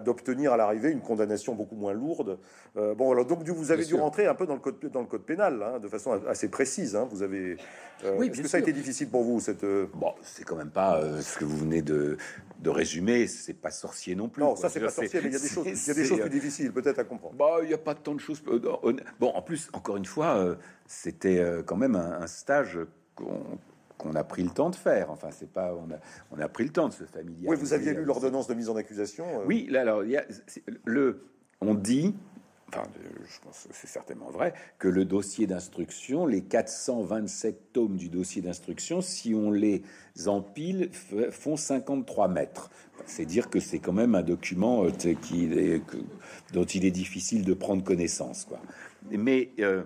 d'obtenir 0.05 0.53
à 0.53 0.57
l'arrivée 0.57 0.91
une 0.91 1.01
condamnation 1.01 1.55
beaucoup 1.55 1.77
moins 1.77 1.93
lourde. 1.93 2.39
Euh, 2.77 2.95
bon, 2.95 3.13
alors 3.13 3.25
donc 3.25 3.43
vous 3.49 3.71
avez 3.71 3.85
dû 3.85 3.95
rentrer 3.95 4.27
un 4.27 4.35
peu 4.35 4.47
dans 4.47 4.55
le 4.55 4.61
code, 4.61 4.79
dans 4.93 5.01
le 5.01 5.07
code 5.07 5.23
pénal, 5.23 5.63
hein, 5.63 5.79
de 5.79 5.89
façon 5.89 6.21
assez 6.27 6.49
précise. 6.49 6.97
Hein. 6.97 7.09
Vous 7.11 7.23
avez. 7.23 7.57
Euh, 8.05 8.17
oui, 8.19 8.29
est-ce 8.29 8.43
que 8.43 8.49
ça 8.49 8.57
a 8.57 8.61
été 8.61 8.73
difficile 8.73 9.09
pour 9.09 9.23
vous 9.23 9.41
cette 9.41 9.65
Bon, 9.65 10.13
c'est 10.23 10.45
quand 10.45 10.57
même 10.57 10.71
pas 10.71 11.01
ce 11.23 11.39
que 11.39 11.45
vous 11.45 11.57
venez 11.57 11.83
de, 11.83 12.17
de 12.61 12.71
résumer. 12.71 13.29
C'est 13.29 13.55
pas 13.55 13.71
sorcier 13.71 14.17
non 14.17 14.29
plus. 14.29 14.43
Non, 14.43 14.57
ça 14.57 14.69
c'est 14.69 14.81
pas 14.81 14.91
sorcier, 14.91 15.21
mais 15.23 15.29
il 15.29 15.33
y 15.33 15.37
a 15.37 15.39
des 15.39 15.49
choses, 15.49 15.67
il 15.67 15.89
y 15.89 15.91
a 15.91 15.95
des 15.95 16.05
choses 16.05 16.21
plus 16.21 16.31
difficiles 16.31 16.73
peut-être 16.73 16.99
à 16.99 17.05
comprendre. 17.05 17.37
Bah, 17.37 17.59
il 17.63 17.69
n'y 17.69 17.75
a 17.75 17.79
pas 17.79 17.95
tant 17.95 18.15
de 18.15 18.21
choses. 18.21 18.43
Bon, 19.21 19.29
en 19.29 19.43
plus, 19.43 19.71
encore 19.73 19.97
une 19.97 20.05
fois, 20.05 20.57
c'était 20.87 21.43
quand 21.65 21.77
même 21.77 21.95
un 21.95 22.27
stage 22.27 22.81
qu'on 23.15 23.59
qu'on 24.05 24.15
a 24.15 24.25
pris 24.25 24.43
le 24.43 24.51
temps 24.51 24.71
de 24.71 24.77
faire. 24.77 25.11
Enfin, 25.11 25.29
c'est 25.31 25.51
pas 25.51 25.75
on 25.75 25.91
a 25.93 25.99
on 26.31 26.41
a 26.41 26.49
pris 26.49 26.65
le 26.65 26.71
temps 26.71 26.89
de 26.89 26.93
se 26.93 27.05
familiariser. 27.05 27.49
Oui, 27.49 27.57
vous 27.57 27.73
aviez 27.73 27.95
lu 27.95 28.05
l'ordonnance 28.05 28.47
de 28.47 28.55
mise 28.55 28.69
en 28.69 28.77
accusation. 28.77 29.25
Euh 29.41 29.45
oui, 29.47 29.67
là, 29.71 29.81
alors 29.81 30.05
il 30.05 30.11
y 30.11 30.17
a, 30.17 30.25
le 30.85 31.25
on 31.61 31.75
dit. 31.75 32.15
Enfin, 32.69 32.89
je 33.25 33.41
pense 33.41 33.67
que 33.69 33.69
c'est 33.73 33.87
certainement 33.87 34.31
vrai 34.31 34.53
que 34.79 34.89
le 34.89 35.05
dossier 35.05 35.47
d'instruction, 35.47 36.27
les 36.27 36.43
427 36.43 37.73
tomes 37.73 37.97
du 37.97 38.09
dossier 38.09 38.43
d'instruction, 38.43 39.01
si 39.01 39.33
on 39.33 39.53
les 39.53 39.83
empile, 40.27 40.91
font 41.31 41.57
53 41.57 42.27
mètres. 42.27 42.71
C'est 43.07 43.27
dire 43.27 43.49
que 43.49 43.61
c'est 43.61 43.79
quand 43.79 43.93
même 43.93 44.17
un 44.17 44.23
document 44.23 44.85
euh, 44.85 44.91
qui 44.91 45.45
est, 45.45 45.83
dont 46.53 46.65
il 46.65 46.85
est 46.85 46.91
difficile 46.91 47.45
de 47.45 47.55
prendre 47.55 47.85
connaissance. 47.85 48.45
Quoi. 48.45 48.59
Mais 49.11 49.51
euh, 49.61 49.85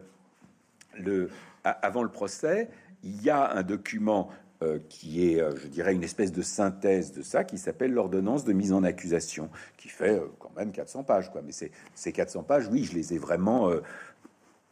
le, 0.99 1.29
avant 1.65 2.03
le 2.03 2.11
procès, 2.11 2.71
il 3.03 3.23
y 3.23 3.31
a 3.31 3.53
un 3.53 3.63
document 3.63 4.31
euh, 4.61 4.81
qui 4.89 5.25
est, 5.31 5.41
euh, 5.41 5.55
je 5.57 5.69
dirais, 5.69 5.95
une 5.95 6.03
espèce 6.03 6.33
de 6.33 6.43
synthèse 6.43 7.13
de 7.13 7.23
ça, 7.23 7.45
qui 7.45 7.59
s'appelle 7.59 7.93
l'ordonnance 7.93 8.45
de 8.45 8.53
mise 8.53 8.73
en 8.73 8.83
accusation, 8.83 9.51
qui 9.77 9.89
fait 9.89 10.19
euh, 10.19 10.27
quand 10.41 10.51
même 10.57 10.73
400 10.73 11.05
pages. 11.05 11.31
Quoi. 11.31 11.43
Mais 11.47 11.53
ces 11.53 12.13
400 12.13 12.43
pages, 12.43 12.67
oui, 12.67 12.83
je 12.83 12.93
les 12.93 13.15
ai 13.15 13.19
vraiment 13.19 13.71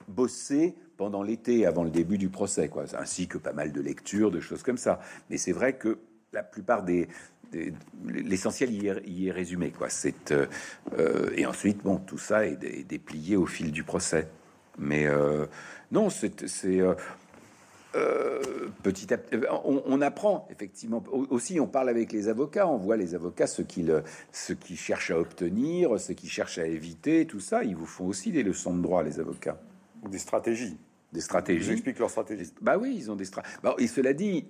bossées 0.09 0.75
pendant 0.97 1.23
l'été, 1.23 1.67
avant 1.67 1.85
le 1.85 1.91
début 1.91 2.19
du 2.19 2.29
procès, 2.31 2.69
quoi, 2.69 2.83
ainsi 2.99 3.29
que 3.29 3.39
pas 3.39 3.53
mal 3.53 3.71
de 3.71 3.81
lectures, 3.81 4.33
de 4.33 4.41
choses 4.41 4.65
comme 4.65 4.77
ça. 4.77 4.99
Mais 5.31 5.37
c'est 5.37 5.53
vrai 5.53 5.75
que 5.75 5.99
la 6.33 6.43
plupart 6.43 6.83
des, 6.83 7.07
l'essentiel 8.07 8.73
y, 8.73 9.29
est 9.29 9.31
résumé, 9.31 9.71
quoi. 9.71 9.89
C'est 9.89 10.35
et 11.37 11.47
ensuite, 11.47 11.85
bon, 11.85 11.99
tout 11.99 12.19
ça 12.19 12.45
est, 12.45 12.89
déplié 12.89 13.37
au 13.37 13.47
fil 13.47 13.71
du 13.71 13.85
procès. 13.85 14.27
Mais 14.79 15.07
non, 15.93 16.11
c'est 16.11 16.81
euh, 17.97 18.41
petit 18.83 19.13
à 19.13 19.19
petit, 19.19 19.47
on, 19.65 20.01
apprend 20.01 20.47
effectivement. 20.51 21.03
Aussi, 21.31 21.59
on 21.61 21.67
parle 21.67 21.89
avec 21.89 22.13
les 22.13 22.29
avocats, 22.29 22.69
on 22.69 22.77
voit 22.77 22.97
les 22.97 23.15
avocats 23.15 23.47
ce 23.47 23.63
qu'ils 23.63 24.03
ce 24.33 24.53
qui 24.53 24.77
cherchent 24.77 25.11
à 25.11 25.19
obtenir, 25.19 25.99
ce 25.99 26.13
qu'ils 26.13 26.29
cherchent 26.29 26.59
à 26.59 26.67
éviter, 26.67 27.27
tout 27.27 27.41
ça. 27.41 27.65
Ils 27.65 27.75
vous 27.75 27.87
font 27.87 28.07
aussi 28.07 28.33
des 28.33 28.43
leçons 28.43 28.77
de 28.77 28.83
droit, 28.83 29.03
les 29.03 29.19
avocats. 29.19 29.59
Des 30.11 30.19
stratégies. 30.19 30.77
Des 31.13 31.21
stratégies. 31.21 31.71
Ils 31.71 31.73
expliquent 31.73 31.99
leurs 31.99 32.11
stratégies. 32.11 32.53
Bah 32.61 32.77
oui, 32.77 32.95
ils 32.97 33.11
ont 33.11 33.17
des 33.17 33.25
stratégies. 33.25 33.57
et 33.79 33.87
cela 33.87 34.13
dit, 34.13 34.47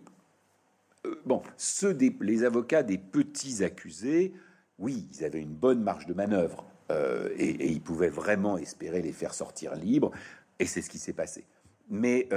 euh, 1.07 1.15
bon, 1.25 1.43
ceux 1.57 1.95
des 1.95 2.15
les 2.21 2.43
avocats 2.43 2.83
des 2.83 2.99
petits 2.99 3.63
accusés, 3.63 4.33
oui, 4.79 5.09
ils 5.13 5.25
avaient 5.25 5.41
une 5.41 5.55
bonne 5.55 5.83
marge 5.83 6.07
de 6.07 6.15
manœuvre 6.15 6.65
euh, 6.91 7.29
et, 7.37 7.49
et, 7.49 7.69
ils 7.69 7.81
pouvaient 7.81 8.09
vraiment 8.09 8.59
espérer 8.59 9.03
les 9.03 9.13
faire 9.13 9.35
sortir 9.35 9.77
libres. 9.77 10.11
Et 10.59 10.67
c'est 10.67 10.83
ce 10.83 10.91
qui 10.91 10.99
s'est 10.99 11.13
passé. 11.13 11.45
Mais 11.89 12.29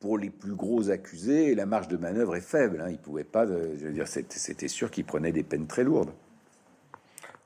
pour 0.00 0.16
les 0.16 0.30
plus 0.30 0.54
gros 0.54 0.90
accusés, 0.90 1.54
la 1.54 1.66
marge 1.66 1.88
de 1.88 1.98
manœuvre 1.98 2.34
est 2.34 2.40
faible. 2.40 2.80
Hein. 2.80 2.88
Ils 2.90 2.98
pouvaient 2.98 3.22
pas, 3.22 3.46
je 3.46 3.84
veux 3.84 3.92
dire, 3.92 4.08
c'était 4.08 4.68
sûr 4.68 4.90
qu'ils 4.90 5.04
prenaient 5.04 5.32
des 5.32 5.42
peines 5.42 5.66
très 5.66 5.84
lourdes. 5.84 6.10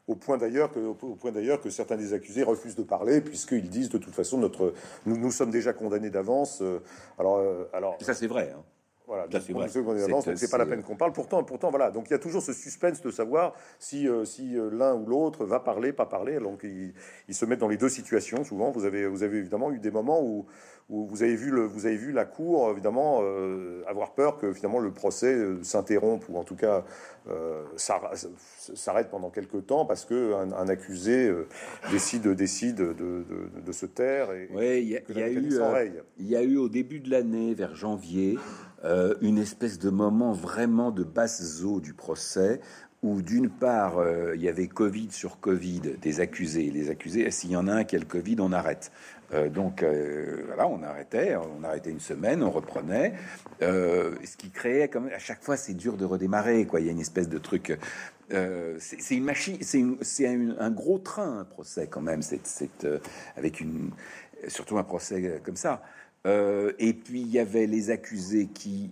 Au 0.07 0.15
point 0.15 0.37
d'ailleurs 0.37 0.71
que, 0.71 0.79
au 0.79 1.15
point 1.15 1.33
d'ailleurs 1.33 1.61
que 1.61 1.71
certains 1.71 1.97
des 1.97 2.13
accusés 2.13 2.43
refusent 2.43 2.77
de 2.77 2.83
parler 2.83 3.23
puisqu'ils 3.23 3.71
disent 3.71 3.89
de 3.89 3.97
toute 3.97 4.15
façon 4.15 4.37
notre, 4.37 4.75
nous, 5.07 5.17
nous 5.17 5.31
sommes 5.31 5.51
déjà 5.51 5.73
condamnés 5.73 6.11
d'avance. 6.11 6.61
Euh, 6.61 6.81
alors, 7.19 7.39
euh, 7.39 7.65
alors 7.73 7.97
ça 8.01 8.13
c'est 8.13 8.27
vrai. 8.27 8.53
Hein. 8.55 8.63
Voilà, 9.07 9.27
c'est 10.37 10.51
pas 10.51 10.59
la 10.59 10.67
peine 10.67 10.83
qu'on 10.83 10.97
parle. 10.97 11.13
Pourtant, 11.13 11.45
pourtant, 11.45 11.71
voilà. 11.71 11.91
Donc 11.91 12.09
il 12.09 12.13
y 12.13 12.15
a 12.15 12.19
toujours 12.19 12.43
ce 12.43 12.53
suspense 12.53 13.03
de 13.03 13.11
savoir 13.11 13.55
si, 13.79 14.09
euh, 14.09 14.25
si 14.25 14.57
l'un 14.73 14.95
ou 14.95 15.07
l'autre 15.07 15.45
va 15.45 15.61
parler, 15.61 15.93
pas 15.93 16.07
parler. 16.07 16.39
Donc 16.39 16.65
ils, 16.65 17.35
se 17.35 17.45
mettent 17.45 17.61
dans 17.61 17.69
les 17.69 17.77
deux 17.77 17.89
situations. 17.89 18.45
Souvent, 18.45 18.71
vous 18.71 18.85
avez, 18.85 19.07
vous 19.07 19.23
avez 19.23 19.39
évidemment 19.39 19.73
eu 19.73 19.79
des 19.79 19.91
moments 19.91 20.23
où 20.23 20.47
vous 20.89 21.23
avez 21.23 21.35
vu, 21.35 21.51
le, 21.51 21.63
vous 21.63 21.87
avez 21.87 21.97
vu 21.97 22.13
la 22.13 22.25
Cour, 22.25 22.71
évidemment, 22.71 23.21
euh, 23.23 23.83
avoir 23.87 24.13
peur 24.15 24.37
que 24.37 24.53
finalement 24.53 24.81
le 24.81 24.93
procès 24.93 25.35
euh, 25.35 25.63
s'interrompe 25.63 26.25
ou 26.29 26.37
en 26.37 26.45
tout 26.45 26.57
cas 26.57 26.85
euh, 27.29 27.65
s'arrête 27.77 29.09
pendant 29.11 29.31
quelques 29.31 29.67
temps 29.67 29.87
parce 29.87 30.05
qu'un 30.05 30.53
un 30.53 30.69
accusé 30.69 31.33
décide, 31.91 32.29
décide 32.29 32.77
de, 32.77 32.93
de, 32.93 33.25
de, 33.65 33.73
se 33.73 33.87
taire. 33.87 34.31
Et, 34.33 34.49
oui, 34.53 34.83
il 34.83 34.89
y, 34.89 34.97
a 35.23 35.31
eu, 35.31 35.49
il 36.19 36.29
y 36.29 36.37
a 36.37 36.43
eu 36.43 36.59
au 36.59 36.69
début 36.69 37.01
de 37.01 37.11
l'année, 37.11 37.55
vers 37.55 37.75
janvier, 37.75 38.37
une 39.23 39.39
espèce 39.39 39.79
de 39.79 39.91
moment 39.91 40.33
vraiment 40.33 40.91
de 40.91 41.05
basse 41.05 41.63
eau 41.63 41.81
du 41.81 41.95
procès 41.95 42.61
où 43.03 43.23
d'une 43.23 43.51
part, 43.51 44.03
il 44.35 44.41
y 44.41 44.49
avait 44.49 44.67
Covid 44.67 45.09
sur 45.11 45.41
Covid, 45.41 45.81
des 46.01 46.21
accusés. 46.21 46.71
Les 46.71 46.91
accusés, 46.91 47.31
s'il 47.31 47.51
y 47.51 47.57
en 47.57 47.69
a 47.69 47.73
un 47.73 47.85
qui 47.85 47.97
a 47.97 47.99
le 47.99 48.07
Covid, 48.07 48.37
on 48.41 48.53
arrête. 48.53 48.91
Euh, 49.35 49.49
donc 49.49 49.83
euh, 49.83 50.43
voilà, 50.47 50.69
on 50.69 50.83
arrêtait, 50.83 51.37
on 51.37 51.65
arrêtait 51.65 51.91
une 51.91 52.01
semaine, 52.01 52.43
on 52.43 52.51
reprenait, 52.51 53.15
euh, 53.63 54.15
ce 54.25 54.37
qui 54.37 54.51
créait 54.51 54.89
comme 54.89 55.09
à 55.09 55.19
chaque 55.19 55.43
fois 55.43 55.57
c'est 55.57 55.75
dur 55.75 55.97
de 55.97 56.05
redémarrer 56.05 56.67
quoi. 56.67 56.81
Il 56.81 56.87
y 56.87 56.89
a 56.89 56.93
une 56.93 57.01
espèce 57.01 57.29
de 57.29 57.39
truc. 57.39 57.77
c'est 58.31 59.15
une 59.15 59.25
machine, 59.25 59.59
c'est 59.61 60.27
un, 60.27 60.71
gros 60.71 60.99
train 60.99 61.41
un 61.41 61.45
procès 61.45 61.87
quand 61.89 62.01
même. 62.01 62.21
Avec 63.37 63.61
une 63.61 63.91
surtout 64.49 64.79
un 64.79 64.85
procès 64.85 65.41
comme 65.45 65.57
ça. 65.57 65.83
Et 66.25 66.95
puis 66.95 67.21
il 67.21 67.29
y 67.29 67.39
avait 67.39 67.67
les 67.67 67.91
accusés 67.91 68.47
qui 68.47 68.91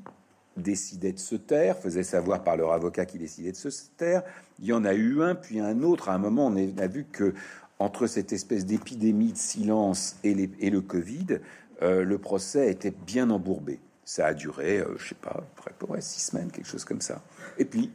décidaient 0.56 1.12
de 1.12 1.18
se 1.18 1.34
taire, 1.34 1.78
faisaient 1.78 2.02
savoir 2.02 2.44
par 2.44 2.56
leur 2.56 2.72
avocat 2.72 3.06
qu'ils 3.06 3.20
décidaient 3.20 3.52
de 3.52 3.56
se 3.56 3.70
taire. 3.96 4.22
Il 4.58 4.66
y 4.66 4.72
en 4.72 4.84
a 4.84 4.94
eu 4.94 5.22
un, 5.22 5.34
puis 5.34 5.60
un 5.60 5.82
autre. 5.82 6.08
À 6.08 6.14
un 6.14 6.18
moment, 6.18 6.46
on 6.46 6.56
a 6.56 6.86
vu 6.86 7.04
que 7.10 7.34
entre 7.78 8.06
cette 8.06 8.32
espèce 8.32 8.64
d'épidémie 8.64 9.32
de 9.32 9.38
silence 9.38 10.16
et, 10.22 10.34
le 10.34 10.80
Covid, 10.80 11.38
euh, 11.82 12.04
le 12.04 12.18
procès 12.18 12.70
était 12.70 12.92
bien 12.92 13.28
embourbé. 13.30 13.80
Ça 14.04 14.26
a 14.26 14.34
duré, 14.34 14.78
euh, 14.78 14.96
je 14.98 15.08
sais 15.08 15.14
pas, 15.14 15.44
près 15.56 16.00
six 16.00 16.20
semaines, 16.20 16.50
quelque 16.50 16.68
chose 16.68 16.84
comme 16.84 17.00
ça. 17.00 17.22
Et 17.58 17.64
puis, 17.64 17.90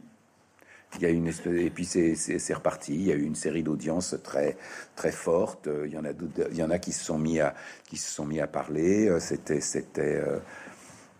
il 0.96 1.02
y 1.02 1.06
a 1.06 1.10
une 1.10 1.26
espèce, 1.26 1.60
et 1.60 1.70
puis 1.70 1.84
c'est 1.84 2.54
reparti. 2.54 2.94
Il 2.94 3.02
y 3.02 3.12
a 3.12 3.14
eu 3.14 3.22
une 3.22 3.34
série 3.34 3.62
d'audiences 3.62 4.16
très 4.22 4.56
très 4.96 5.12
fortes. 5.12 5.68
Il 5.84 5.92
y 5.92 5.98
en 5.98 6.04
a 6.04 6.10
il 6.50 6.56
y 6.56 6.62
en 6.62 6.70
a 6.70 6.78
qui 6.78 6.92
se 6.92 7.04
sont 7.04 7.18
mis 7.18 7.40
à 7.40 7.54
qui 7.84 7.96
se 7.96 8.10
sont 8.10 8.24
mis 8.24 8.40
à 8.40 8.46
parler. 8.46 9.10
C'était 9.20 9.60
c'était. 9.60 10.22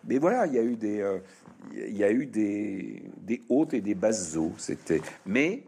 mais 0.06 0.18
voilà, 0.18 0.46
il 0.46 0.54
y 0.54 0.58
a 0.58 0.62
eu 0.62 0.76
des 0.76 1.20
il 1.74 1.96
y 1.96 2.04
a 2.04 2.10
eu 2.10 2.26
des 2.26 3.02
des 3.18 3.42
hautes 3.48 3.74
et 3.74 3.80
des 3.80 3.94
basses 3.94 4.36
eaux. 4.36 4.54
C'était 4.56 5.02
mais 5.26 5.64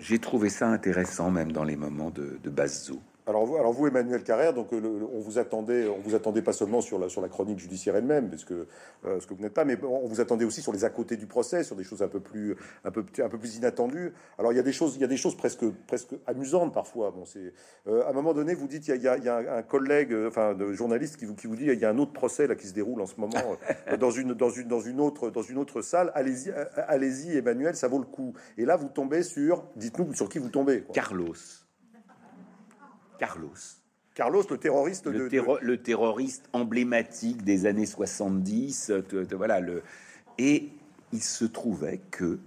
j'ai 0.00 0.18
trouvé 0.18 0.48
ça 0.48 0.68
intéressant, 0.68 1.30
même 1.30 1.52
dans 1.52 1.64
les 1.64 1.76
moments 1.76 2.10
de, 2.10 2.38
de 2.42 2.50
basse 2.50 2.90
eau. 2.90 3.00
Alors 3.26 3.46
vous, 3.46 3.56
alors 3.56 3.72
vous, 3.72 3.86
Emmanuel 3.86 4.22
Carrère, 4.22 4.52
donc 4.52 4.70
euh, 4.74 5.08
on 5.14 5.18
vous 5.18 5.38
attendait, 5.38 5.88
on 5.88 5.98
vous 5.98 6.14
attendait 6.14 6.42
pas 6.42 6.52
seulement 6.52 6.82
sur 6.82 6.98
la 6.98 7.08
sur 7.08 7.22
la 7.22 7.28
chronique 7.28 7.58
judiciaire 7.58 7.96
elle-même, 7.96 8.28
parce 8.28 8.44
que 8.44 8.66
euh, 9.06 9.18
ce 9.18 9.26
que 9.26 9.32
vous 9.32 9.42
n'êtes 9.42 9.54
pas, 9.54 9.64
mais 9.64 9.82
on 9.82 10.06
vous 10.06 10.20
attendait 10.20 10.44
aussi 10.44 10.60
sur 10.60 10.72
les 10.72 10.84
à 10.84 10.90
côté 10.90 11.16
du 11.16 11.26
procès, 11.26 11.64
sur 11.64 11.74
des 11.74 11.84
choses 11.84 12.02
un 12.02 12.08
peu 12.08 12.20
plus 12.20 12.54
un 12.84 12.90
peu 12.90 13.02
un 13.22 13.28
peu 13.30 13.38
plus 13.38 13.56
inattendues. 13.56 14.12
Alors 14.38 14.52
il 14.52 14.56
y 14.56 14.58
a 14.58 14.62
des 14.62 14.74
choses, 14.74 14.96
il 14.96 15.00
y 15.00 15.04
a 15.04 15.06
des 15.06 15.16
choses 15.16 15.38
presque 15.38 15.64
presque 15.86 16.14
amusantes 16.26 16.74
parfois. 16.74 17.12
Bon, 17.12 17.24
c'est 17.24 17.54
euh, 17.86 18.04
à 18.04 18.10
un 18.10 18.12
moment 18.12 18.34
donné, 18.34 18.54
vous 18.54 18.68
dites 18.68 18.88
il 18.88 19.02
y 19.02 19.08
a, 19.08 19.16
il 19.16 19.24
y 19.24 19.28
a, 19.30 19.56
un 19.56 19.62
collègue, 19.62 20.14
enfin 20.26 20.52
de 20.52 20.74
journaliste 20.74 21.16
qui 21.16 21.24
vous 21.24 21.34
qui 21.34 21.46
vous 21.46 21.56
dit 21.56 21.64
il 21.64 21.78
y 21.78 21.86
a 21.86 21.90
un 21.90 21.98
autre 21.98 22.12
procès 22.12 22.46
là 22.46 22.56
qui 22.56 22.66
se 22.66 22.74
déroule 22.74 23.00
en 23.00 23.06
ce 23.06 23.18
moment 23.18 23.56
dans 23.98 24.10
une 24.10 24.34
dans 24.34 24.50
une 24.50 24.68
dans 24.68 24.80
une 24.80 25.00
autre 25.00 25.30
dans 25.30 25.42
une 25.42 25.56
autre 25.56 25.80
salle. 25.80 26.12
Allez-y, 26.14 26.52
allez-y, 26.76 27.38
Emmanuel, 27.38 27.74
ça 27.74 27.88
vaut 27.88 27.98
le 27.98 28.04
coup. 28.04 28.34
Et 28.58 28.66
là, 28.66 28.76
vous 28.76 28.88
tombez 28.88 29.22
sur, 29.22 29.64
dites-nous 29.76 30.12
sur 30.12 30.28
qui 30.28 30.38
vous 30.38 30.50
tombez. 30.50 30.82
Quoi. 30.82 30.92
Carlos. 30.92 31.63
Carlos. 33.18 33.54
Carlos, 34.14 34.44
le 34.48 34.58
terroriste 34.58 35.06
le, 35.06 35.28
le 35.60 35.82
terroriste 35.82 36.48
emblématique 36.52 37.42
des 37.42 37.66
années 37.66 37.86
70, 37.86 38.92
voilà 39.32 39.60
le 39.60 39.82
et 40.38 40.68
il 41.12 41.22
se 41.22 41.44
trouvait 41.44 42.00
que 42.10 42.38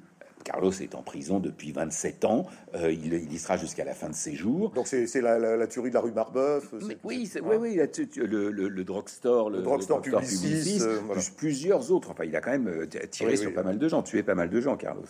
Carlos 0.43 0.71
est 0.71 0.95
en 0.95 1.01
prison 1.01 1.39
depuis 1.39 1.73
27 1.73 2.23
ans. 2.23 2.45
Euh, 2.73 2.89
il, 2.89 3.33
y 3.33 3.37
sera 3.37 3.57
jusqu'à 3.57 3.83
la 3.83 3.93
fin 3.93 4.09
de 4.09 4.15
ses 4.15 4.33
jours. 4.33 4.71
Donc 4.71 4.87
c'est 4.87 5.21
la, 5.21 5.67
tuerie 5.67 5.89
de 5.89 5.95
la 5.95 5.99
rue 5.99 6.13
Marbeuf. 6.13 6.71
Oui, 6.71 6.97
oui, 7.03 7.55
oui, 7.59 7.75
le, 7.75 8.49
le, 8.49 8.69
le, 8.69 8.83
drugstore, 8.85 9.49
le, 9.49 9.61
drugstore, 9.61 10.01
publiciste, 10.01 10.85
euh, 10.85 10.99
plus 11.11 11.29
plusieurs 11.31 11.91
autres. 11.91 12.11
Enfin, 12.11 12.23
il 12.23 12.33
a 12.35 12.39
quand 12.39 12.51
même 12.51 12.69
euh, 12.69 12.85
tiré 13.11 13.35
sur 13.35 13.53
pas 13.53 13.63
mal 13.63 13.77
de 13.77 13.87
gens, 13.89 14.03
tué 14.03 14.23
pas 14.23 14.35
mal 14.35 14.49
de 14.49 14.61
gens, 14.61 14.77
Carlos. 14.77 15.03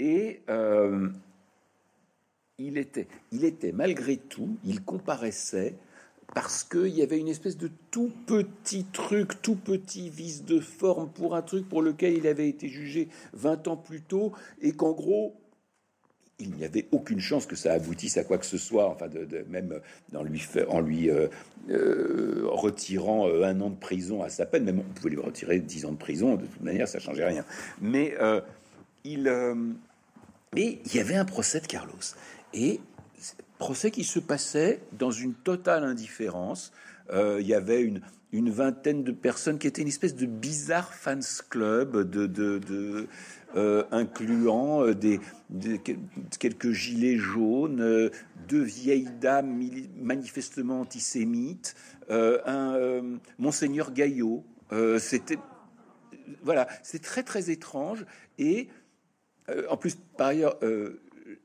et 0.00 0.42
il 2.66 2.78
était, 2.78 3.08
il 3.30 3.44
était 3.44 3.72
malgré 3.72 4.16
tout, 4.16 4.56
il 4.64 4.82
comparaissait 4.82 5.74
parce 6.34 6.64
qu'il 6.64 6.88
y 6.88 7.02
avait 7.02 7.18
une 7.18 7.28
espèce 7.28 7.56
de 7.56 7.70
tout 7.90 8.10
petit 8.26 8.84
truc, 8.84 9.42
tout 9.42 9.56
petit 9.56 10.08
vice 10.08 10.44
de 10.44 10.60
forme 10.60 11.10
pour 11.10 11.36
un 11.36 11.42
truc 11.42 11.68
pour 11.68 11.82
lequel 11.82 12.14
il 12.14 12.26
avait 12.26 12.48
été 12.48 12.68
jugé 12.68 13.08
20 13.34 13.68
ans 13.68 13.76
plus 13.76 14.00
tôt, 14.00 14.32
et 14.62 14.72
qu'en 14.72 14.92
gros, 14.92 15.36
il 16.38 16.54
n'y 16.54 16.64
avait 16.64 16.88
aucune 16.90 17.20
chance 17.20 17.46
que 17.46 17.54
ça 17.54 17.72
aboutisse 17.72 18.16
à 18.16 18.24
quoi 18.24 18.38
que 18.38 18.46
ce 18.46 18.58
soit, 18.58 18.88
enfin, 18.88 19.08
de, 19.08 19.44
même 19.48 19.80
en 20.14 20.22
lui, 20.22 20.42
en 20.68 20.80
lui 20.80 21.10
euh, 21.10 21.28
euh, 21.70 22.42
retirant 22.46 23.28
euh, 23.28 23.44
un 23.44 23.60
an 23.60 23.70
de 23.70 23.76
prison 23.76 24.22
à 24.22 24.28
sa 24.28 24.46
peine, 24.46 24.64
même 24.64 24.80
on 24.80 24.94
pouvait 24.94 25.10
lui 25.10 25.20
retirer 25.20 25.60
10 25.60 25.84
ans 25.84 25.92
de 25.92 25.98
prison, 25.98 26.36
de 26.36 26.46
toute 26.46 26.62
manière, 26.62 26.88
ça 26.88 26.98
changeait 26.98 27.26
rien. 27.26 27.44
Mais 27.80 28.14
il, 29.04 29.24
mais 30.54 30.78
il 30.84 30.94
y 30.94 31.00
avait 31.00 31.16
un 31.16 31.24
procès 31.24 31.60
de 31.60 31.66
Carlos, 31.66 31.92
et 32.54 32.80
procès 33.62 33.92
qui 33.92 34.02
se 34.02 34.18
passait 34.18 34.80
dans 34.92 35.12
une 35.12 35.34
totale 35.34 35.84
indifférence. 35.84 36.72
Euh, 37.12 37.38
il 37.40 37.46
y 37.46 37.54
avait 37.54 37.80
une, 37.80 38.00
une, 38.32 38.50
vingtaine 38.50 39.04
de 39.04 39.12
personnes 39.12 39.58
qui 39.58 39.68
étaient 39.68 39.82
une 39.82 39.88
espèce 39.88 40.16
de 40.16 40.26
bizarre 40.26 40.92
fans 40.92 41.20
club, 41.48 42.10
de, 42.10 42.26
de, 42.26 43.06
euh, 43.54 43.84
incluant 43.92 44.84
euh, 44.84 44.94
des, 44.94 45.20
quelques 46.40 46.72
gilets 46.72 47.18
jaunes, 47.18 48.10
deux 48.48 48.62
vieilles 48.62 49.10
dames 49.20 49.62
manifestement 49.96 50.80
antisémites, 50.80 51.76
un 52.10 53.02
monseigneur 53.38 53.92
Gaillot. 53.92 54.44
C'était 54.98 55.38
voilà, 56.42 56.66
c'est 56.82 57.02
très 57.02 57.22
très 57.22 57.50
étrange 57.50 58.04
et 58.38 58.68
en 59.68 59.76
plus 59.76 59.96
par 60.16 60.28
ailleurs 60.28 60.58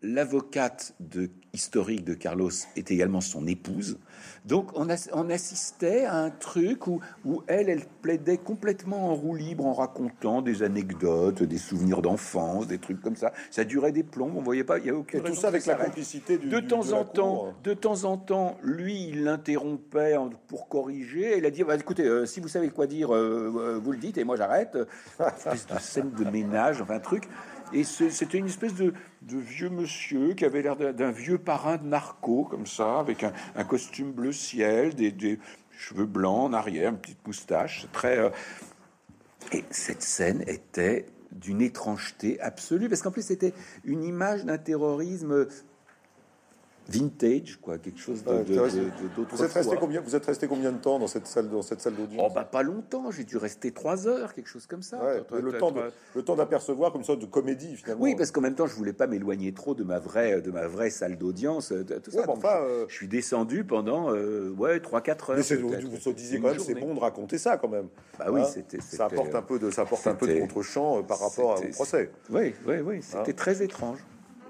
l'avocate 0.01 0.95
de, 0.99 1.29
historique 1.53 2.03
de 2.03 2.13
Carlos 2.13 2.51
est 2.75 2.91
également 2.91 3.21
son 3.21 3.47
épouse. 3.47 3.97
Donc 4.45 4.71
on, 4.75 4.87
on 5.13 5.29
assistait 5.29 6.05
à 6.05 6.17
un 6.17 6.29
truc 6.29 6.87
où, 6.87 6.99
où, 7.25 7.43
elle, 7.47 7.69
elle 7.69 7.85
plaidait 8.01 8.37
complètement 8.37 9.09
en 9.09 9.15
roue 9.15 9.35
libre 9.35 9.65
en 9.65 9.73
racontant 9.73 10.41
des 10.41 10.63
anecdotes, 10.63 11.43
des 11.43 11.57
souvenirs 11.57 12.01
d'enfance, 12.01 12.67
des 12.67 12.77
trucs 12.77 13.01
comme 13.01 13.15
ça. 13.15 13.33
Ça 13.51 13.63
durait 13.63 13.91
des 13.91 14.03
plombs, 14.03 14.31
on 14.35 14.41
voyait 14.41 14.63
pas, 14.63 14.77
il 14.79 14.85
y 14.85 14.89
a 14.89 14.95
aucun 14.95 15.19
tout 15.19 15.35
ça 15.35 15.49
avec 15.49 15.65
la 15.65 15.75
complicité 15.75 16.37
du, 16.37 16.47
de 16.47 16.59
temps 16.59 16.91
en 16.93 17.03
temps. 17.03 17.53
De 17.63 17.73
temps 17.73 18.03
en 18.03 18.17
temps, 18.17 18.57
lui, 18.63 19.07
il 19.09 19.23
l'interrompait 19.23 20.15
pour 20.47 20.67
corriger. 20.67 21.37
Il 21.37 21.45
a 21.45 21.51
dit 21.51 21.63
bah, 21.63 21.75
écoutez, 21.75 22.03
euh, 22.03 22.25
si 22.25 22.39
vous 22.39 22.47
savez 22.47 22.69
quoi 22.69 22.87
dire, 22.87 23.13
euh, 23.13 23.51
euh, 23.57 23.79
vous 23.83 23.91
le 23.91 23.97
dites 23.97 24.17
et 24.17 24.23
moi 24.23 24.35
j'arrête. 24.35 24.77
espèce 25.19 25.67
de 25.67 25.79
scène 25.79 26.11
de 26.11 26.23
ménage, 26.29 26.81
enfin 26.81 26.95
un 26.95 26.99
truc. 26.99 27.27
Et 27.73 27.83
c'était 27.83 28.37
une 28.37 28.47
espèce 28.47 28.75
de, 28.75 28.93
vieux 29.21 29.69
monsieur 29.69 30.33
qui 30.33 30.45
avait 30.45 30.61
l'air 30.61 30.75
d'un 30.75 31.11
vieux 31.11 31.37
parrain 31.37 31.77
de 31.77 31.85
narco, 31.85 32.45
comme 32.45 32.65
ça, 32.65 32.99
avec 32.99 33.23
un, 33.23 33.63
costume 33.63 34.11
bleu 34.11 34.31
ciel, 34.31 34.95
des, 34.95 35.39
cheveux 35.71 36.05
blancs 36.05 36.49
en 36.49 36.53
arrière, 36.53 36.91
une 36.91 36.97
petite 36.97 37.25
moustache. 37.27 37.87
Très. 37.91 38.17
Euh, 38.17 38.29
et 39.51 39.63
cette 39.69 40.01
scène 40.01 40.43
était 40.47 41.05
d'une 41.31 41.61
étrangeté 41.61 42.39
absolue, 42.41 42.89
parce 42.89 43.01
qu'en 43.01 43.11
plus 43.11 43.21
c'était 43.21 43.53
une 43.83 44.03
image 44.03 44.43
d'un 44.45 44.57
terrorisme 44.57 45.47
vintage, 46.89 47.59
quoi, 47.61 47.77
quelque 47.77 47.99
chose 47.99 48.23
de, 48.23 48.31
Vous 49.29 49.43
êtes 49.43 49.53
resté 49.53 49.75
combien 49.77 50.01
Vous 50.01 50.15
êtes 50.15 50.25
resté 50.25 50.47
combien 50.47 50.71
de 50.71 50.77
temps 50.77 50.99
dans 50.99 51.07
cette 51.07 51.27
salle, 51.27 51.49
dans 51.49 51.61
cette 51.61 51.81
salle 51.81 51.95
d'audience 51.95 52.27
Oh 52.29 52.33
bah 52.33 52.43
pas 52.43 52.63
longtemps. 52.63 53.11
J'ai 53.11 53.23
dû 53.23 53.37
rester 53.37 53.71
trois 53.71 54.07
heures, 54.07 54.33
quelque 54.33 54.47
chose 54.49 54.65
comme 54.65 54.81
ça. 54.81 54.99
le, 55.31 55.57
temps 55.57 55.73
le 56.15 56.21
temps 56.23 56.35
d'apercevoir 56.35 56.91
comme 56.91 57.03
ça 57.03 57.15
de 57.15 57.25
comédie 57.25 57.75
finalement. 57.75 58.03
Oui, 58.03 58.15
parce 58.15 58.31
qu'en 58.31 58.41
même 58.41 58.55
temps, 58.55 58.67
je 58.67 58.75
voulais 58.75 58.93
pas 58.93 59.07
m'éloigner 59.07 59.53
trop 59.53 59.75
de 59.75 59.83
ma 59.83 59.99
vraie, 59.99 60.41
de 60.41 60.51
ma 60.51 60.67
vraie 60.67 60.89
salle 60.89 61.17
d'audience. 61.17 61.73
Tout 62.03 62.11
ça. 62.11 62.25
enfin, 62.27 62.61
euh, 62.61 62.85
je, 62.87 62.95
suis 62.95 63.07
descendu 63.07 63.63
pendant 63.63 64.13
euh, 64.13 64.49
ouais 64.57 64.79
trois 64.79 65.01
quatre 65.01 65.31
heures. 65.31 65.37
Mais 65.37 65.55
vous, 65.55 65.69
vous 65.69 66.13
disiez 66.13 66.39
quand 66.39 66.49
même, 66.49 66.59
c'est 66.59 66.75
bon 66.75 66.93
de 66.93 66.99
raconter 66.99 67.37
ça 67.37 67.57
quand 67.57 67.69
même. 67.69 67.87
Bah 68.17 68.27
oui, 68.29 68.41
hein 68.41 68.45
c'était. 68.45 68.81
Ça 68.81 69.05
apporte 69.05 69.35
un 69.35 69.41
peu 69.41 69.59
de, 69.59 69.69
ça 69.71 69.83
apporte 69.83 70.07
un 70.07 70.15
peu 70.15 70.27
de 70.27 70.39
contre-champ 70.39 70.99
euh, 70.99 71.01
par 71.03 71.19
rapport 71.19 71.59
au 71.59 71.67
procès. 71.71 72.11
Oui, 72.29 72.53
oui, 72.65 72.75
oui. 72.83 72.99
C'était 73.01 73.31
hein 73.31 73.35
très 73.35 73.61
étrange. 73.61 73.99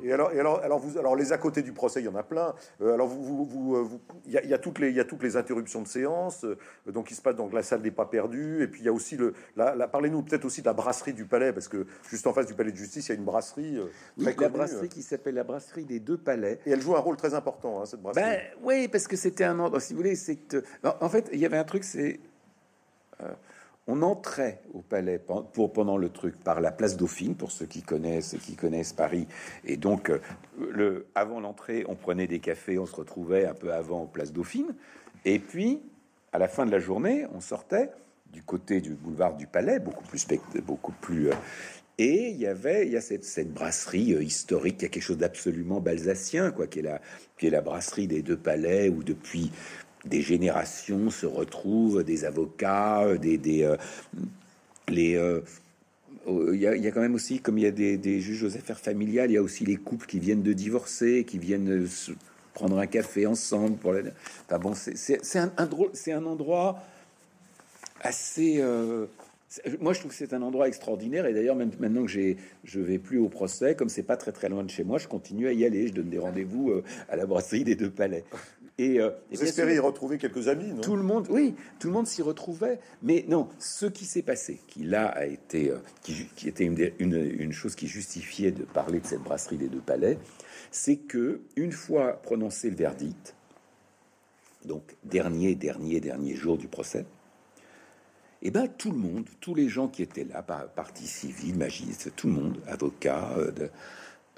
Et 0.04 0.12
alors, 0.12 0.32
et 0.34 0.39
alors, 0.39 0.60
alors, 0.64 0.80
vous, 0.80 0.98
alors, 0.98 1.16
les 1.16 1.32
à 1.34 1.38
côté 1.38 1.62
du 1.62 1.74
procès, 1.74 2.02
il 2.02 2.06
y 2.06 2.08
en 2.08 2.16
a 2.16 2.24
plein. 2.24 2.54
Euh, 2.82 2.93
alors, 2.93 3.08
vous, 3.08 3.45
vous, 3.45 3.76
euh, 3.76 3.88
il 4.26 4.32
y, 4.32 4.38
a, 4.38 4.45
y, 4.45 4.54
a 4.54 4.58
toutes 4.58 4.80
les, 4.80 4.89
il 4.89 4.95
y 4.95 5.00
a 5.00 5.06
toutes 5.06 5.24
les 5.24 5.38
interruptions 5.38 5.82
de 5.82 5.88
séance, 5.88 6.43
euh, 6.43 6.58
donc 6.91 7.12
il 7.12 7.16
se 7.16 7.22
passe 7.22 7.36
dans 7.36 7.50
la 7.50 7.64
salle 7.64 7.82
des 7.82 7.91
pas 7.91 8.06
perdus. 8.06 8.64
Et 8.64 8.68
puis 8.68 8.82
il 8.82 8.86
y 8.86 8.89
a 8.89 8.93
aussi 8.93 9.18
le, 9.18 9.34
la, 9.56 9.88
parlez-nous 9.88 10.24
peut-être 10.24 10.45
aussi 10.45 10.62
de 10.62 10.68
la 10.68 10.74
brasserie 10.74 11.14
du 11.14 11.26
Palais, 11.26 11.54
parce 11.54 11.68
que 11.68 11.86
juste 12.10 12.28
en 12.28 12.34
face 12.34 12.45
du 12.45 12.54
Palais 12.54 12.72
de 12.72 12.78
Justice, 12.78 13.08
il 13.08 13.10
y 13.10 13.16
a 13.16 13.18
une 13.18 13.26
brasserie. 13.26 13.80
oui, 14.18 14.36
la 14.38 14.50
brasserie 14.50 14.89
qui 14.89 15.02
s'appelle 15.02 15.36
la 15.36 15.43
brasserie 15.43 15.86
des 15.86 16.00
deux 16.00 16.18
palais. 16.18 16.60
Et 16.66 16.72
elle 16.72 16.82
joue 16.82 16.95
un 16.95 17.00
rôle 17.00 17.18
très 17.18 17.34
important, 17.34 17.82
hein, 17.82 17.86
cette 17.86 18.02
brasserie. 18.02 18.24
Ben, 18.24 18.39
oui, 18.64 18.88
parce 18.88 19.08
que 19.08 19.16
c'était 19.16 19.43
un 19.43 19.60
endroit. 19.60 19.80
Si 19.80 19.93
vous 19.93 19.98
voulez, 19.98 20.16
c'est 20.16 20.38
en 20.84 21.10
fait, 21.10 21.30
il 21.34 21.39
y 21.39 21.45
avait 21.45 21.58
un 21.58 21.64
truc, 21.64 21.84
c'est 21.84 22.20
on 23.88 24.02
entrait 24.02 24.62
au 24.74 24.82
palais 24.82 25.20
pour, 25.20 25.72
pendant 25.72 25.98
le 25.98 26.10
truc 26.10 26.36
par 26.44 26.60
la 26.60 26.72
place 26.72 26.98
Dauphine, 26.98 27.36
pour 27.36 27.52
ceux 27.52 27.66
qui 27.66 27.82
connaissent, 27.82 28.36
qui 28.44 28.56
connaissent 28.56 28.94
Paris. 28.94 29.28
Et 29.66 29.78
donc, 29.78 30.10
euh, 30.10 30.20
le, 30.60 31.08
avant 31.16 31.40
l'entrée, 31.40 31.86
on 31.88 31.96
prenait 31.96 32.28
des 32.28 32.40
cafés, 32.40 32.78
on 32.78 32.86
se 32.86 32.96
retrouvait 32.96 33.46
un 33.46 33.54
peu 33.54 33.74
avant 33.74 34.04
au 34.04 34.08
place 34.08 34.34
Dauphine. 34.34 34.76
Et 35.24 35.40
puis, 35.40 35.82
à 36.34 36.38
la 36.38 36.50
fin 36.50 36.66
de 36.66 36.72
la 36.72 36.80
journée, 36.80 37.26
on 37.34 37.40
sortait 37.40 37.90
du 38.34 38.44
côté 38.44 38.82
du 38.82 38.94
boulevard 38.94 39.38
du 39.38 39.48
Palais, 39.48 39.80
beaucoup 39.80 40.04
plus, 40.04 40.28
beaucoup 40.66 40.92
plus. 40.92 41.30
Euh, 41.30 41.34
et 41.98 42.30
il 42.30 42.38
y 42.38 42.46
avait, 42.46 42.86
il 42.86 42.92
y 42.92 42.98
a 42.98 43.02
cette, 43.02 43.24
cette 43.24 43.52
brasserie 43.52 44.14
euh, 44.14 44.22
historique, 44.22 44.76
il 44.80 44.84
y 44.84 44.86
a 44.86 44.90
quelque 44.90 45.02
chose 45.02 45.18
d'absolument 45.18 45.80
balsacien, 45.80 46.52
quoi, 46.52 46.68
qui 46.68 46.80
est 46.80 46.84
la, 46.84 47.02
qui 47.40 47.48
est 47.48 47.50
la 47.50 47.62
brasserie 47.62 48.08
des 48.08 48.22
deux 48.22 48.38
palais, 48.38 48.90
où 48.90 49.02
depuis 49.02 49.52
des 50.08 50.22
générations 50.22 51.10
se 51.10 51.26
retrouvent, 51.26 52.03
des 52.03 52.26
avocats, 52.26 53.03
euh, 53.03 53.18
des, 53.18 53.38
des 53.38 53.64
euh, 53.64 53.78
les 54.88 55.16
euh, 55.16 55.41
il 56.30 56.60
y, 56.60 56.68
a, 56.68 56.91
quand 56.91 56.99
même 56.99 57.16
aussi, 57.16 57.39
comme 57.39 57.58
il 57.58 57.64
y 57.64 57.68
a 57.68 57.72
des, 57.72 58.20
juges 58.20 58.43
aux 58.43 58.58
affaires 58.58 58.80
familiales, 58.80 59.32
il 59.32 59.36
y 59.36 59.38
a 59.38 59.41
aussi 59.41 59.64
les 59.64 59.78
couples 59.78 60.05
qui 60.05 60.20
viennent 60.20 60.43
de 60.43 60.51
divorcer, 60.51 61.24
qui 61.24 61.38
viennent 61.38 61.88
prendre 62.53 62.78
un 62.80 62.86
café 62.86 63.26
ensemble. 63.26 63.78
Pour 63.78 63.93
enfin 63.93 64.60
bon, 64.60 64.74
c'est 64.76 65.38
un, 65.38 65.53
un, 65.58 65.70
un 65.70 66.26
endroit 66.26 66.84
assez. 68.01 68.62
moi, 69.80 69.93
je 69.93 69.99
trouve 69.99 70.12
que 70.12 70.18
c'est 70.18 70.34
un 70.34 70.41
endroit 70.41 70.68
extraordinaire. 70.68 71.26
Et 71.28 71.34
d'ailleurs, 71.34 71.55
même 71.55 71.72
maintenant 71.80 72.03
que 72.03 72.12
j'ai, 72.12 72.36
je 72.66 72.82
vais 72.82 72.99
plus 72.99 73.20
au 73.20 73.30
procès, 73.30 73.76
comme 73.76 73.88
c'est 73.88 74.03
pas 74.03 74.18
très 74.18 74.34
très 74.34 74.49
loin 74.49 74.66
de 74.66 74.70
chez 74.70 74.84
moi, 74.84 74.97
je 74.97 75.08
continue 75.08 75.47
à 75.47 75.53
y 75.53 75.64
aller. 75.64 75.88
Je 75.88 75.93
donne 75.93 76.10
des 76.10 76.20
rendez-vous 76.20 76.74
à 77.08 77.16
la 77.16 77.26
brasserie 77.26 77.64
des 77.64 77.76
deux 77.76 77.91
palais. 77.91 78.26
Et, 78.80 79.00
euh, 79.00 79.10
Vous 79.32 79.44
espérez 79.44 79.76
y 79.76 79.80
retrouver 79.80 80.20
quelques 80.20 80.48
amis, 80.48 80.72
non? 80.72 80.82
Tout 80.82 80.96
le 80.96 81.02
monde, 81.02 81.28
oui, 81.30 81.56
tout 81.80 81.88
le 81.88 81.94
monde 81.94 82.06
s'y 82.06 82.22
retrouvait. 82.22 82.80
Mais 83.02 83.26
non, 83.28 83.50
ce 83.58 83.88
qui 83.88 84.06
s'est 84.06 84.22
passé, 84.22 84.62
qui 84.68 84.84
là 84.84 85.08
a 85.08 85.26
été, 85.26 85.72
euh, 85.72 85.78
qui, 86.04 86.48
était 86.48 86.64
une, 86.64 86.92
une, 87.00 87.52
chose 87.52 87.76
qui 87.76 87.88
justifiait 87.88 88.52
de 88.52 88.64
parler 88.64 89.00
de 89.00 89.08
cette 89.08 89.22
brasserie 89.22 89.58
des 89.58 89.68
deux 89.68 89.82
palais, 89.82 90.20
c'est 90.70 90.98
que 90.98 91.42
une 91.56 91.72
fois 91.72 92.22
prononcé 92.22 92.70
le 92.70 92.76
verdict, 92.76 93.36
donc 94.66 94.96
dernier, 95.04 95.56
dernier, 95.56 96.00
dernier 96.00 96.36
jour 96.36 96.58
du 96.58 96.68
procès, 96.68 97.06
et 98.44 98.50
eh 98.50 98.52
ben 98.52 98.68
tout 98.68 98.92
le 98.92 98.98
monde, 98.98 99.26
tous 99.42 99.56
les 99.56 99.68
gens 99.68 99.88
qui 99.88 100.04
étaient 100.04 100.24
là, 100.24 100.44
partie 100.44 101.08
civile, 101.08 101.58
magiste, 101.58 102.12
tout 102.16 102.28
le 102.28 102.34
monde, 102.34 102.58
avocats, 102.68 103.32
euh, 103.36 103.52
de, 103.52 103.70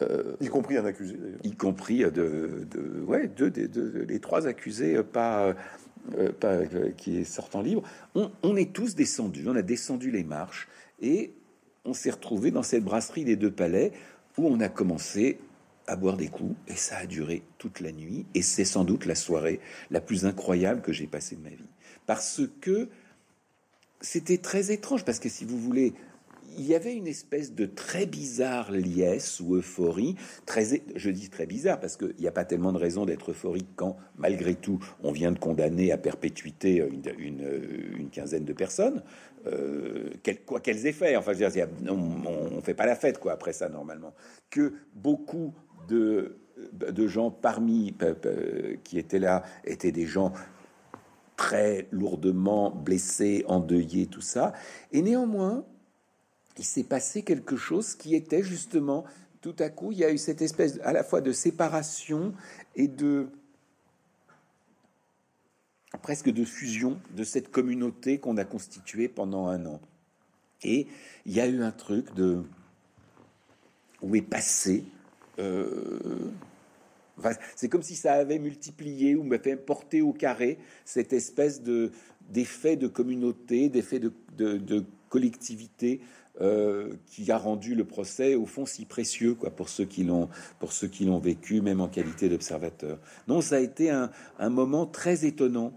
euh, 0.01 0.35
y 0.39 0.47
compris 0.47 0.77
un 0.77 0.85
accusé. 0.85 1.17
Y 1.43 1.55
compris 1.55 1.99
de, 1.99 2.67
de 2.69 3.01
ouais, 3.05 3.27
deux, 3.27 3.51
de, 3.51 4.05
les 4.07 4.19
trois 4.19 4.47
accusés 4.47 4.95
euh, 4.95 5.03
pas, 5.03 5.55
euh, 6.17 6.31
pas 6.31 6.65
qui 6.97 7.25
sortent 7.25 7.55
libre. 7.63 7.83
On, 8.15 8.31
on, 8.43 8.55
est 8.55 8.73
tous 8.73 8.95
descendus, 8.95 9.45
on 9.47 9.55
a 9.55 9.61
descendu 9.61 10.11
les 10.11 10.23
marches 10.23 10.67
et 11.01 11.33
on 11.85 11.93
s'est 11.93 12.11
retrouvé 12.11 12.51
dans 12.51 12.63
cette 12.63 12.83
brasserie 12.83 13.25
des 13.25 13.35
deux 13.35 13.51
palais 13.51 13.91
où 14.37 14.47
on 14.47 14.59
a 14.59 14.69
commencé 14.69 15.39
à 15.87 15.95
boire 15.95 16.17
des 16.17 16.27
coups 16.27 16.55
et 16.67 16.75
ça 16.75 16.97
a 16.97 17.05
duré 17.05 17.41
toute 17.57 17.79
la 17.79 17.91
nuit 17.91 18.25
et 18.35 18.41
c'est 18.41 18.65
sans 18.65 18.83
doute 18.83 19.05
la 19.05 19.15
soirée 19.15 19.59
la 19.89 20.01
plus 20.01 20.25
incroyable 20.25 20.81
que 20.81 20.93
j'ai 20.93 21.07
passée 21.07 21.35
de 21.35 21.41
ma 21.41 21.49
vie 21.49 21.69
parce 22.05 22.41
que 22.61 22.89
c'était 24.01 24.37
très 24.37 24.71
étrange 24.71 25.03
parce 25.03 25.19
que 25.19 25.29
si 25.29 25.45
vous 25.45 25.57
voulez 25.57 25.93
il 26.57 26.65
y 26.65 26.75
avait 26.75 26.95
une 26.95 27.07
espèce 27.07 27.53
de 27.53 27.65
très 27.65 28.05
bizarre 28.05 28.71
liesse 28.71 29.39
ou 29.39 29.55
euphorie, 29.55 30.15
très, 30.45 30.81
je 30.95 31.09
dis 31.09 31.29
très 31.29 31.45
bizarre 31.45 31.79
parce 31.79 31.97
qu'il 31.97 32.15
n'y 32.19 32.27
a 32.27 32.31
pas 32.31 32.45
tellement 32.45 32.71
de 32.71 32.77
raison 32.77 33.05
d'être 33.05 33.31
euphorique 33.31 33.69
quand, 33.75 33.97
malgré 34.17 34.55
tout, 34.55 34.79
on 35.03 35.11
vient 35.11 35.31
de 35.31 35.39
condamner 35.39 35.91
à 35.91 35.97
perpétuité 35.97 36.83
une, 37.17 38.09
quinzaine 38.11 38.45
de 38.45 38.53
personnes, 38.53 39.03
euh, 39.45 40.09
quoi 40.45 40.59
qu'elles 40.59 40.85
aient 40.85 40.91
fait. 40.91 41.15
Enfin, 41.15 41.33
je 41.33 41.43
veux 41.43 41.51
dire, 41.51 41.67
on 41.87 42.55
ne 42.55 42.61
fait 42.61 42.73
pas 42.73 42.85
la 42.85 42.95
fête 42.95 43.19
quoi 43.19 43.33
après 43.33 43.53
ça 43.53 43.69
normalement. 43.69 44.13
Que 44.49 44.73
beaucoup 44.95 45.53
de, 45.87 46.37
de 46.73 47.07
gens 47.07 47.31
parmi 47.31 47.95
qui 48.83 48.97
étaient 48.97 49.19
là 49.19 49.43
étaient 49.63 49.91
des 49.91 50.05
gens 50.05 50.33
très 51.39 51.87
lourdement 51.91 52.69
blessés, 52.69 53.45
endeuillés, 53.47 54.07
tout 54.07 54.19
ça. 54.19 54.51
Et 54.91 55.01
néanmoins, 55.01 55.63
il 56.59 56.65
s'est 56.65 56.83
passé 56.83 57.23
quelque 57.23 57.57
chose 57.57 57.95
qui 57.95 58.13
était 58.13 58.43
justement 58.43 59.05
tout 59.41 59.55
à 59.59 59.69
coup, 59.69 59.93
il 59.93 59.99
y 59.99 60.03
a 60.03 60.11
eu 60.11 60.17
cette 60.17 60.41
espèce 60.41 60.79
à 60.83 60.91
la 60.91 61.03
fois 61.03 61.21
de 61.21 61.31
séparation 61.31 62.33
et 62.75 62.89
de 62.89 63.29
presque 66.01 66.29
de 66.29 66.43
fusion 66.43 66.99
de 67.15 67.23
cette 67.23 67.49
communauté 67.49 68.19
qu'on 68.19 68.37
a 68.37 68.43
constituée 68.43 69.07
pendant 69.07 69.47
un 69.47 69.65
an. 69.65 69.79
Et 70.61 70.87
il 71.25 71.33
y 71.33 71.39
a 71.39 71.47
eu 71.47 71.61
un 71.63 71.71
truc 71.71 72.13
de 72.13 72.43
où 74.01 74.15
est 74.15 74.21
passé. 74.21 74.83
Euh, 75.39 76.31
c'est 77.55 77.69
comme 77.69 77.83
si 77.83 77.95
ça 77.95 78.13
avait 78.13 78.39
multiplié 78.39 79.15
ou 79.15 79.29
fait 79.41 79.55
porté 79.55 80.01
au 80.01 80.13
carré 80.13 80.57
cette 80.85 81.13
espèce 81.13 81.63
de 81.63 81.91
d'effet 82.29 82.75
de 82.75 82.87
communauté, 82.87 83.69
d'effet 83.69 83.99
de, 83.99 84.11
de, 84.37 84.85
collectivité 85.09 86.01
euh, 86.41 86.93
qui 87.05 87.31
a 87.31 87.37
rendu 87.37 87.75
le 87.75 87.85
procès 87.85 88.35
au 88.35 88.45
fond 88.45 88.65
si 88.65 88.85
précieux 88.85 89.33
quoi 89.33 89.49
pour 89.49 89.69
ceux 89.69 89.85
qui 89.85 90.03
l'ont 90.03 90.29
pour 90.59 90.71
ceux 90.71 90.87
qui 90.87 91.05
l'ont 91.05 91.19
vécu 91.19 91.61
même 91.61 91.81
en 91.81 91.87
qualité 91.87 92.29
d'observateur. 92.29 92.97
Non, 93.27 93.41
ça 93.41 93.57
a 93.57 93.59
été 93.59 93.89
un, 93.89 94.09
un 94.39 94.49
moment 94.49 94.85
très 94.85 95.25
étonnant 95.25 95.73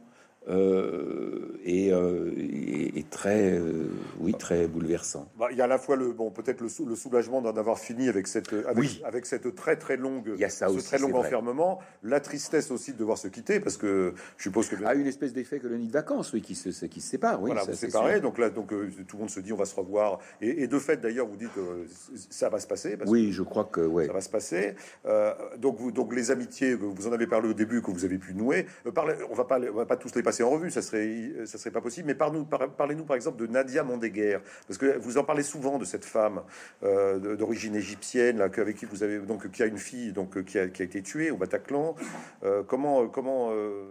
euh, 0.48 1.58
euh, 1.66 2.32
et, 2.36 2.98
et, 2.98 3.02
très, 3.04 3.52
euh, 3.52 3.88
oui, 4.18 4.34
très 4.34 4.66
bouleversant. 4.66 5.28
Bah, 5.38 5.48
il 5.52 5.56
y 5.56 5.60
a 5.60 5.64
à 5.64 5.68
la 5.68 5.78
fois 5.78 5.94
le 5.94 6.12
bon, 6.12 6.30
peut-être 6.30 6.60
le, 6.60 6.68
le, 6.88 6.96
soulagement 6.96 7.40
d'en 7.40 7.56
avoir 7.56 7.78
fini 7.78 8.08
avec 8.08 8.26
cette, 8.26 8.52
avec, 8.52 8.76
oui. 8.76 9.00
avec, 9.04 9.26
cette 9.26 9.54
très 9.54 9.76
très 9.76 9.96
longue, 9.96 10.32
il 10.34 10.40
y 10.40 10.44
a 10.44 10.48
ça 10.48 10.66
ce 10.68 10.74
aussi, 10.74 10.86
très 10.86 10.98
long 10.98 11.14
enfermement, 11.14 11.78
la 12.02 12.18
tristesse 12.18 12.70
aussi 12.70 12.92
de 12.92 12.98
devoir 12.98 13.18
se 13.18 13.28
quitter 13.28 13.60
parce 13.60 13.76
que 13.76 14.14
je 14.36 14.42
suppose 14.42 14.68
que 14.68 14.76
ah, 14.84 14.94
une 14.94 15.06
espèce 15.06 15.32
d'effet 15.32 15.60
colonie 15.60 15.86
de 15.86 15.92
vacances, 15.92 16.32
oui, 16.32 16.42
qui 16.42 16.56
se, 16.56 16.86
qui 16.86 17.00
se 17.00 17.08
sépare, 17.08 17.40
oui, 17.40 17.52
voilà, 17.52 17.72
séparés, 17.74 18.20
donc 18.20 18.38
là, 18.38 18.50
donc 18.50 18.68
tout 18.70 19.16
le 19.16 19.18
monde 19.18 19.30
se 19.30 19.40
dit 19.40 19.52
on 19.52 19.56
va 19.56 19.64
se 19.64 19.76
revoir, 19.76 20.18
et, 20.40 20.64
et 20.64 20.66
de 20.66 20.78
fait 20.78 21.00
d'ailleurs 21.00 21.26
vous 21.26 21.36
dites 21.36 21.50
ça 22.30 22.48
va 22.48 22.58
se 22.58 22.66
passer. 22.66 22.96
Parce 22.96 23.10
oui, 23.10 23.32
je 23.32 23.42
crois 23.42 23.64
que 23.64 23.80
ouais. 23.80 24.06
ça 24.06 24.12
va 24.12 24.20
se 24.20 24.30
passer. 24.30 24.74
donc 25.58 25.78
vous, 25.78 25.92
donc 25.92 26.14
les 26.14 26.32
amitiés, 26.32 26.74
vous 26.74 27.06
en 27.06 27.12
avez 27.12 27.28
parlé 27.28 27.48
au 27.48 27.54
début 27.54 27.80
que 27.80 27.92
vous 27.92 28.04
avez 28.04 28.18
pu 28.18 28.34
nouer. 28.34 28.66
Parlez, 28.92 29.14
on 29.30 29.34
va 29.34 29.44
pas, 29.44 29.60
on 29.60 29.76
va 29.76 29.86
pas 29.86 29.96
tous 29.96 30.14
les 30.16 30.22
passer 30.22 30.31
en 30.40 30.50
revue, 30.50 30.70
ça 30.70 30.80
serait, 30.80 31.46
ça 31.46 31.58
serait 31.58 31.70
pas 31.70 31.80
possible. 31.80 32.06
Mais 32.06 32.14
parlez-nous 32.14 33.04
par 33.04 33.16
exemple 33.16 33.38
de 33.38 33.46
Nadia 33.46 33.82
Mondéguer, 33.82 34.38
parce 34.66 34.78
que 34.78 34.98
vous 34.98 35.18
en 35.18 35.24
parlez 35.24 35.42
souvent 35.42 35.78
de 35.78 35.84
cette 35.84 36.04
femme 36.04 36.42
euh, 36.82 37.36
d'origine 37.36 37.74
égyptienne, 37.74 38.38
là, 38.38 38.44
avec 38.44 38.76
qui 38.76 38.86
vous 38.86 39.02
avez 39.02 39.18
donc 39.18 39.50
qui 39.50 39.62
a 39.62 39.66
une 39.66 39.78
fille 39.78 40.12
donc 40.12 40.44
qui 40.44 40.58
a, 40.58 40.68
qui 40.68 40.82
a 40.82 40.84
été 40.84 41.02
tuée 41.02 41.30
au 41.30 41.36
Bataclan. 41.36 41.94
Euh, 42.44 42.62
comment 42.62 43.08
comment 43.08 43.50
euh, 43.52 43.84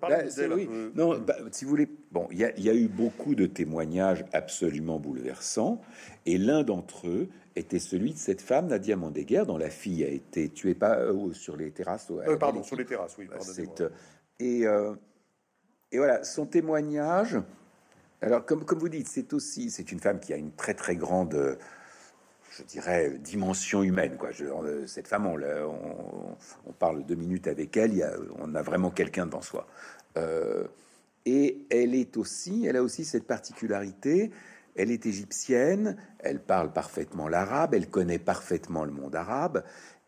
parlez, 0.00 0.28
bah, 0.36 0.54
oui. 0.54 0.68
Non, 0.94 1.18
bah, 1.18 1.36
si 1.50 1.64
vous 1.64 1.70
voulez, 1.70 1.88
bon, 2.12 2.28
il 2.30 2.38
y, 2.38 2.62
y, 2.62 2.70
a 2.70 2.74
eu 2.74 2.88
beaucoup 2.88 3.34
de 3.34 3.46
témoignages 3.46 4.24
absolument 4.32 4.98
bouleversants, 4.98 5.80
et 6.26 6.38
l'un 6.38 6.62
d'entre 6.62 7.08
eux 7.08 7.28
était 7.56 7.78
celui 7.78 8.12
de 8.12 8.18
cette 8.18 8.42
femme 8.42 8.66
Nadia 8.68 8.96
Mondéguer, 8.96 9.44
dont 9.46 9.58
la 9.58 9.70
fille 9.70 10.04
a 10.04 10.08
été 10.08 10.50
tuée 10.50 10.74
pas 10.74 10.98
sur 11.32 11.56
les 11.56 11.70
terrasses. 11.70 12.12
pardon, 12.38 12.62
sur 12.62 12.76
les 12.76 12.84
terrasses, 12.84 13.16
oui. 13.18 13.28
et 14.38 14.66
et 15.92 15.98
voilà, 15.98 16.24
son 16.24 16.46
témoignage. 16.46 17.38
Alors, 18.22 18.44
comme, 18.44 18.62
vous 18.62 18.88
dites, 18.88 19.08
c'est 19.08 19.32
aussi, 19.32 19.70
c'est 19.70 19.92
une 19.92 20.00
femme 20.00 20.20
qui 20.20 20.32
a 20.32 20.36
une 20.36 20.52
très 20.52 20.74
très 20.74 20.94
grande, 20.94 21.58
je 22.56 22.62
dirais, 22.64 23.10
dimension 23.18 23.82
humaine. 23.82 24.16
Quoi. 24.18 24.30
Je, 24.30 24.44
cette 24.86 25.08
femme, 25.08 25.26
on, 25.26 26.72
parle 26.78 27.04
deux 27.04 27.14
minutes 27.14 27.48
avec 27.48 27.76
elle, 27.76 27.92
il 27.92 27.98
y 27.98 28.02
a, 28.02 28.12
on 28.38 28.54
a 28.54 28.62
vraiment 28.62 28.90
quelqu'un 28.90 29.26
devant 29.26 29.42
soi. 29.42 29.66
Euh, 30.16 30.64
et 31.26 31.66
elle 31.70 31.94
est 31.94 32.16
aussi, 32.16 32.66
elle 32.66 32.76
a 32.76 32.82
aussi 32.82 33.04
cette 33.04 33.26
particularité. 33.26 34.30
Elle 34.76 34.90
est 34.90 35.04
égyptienne, 35.04 35.96
elle 36.20 36.40
parle 36.40 36.72
parfaitement 36.72 37.28
l'arabe, 37.28 37.74
elle 37.74 37.90
connaît 37.90 38.20
parfaitement 38.20 38.84
le 38.84 38.92
monde 38.92 39.16
arabe, 39.16 39.64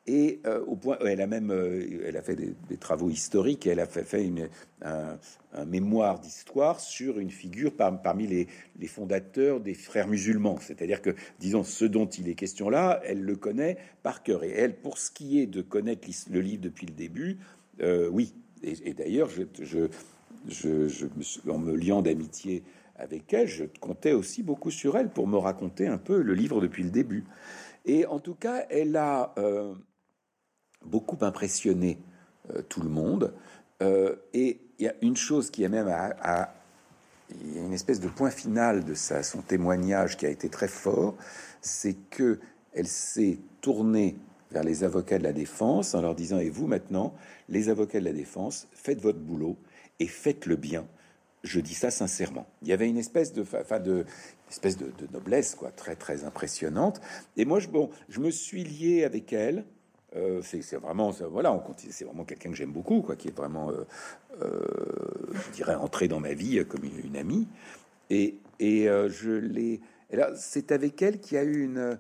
et 0.07 0.41
euh, 0.47 0.65
au 0.67 0.75
point, 0.75 0.99
elle 1.07 1.21
a 1.21 1.29
même, 1.29 1.53
euh, 1.53 2.03
elle 2.05 2.17
a 2.17 2.23
fait 2.23 2.35
des, 2.35 2.77
travaux 2.77 3.09
historiques. 3.09 3.69
elle 3.69 3.79
a 3.79 3.87
fait, 3.87 4.25
une, 4.25 4.49
un, 4.83 5.17
mémoire 5.65 6.19
d'histoire 6.19 6.81
sur 6.81 7.21
une 7.21 7.31
figure 7.31 7.73
parmi 7.77 8.27
les, 8.27 8.49
fondateurs 8.89 9.61
des 9.61 9.75
frères 9.75 10.09
musulmans. 10.09 10.59
C'est-à-dire 10.61 11.03
que, 11.03 11.15
disons, 11.39 11.63
ce 11.63 11.85
dont 11.85 12.07
il 12.07 12.29
est 12.29 12.35
question 12.35 12.69
là, 12.69 13.01
elle 13.05 13.23
le 13.23 13.37
connaît 13.37 13.79
par 14.03 14.25
cœur. 14.25 14.43
Et 14.43 14.51
elle, 14.51 14.75
pour 14.75 14.99
ce 14.99 15.11
qui 15.13 15.39
est 15.39 15.47
de 15.47 15.63
connaître 15.63 16.09
le 16.31 16.41
livre 16.41 16.63
depuis 16.63 16.87
le 16.87 16.95
début, 16.95 17.39
euh, 17.81 18.09
oui. 18.11 18.35
Et, 18.65 18.95
d'ailleurs, 18.95 19.29
je, 19.61 19.89
me 20.47 21.51
en 21.51 21.59
me 21.59 21.77
liant 21.77 22.03
d'amitié 22.03 22.65
avec 22.97 23.33
elle, 23.33 23.49
je 23.49 23.65
comptais 23.81 24.13
aussi 24.13 24.43
beaucoup 24.43 24.71
sur 24.71 24.97
elle 24.97 25.11
pour 25.11 25.27
me 25.27 25.37
raconter 25.37 25.87
un 25.87 25.99
peu 25.99 26.23
le 26.23 26.35
livre 26.35 26.61
depuis 26.61 26.83
le 26.83 26.91
début. 26.91 27.25
Et 27.85 28.07
en 28.07 28.21
tout 28.21 28.35
cas, 28.35 28.65
elle 28.71 28.97
a 28.97 29.35
beaucoup 30.85 31.19
impressionné 31.25 31.99
euh, 32.51 32.63
tout 32.69 32.83
le 32.83 32.89
monde. 32.89 33.35
Euh, 33.83 34.17
et 34.33 34.61
il 34.79 34.85
y 34.85 34.89
a 34.89 34.95
une 35.03 35.17
chose 35.17 35.51
qui 35.51 35.63
est 35.63 35.69
même 35.69 35.89
à, 35.89 36.55
il 37.31 37.57
y 37.57 37.59
a 37.59 37.63
une 37.63 37.73
espèce 37.73 38.01
de 38.01 38.09
point 38.09 38.31
final 38.31 38.85
de 38.85 38.95
sa, 38.95 39.23
son 39.23 39.43
témoignage 39.43 40.17
qui 40.17 40.27
a 40.27 40.29
été 40.29 40.49
très 40.49 40.69
fort, 40.69 41.17
c'est 41.61 41.95
que 42.11 42.41
elle 42.75 42.89
s'est 42.89 43.39
tournée 43.61 44.17
vers 44.51 44.65
les 44.65 44.85
avocats 44.85 45.19
de 45.19 45.25
la 45.25 45.33
défense 45.33 45.95
en 45.95 46.03
leur 46.03 46.15
disant 46.15 46.39
et 46.39 46.51
vous 46.51 46.67
maintenant, 46.67 47.15
les 47.49 47.69
avocats 47.69 48.01
de 48.01 48.05
la 48.05 48.13
défense, 48.13 48.69
faites 48.73 49.01
votre 49.01 49.19
boulot 49.19 49.57
et 49.99 50.07
faites-le 50.07 50.57
bien. 50.57 50.87
Je 51.43 51.61
dis 51.61 51.75
ça 51.75 51.91
sincèrement. 51.91 52.47
Il 52.63 52.69
y 52.69 52.73
avait 52.73 52.89
une 52.89 52.99
espèce 52.99 53.33
de, 53.33 53.43
de, 53.79 54.07
espèce 54.49 54.77
de, 54.77 54.93
noblesse 55.13 55.55
quoi, 55.55 55.71
très 55.71 55.97
très 55.97 56.25
impressionnante. 56.25 57.01
Et 57.37 57.45
moi, 57.45 57.59
je, 57.59 57.69
bon, 57.69 57.91
je 58.09 58.21
me 58.21 58.31
suis 58.31 58.65
lié 58.65 59.05
avec 59.05 59.33
elle 59.33 59.65
euh, 60.17 60.41
c'est 60.43 60.77
vraiment, 60.77 61.11
voilà, 61.31 61.63
c'est 61.77 62.05
vraiment 62.05 62.25
quelqu'un 62.25 62.51
que 62.51 62.57
j'aime 62.57 62.73
beaucoup, 62.73 63.01
quoi, 63.01 63.17
qui 63.17 63.29
est 63.29 63.37
vraiment, 63.37 63.71
euh, 63.71 63.85
euh, 64.43 64.61
je 65.33 65.51
dirais, 65.53 65.75
entré 65.75 66.07
dans 66.09 66.21
ma 66.21 66.35
vie 66.35 66.65
comme 66.67 66.83
une, 66.85 67.17
amie. 67.17 67.49
Et, 68.11 68.37
et 68.61 68.87
je 69.09 69.31
l'ai. 69.31 69.81
c'est 70.37 70.71
avec 70.71 71.01
elle 71.01 71.19
qu'il 71.21 71.37
y 71.37 71.41
a 71.41 71.45
eu 71.45 71.63
une, 71.63 71.99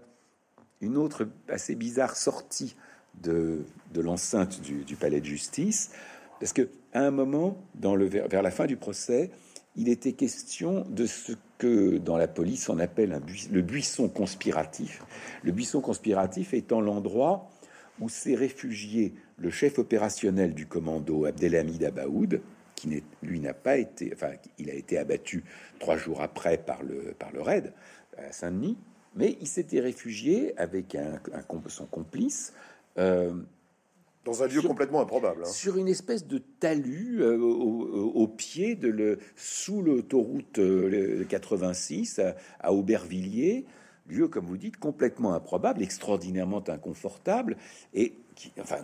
une 0.83 0.99
autre 0.99 1.27
assez 1.49 1.75
bizarre 1.75 2.17
sortie 2.17 2.77
de, 3.23 3.65
de 3.95 4.01
l'enceinte 4.01 4.61
du, 4.61 4.85
du, 4.85 4.97
palais 4.97 5.21
de 5.21 5.27
justice, 5.27 5.93
parce 6.39 6.53
que 6.53 6.69
à 6.93 7.01
un 7.01 7.11
moment, 7.11 7.57
dans 7.75 7.95
le, 7.95 8.07
vers 8.07 8.43
la 8.43 8.51
fin 8.51 8.67
du 8.67 8.77
procès, 8.77 9.31
il 9.75 9.89
était 9.89 10.13
question 10.13 10.85
de 10.91 11.07
ce 11.07 11.33
que 11.57 11.97
dans 11.97 12.19
la 12.19 12.29
police 12.29 12.69
on 12.69 12.79
appelle 12.79 13.13
un 13.13 13.23
le 13.51 13.63
buisson 13.63 14.09
conspiratif. 14.09 15.03
Le 15.43 15.53
buisson 15.53 15.81
conspiratif 15.81 16.53
étant 16.53 16.83
l'endroit 16.83 17.49
où 18.03 18.09
s'est 18.09 18.35
réfugié 18.35 19.15
le 19.39 19.51
chef 19.51 19.79
opérationnel 19.79 20.55
du 20.55 20.67
commando 20.67 21.25
Abdelhamid 21.25 21.85
Abaoud, 21.85 22.41
qui 22.75 23.03
lui 23.23 23.39
n'a 23.39 23.55
pas 23.55 23.77
été, 23.77 24.11
enfin, 24.13 24.33
il 24.59 24.71
a 24.71 24.75
été 24.75 24.99
abattu 24.99 25.45
trois 25.79 25.97
jours 25.97 26.21
après 26.21 26.59
par 26.59 26.83
le, 26.83 27.15
par 27.17 27.33
le 27.33 27.41
raid 27.41 27.73
à 28.19 28.33
Saint-Denis, 28.33 28.77
mais 29.15 29.37
il 29.41 29.47
s'était 29.47 29.81
réfugié 29.81 30.53
avec 30.59 30.97
un, 30.97 31.21
son 31.69 31.87
complice. 31.87 32.53
Euh, 32.99 33.33
dans 34.25 34.43
un 34.43 34.49
lieu 34.49 34.63
complètement 34.63 35.01
improbable. 35.01 35.43
Hein. 35.45 35.51
Sur 35.51 35.77
une 35.77 35.89
espèce 35.89 36.27
de 36.27 36.39
talus 36.39 37.21
euh, 37.23 37.39
au, 37.39 38.27
pied 38.27 38.75
de 38.75 38.89
le, 38.89 39.19
sous 39.37 39.83
l'autoroute 39.83 40.61
86 41.29 42.19
euh, 42.19 42.33
à, 42.61 42.69
à 42.69 42.73
Aubervilliers, 42.73 43.65
lieu, 44.09 44.29
comme 44.29 44.47
vous 44.47 44.57
dites, 44.57 44.77
complètement 44.77 45.35
improbable, 45.35 45.83
extraordinairement 45.83 46.63
inconfortable, 46.69 47.57
et 47.95 48.15
qui, 48.35 48.53
enfin, 48.61 48.79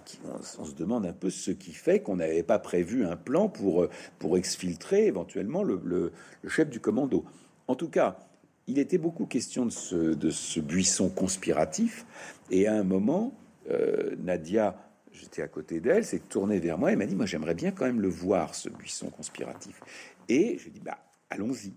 on, 0.59 0.65
se 0.65 0.75
demande 0.75 1.07
un 1.07 1.13
peu 1.13 1.31
ce 1.31 1.51
qui 1.51 1.73
fait 1.73 2.01
qu'on 2.01 2.17
n'avait 2.17 2.43
pas 2.43 2.59
prévu 2.59 3.05
un 3.05 3.17
plan 3.17 3.49
pour, 3.49 3.89
pour 4.19 4.37
exfiltrer 4.37 5.07
éventuellement 5.07 5.63
le, 5.63 6.13
chef 6.47 6.69
du 6.69 6.81
commando. 6.81 7.25
En 7.67 7.75
tout 7.75 7.89
cas, 7.89 8.19
il 8.67 8.79
était 8.79 8.99
beaucoup 8.99 9.27
question 9.27 9.65
de 9.65 9.71
ce, 9.71 9.97
de 9.97 10.31
ce 10.31 10.61
buisson 10.61 11.09
conspiratif, 11.09 12.07
et 12.51 12.67
à 12.67 12.75
un 12.75 12.85
moment, 12.85 13.33
euh, 13.71 14.15
Nadia, 14.19 14.77
j'étais 15.13 15.43
à 15.43 15.49
côté 15.49 15.81
d'elle, 15.81 16.05
s'est 16.05 16.21
tournée 16.21 16.59
vers 16.59 16.79
moi 16.79 16.93
et 16.93 16.97
m'a 16.97 17.07
dit, 17.07 17.17
moi 17.17 17.27
j'aimerais 17.27 17.55
bien 17.55 17.73
quand 17.73 17.85
même 17.85 18.01
le 18.01 18.09
voir, 18.09 18.55
ce 18.55 18.69
buisson 18.69 19.11
conspiratif. 19.11 19.81
Et 20.29 20.59
je 20.59 20.69
dis, 20.69 20.81
bah, 20.81 20.99
allons-y. 21.31 21.73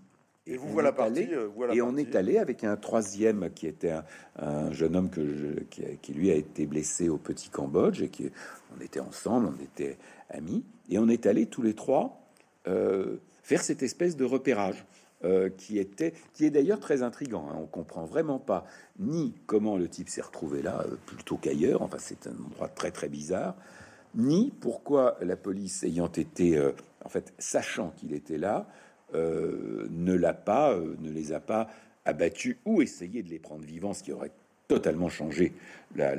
Et, 0.46 0.56
vous 0.56 0.68
voilà 0.68 0.92
parti. 0.92 1.28
Euh, 1.32 1.72
et 1.72 1.82
on 1.82 1.96
est 1.96 2.16
allé 2.16 2.38
avec 2.38 2.64
un 2.64 2.76
troisième 2.76 3.50
qui 3.54 3.68
était 3.68 3.94
un, 4.36 4.72
jeune 4.72 4.96
homme 4.96 5.10
que 5.10 5.60
qui, 5.70 6.12
lui 6.12 6.30
a 6.30 6.34
été 6.34 6.66
blessé 6.66 7.08
au 7.08 7.16
petit 7.16 7.48
Cambodge 7.48 8.02
et 8.02 8.08
qui 8.08 8.28
on 8.76 8.80
était 8.80 9.00
ensemble, 9.00 9.52
on 9.56 9.62
était 9.62 9.98
amis 10.30 10.64
et 10.88 10.98
on 10.98 11.08
est 11.08 11.26
allé 11.26 11.46
tous 11.46 11.62
les 11.62 11.74
trois 11.74 12.20
euh, 12.66 13.18
faire 13.42 13.62
cette 13.62 13.82
espèce 13.82 14.16
de 14.16 14.24
repérage. 14.24 14.84
Euh, 15.24 15.50
qui 15.56 15.78
était, 15.78 16.14
qui 16.34 16.44
est 16.46 16.50
d'ailleurs 16.50 16.80
très 16.80 17.04
intrigant. 17.04 17.46
Hein. 17.48 17.56
On 17.56 17.66
comprend 17.66 18.04
vraiment 18.04 18.40
pas 18.40 18.66
ni 18.98 19.36
comment 19.46 19.76
le 19.76 19.86
type 19.86 20.08
s'est 20.08 20.20
retrouvé 20.20 20.62
là 20.62 20.84
plutôt 21.06 21.36
qu'ailleurs. 21.36 21.80
Enfin, 21.82 21.98
c'est 22.00 22.26
un 22.26 22.34
endroit 22.44 22.66
très 22.66 22.90
très 22.90 23.08
bizarre. 23.08 23.54
Ni 24.16 24.52
pourquoi 24.60 25.16
la 25.20 25.36
police 25.36 25.84
ayant 25.84 26.10
été, 26.10 26.60
en 27.04 27.08
fait, 27.08 27.32
sachant 27.38 27.92
qu'il 27.96 28.14
était 28.14 28.36
là, 28.36 28.66
euh, 29.14 29.86
ne 29.90 30.14
l'a 30.14 30.32
pas, 30.32 30.72
euh, 30.72 30.96
ne 31.00 31.10
les 31.10 31.32
a 31.32 31.40
pas 31.40 31.68
abattus 32.04 32.56
ou 32.64 32.82
essayé 32.82 33.22
de 33.22 33.28
les 33.28 33.38
prendre 33.38 33.64
vivants, 33.64 33.94
ce 33.94 34.02
qui 34.02 34.12
aurait 34.12 34.32
totalement 34.68 35.08
changé 35.08 35.52
la, 35.96 36.16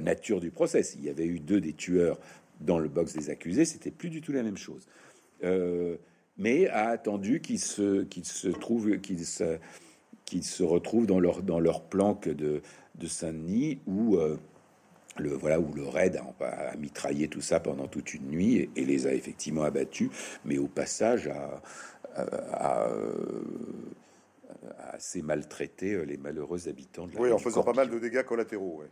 nature 0.00 0.40
du 0.40 0.50
procès. 0.50 0.82
Il 0.96 1.04
y 1.04 1.08
avait 1.08 1.26
eu 1.26 1.38
deux 1.38 1.60
des 1.60 1.72
tueurs 1.72 2.18
dans 2.60 2.78
le 2.78 2.88
box 2.88 3.14
des 3.14 3.30
accusés, 3.30 3.64
c'était 3.64 3.90
plus 3.90 4.10
du 4.10 4.20
tout 4.20 4.32
la 4.32 4.42
même 4.42 4.58
chose. 4.58 4.86
Euh, 5.44 5.96
mais 6.36 6.68
a 6.68 6.88
attendu 6.88 7.40
qu'ils 7.40 7.60
se, 7.60 8.02
qu'ils 8.02 8.26
se 8.26 8.48
retrouvent 10.62 11.06
dans 11.06 11.20
leur, 11.20 11.82
planque 11.82 12.28
de, 12.28 12.60
de 12.96 13.06
Saint-Denis 13.06 13.78
où 13.86 14.18
le 15.20 15.30
voilà 15.30 15.60
où 15.60 15.72
le 15.74 15.86
raid 15.86 16.20
a, 16.40 16.76
mitraillé 16.76 17.28
tout 17.28 17.40
ça 17.40 17.60
pendant 17.60 17.86
toute 17.86 18.14
une 18.14 18.28
nuit 18.28 18.70
et, 18.74 18.84
les 18.84 19.06
a 19.06 19.14
effectivement 19.14 19.62
abattus, 19.62 20.10
mais 20.44 20.58
au 20.58 20.66
passage 20.66 21.28
a, 21.28 21.62
assez 24.92 25.22
maltraité 25.22 25.94
euh, 25.94 26.02
les 26.02 26.16
malheureux 26.16 26.68
habitants 26.68 27.06
de 27.06 27.14
la 27.14 27.20
Oui, 27.20 27.32
en 27.32 27.38
faisant 27.38 27.62
pas 27.62 27.72
mal 27.72 27.88
de 27.88 27.98
dégâts 27.98 28.22
collatéraux. 28.22 28.82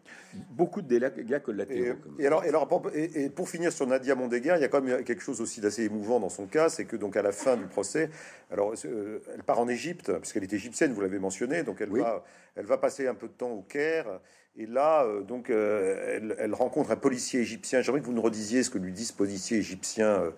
Beaucoup 0.50 0.82
de 0.82 0.88
dégâts 0.88 1.40
collatéraux. 1.40 1.98
Et, 2.18 2.26
alors, 2.26 2.44
et, 2.44 2.48
alors 2.48 2.68
et, 2.94 3.28
pour 3.28 3.48
finir 3.48 3.72
sur 3.72 3.86
Nadia 3.86 4.14
Mondéguin, 4.14 4.56
il 4.56 4.62
y 4.62 4.64
a 4.64 4.68
quand 4.68 4.80
même 4.80 5.04
quelque 5.04 5.22
chose 5.22 5.40
aussi 5.40 5.60
d'assez 5.60 5.84
émouvant 5.84 6.20
dans 6.20 6.28
son 6.28 6.46
cas, 6.46 6.68
c'est 6.68 6.84
que 6.84 6.96
donc 6.96 7.16
à 7.16 7.22
la 7.22 7.32
fin 7.32 7.56
du 7.56 7.66
procès, 7.66 8.10
alors 8.50 8.74
euh, 8.84 9.20
elle 9.34 9.42
part 9.42 9.58
en 9.58 9.68
Égypte, 9.68 10.12
puisqu'elle 10.18 10.44
est 10.44 10.52
égyptienne, 10.52 10.92
vous 10.92 11.00
l'avez 11.00 11.18
mentionné, 11.18 11.62
donc 11.62 11.80
elle, 11.80 11.90
va, 11.90 12.24
elle 12.58 12.66
va 12.66 12.76
passer 12.76 13.06
un 13.06 13.14
peu 13.14 13.28
de 13.28 13.32
temps 13.32 13.52
au 13.52 13.62
Caire. 13.62 14.20
Et 14.56 14.66
là, 14.66 15.04
euh, 15.04 15.22
donc, 15.22 15.48
euh, 15.48 16.34
elle, 16.36 16.52
rencontre 16.52 16.90
un 16.90 16.96
policier 16.96 17.40
égyptien. 17.40 17.80
J'aimerais 17.80 18.00
que 18.00 18.06
vous 18.06 18.12
nous 18.12 18.20
redisiez 18.22 18.64
ce 18.64 18.70
que 18.70 18.78
lui 18.78 18.92
dit 18.92 19.04
ce 19.04 19.12
policier 19.12 19.58
égyptien 19.58 20.32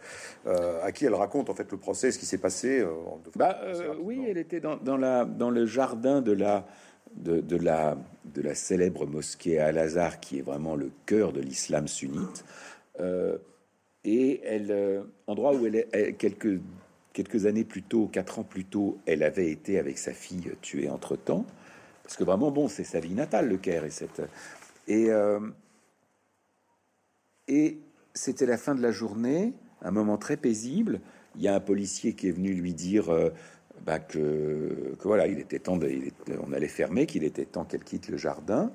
euh, 0.46 0.82
à 0.82 0.92
qui 0.92 1.06
elle 1.06 1.14
raconte 1.14 1.48
en 1.48 1.54
fait 1.54 1.72
le 1.72 1.78
procès, 1.78 2.12
ce 2.12 2.18
qui 2.18 2.26
s'est 2.26 2.38
passé. 2.38 2.84
bah, 3.34 3.58
oui, 4.00 4.22
elle 4.28 4.36
était 4.36 4.60
dans, 4.60 4.76
dans, 4.76 4.98
la, 4.98 5.24
dans 5.24 5.48
le 5.48 5.64
jardin 5.64 6.20
de 6.20 6.32
la, 6.32 6.66
de, 7.14 7.40
de, 7.40 7.56
la, 7.56 7.96
de 8.26 8.42
la 8.42 8.54
célèbre 8.54 9.06
mosquée 9.06 9.58
Al-Azhar, 9.58 10.20
qui 10.20 10.38
est 10.38 10.42
vraiment 10.42 10.76
le 10.76 10.90
cœur 11.06 11.32
de 11.32 11.40
l'islam 11.40 11.88
sunnite. 11.88 12.44
et 14.04 14.40
elle, 14.44 15.04
endroit 15.26 15.54
où 15.54 15.64
elle 15.64 15.76
est, 15.76 16.12
quelques, 16.18 16.60
quelques 17.14 17.46
années 17.46 17.64
plus 17.64 17.82
tôt, 17.82 18.10
quatre 18.12 18.38
ans 18.38 18.44
plus 18.44 18.66
tôt, 18.66 18.98
elle 19.06 19.22
avait 19.22 19.50
été 19.50 19.78
avec 19.78 19.96
sa 19.96 20.12
fille 20.12 20.52
tuée 20.60 20.90
entre 20.90 21.16
temps. 21.16 21.46
Parce 22.10 22.18
que 22.18 22.24
vraiment, 22.24 22.50
bon, 22.50 22.66
c'est 22.66 22.82
sa 22.82 22.98
vie 22.98 23.14
natale, 23.14 23.48
le 23.48 23.56
Caire. 23.56 23.84
Et, 23.84 23.90
cette... 23.90 24.20
et, 24.88 25.12
euh, 25.12 25.38
et 27.46 27.78
c'était 28.14 28.46
la 28.46 28.58
fin 28.58 28.74
de 28.74 28.82
la 28.82 28.90
journée, 28.90 29.52
un 29.80 29.92
moment 29.92 30.18
très 30.18 30.36
paisible. 30.36 31.00
Il 31.36 31.42
y 31.42 31.46
a 31.46 31.54
un 31.54 31.60
policier 31.60 32.14
qui 32.14 32.26
est 32.26 32.32
venu 32.32 32.52
lui 32.52 32.74
dire 32.74 33.10
euh, 33.10 33.30
bah, 33.86 34.00
que, 34.00 34.96
voilà, 35.04 35.28
il 35.28 35.38
était 35.38 35.60
temps, 35.60 35.76
de, 35.76 35.88
on 36.44 36.52
allait 36.52 36.66
fermer, 36.66 37.06
qu'il 37.06 37.22
était 37.22 37.44
temps 37.44 37.64
qu'elle 37.64 37.84
quitte 37.84 38.08
le 38.08 38.16
jardin. 38.16 38.72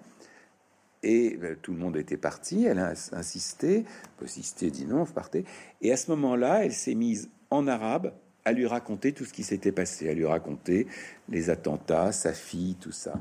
Et 1.03 1.35
ben, 1.35 1.57
tout 1.61 1.73
le 1.73 1.77
monde 1.77 1.97
était 1.97 2.15
parti. 2.15 2.63
Elle 2.63 2.79
a 2.79 2.93
insisté, 3.11 3.83
insisté, 4.23 4.71
dit 4.71 4.85
non, 4.85 5.03
vous 5.03 5.13
partez. 5.13 5.43
Et 5.81 5.91
à 5.91 5.97
ce 5.97 6.09
moment-là, 6.11 6.63
elle 6.63 6.71
s'est 6.71 6.95
mise 6.95 7.29
en 7.49 7.67
arabe 7.67 8.13
à 8.45 8.53
lui 8.53 8.67
raconter 8.67 9.11
tout 9.11 9.25
ce 9.25 9.33
qui 9.33 9.43
s'était 9.43 9.71
passé, 9.71 10.07
à 10.07 10.13
lui 10.13 10.25
raconter 10.25 10.87
les 11.29 11.49
attentats, 11.49 12.11
sa 12.11 12.31
fille, 12.31 12.75
tout 12.79 12.91
ça. 12.91 13.19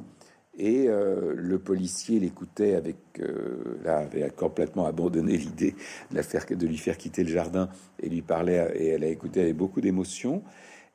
Et 0.56 0.86
euh, 0.86 1.32
le 1.34 1.58
policier 1.58 2.20
l'écoutait 2.20 2.74
avec, 2.74 2.96
euh, 3.18 3.78
là, 3.82 3.98
avait 3.98 4.30
complètement 4.30 4.86
abandonné 4.86 5.36
l'idée 5.38 5.74
de, 6.12 6.54
de 6.54 6.66
lui 6.66 6.78
faire 6.78 6.96
quitter 6.96 7.24
le 7.24 7.30
jardin 7.30 7.68
et 8.00 8.08
lui 8.08 8.22
parlait, 8.22 8.72
et 8.76 8.88
elle 8.88 9.02
a 9.02 9.08
écouté 9.08 9.40
avec 9.40 9.56
beaucoup 9.56 9.80
d'émotion. 9.80 10.42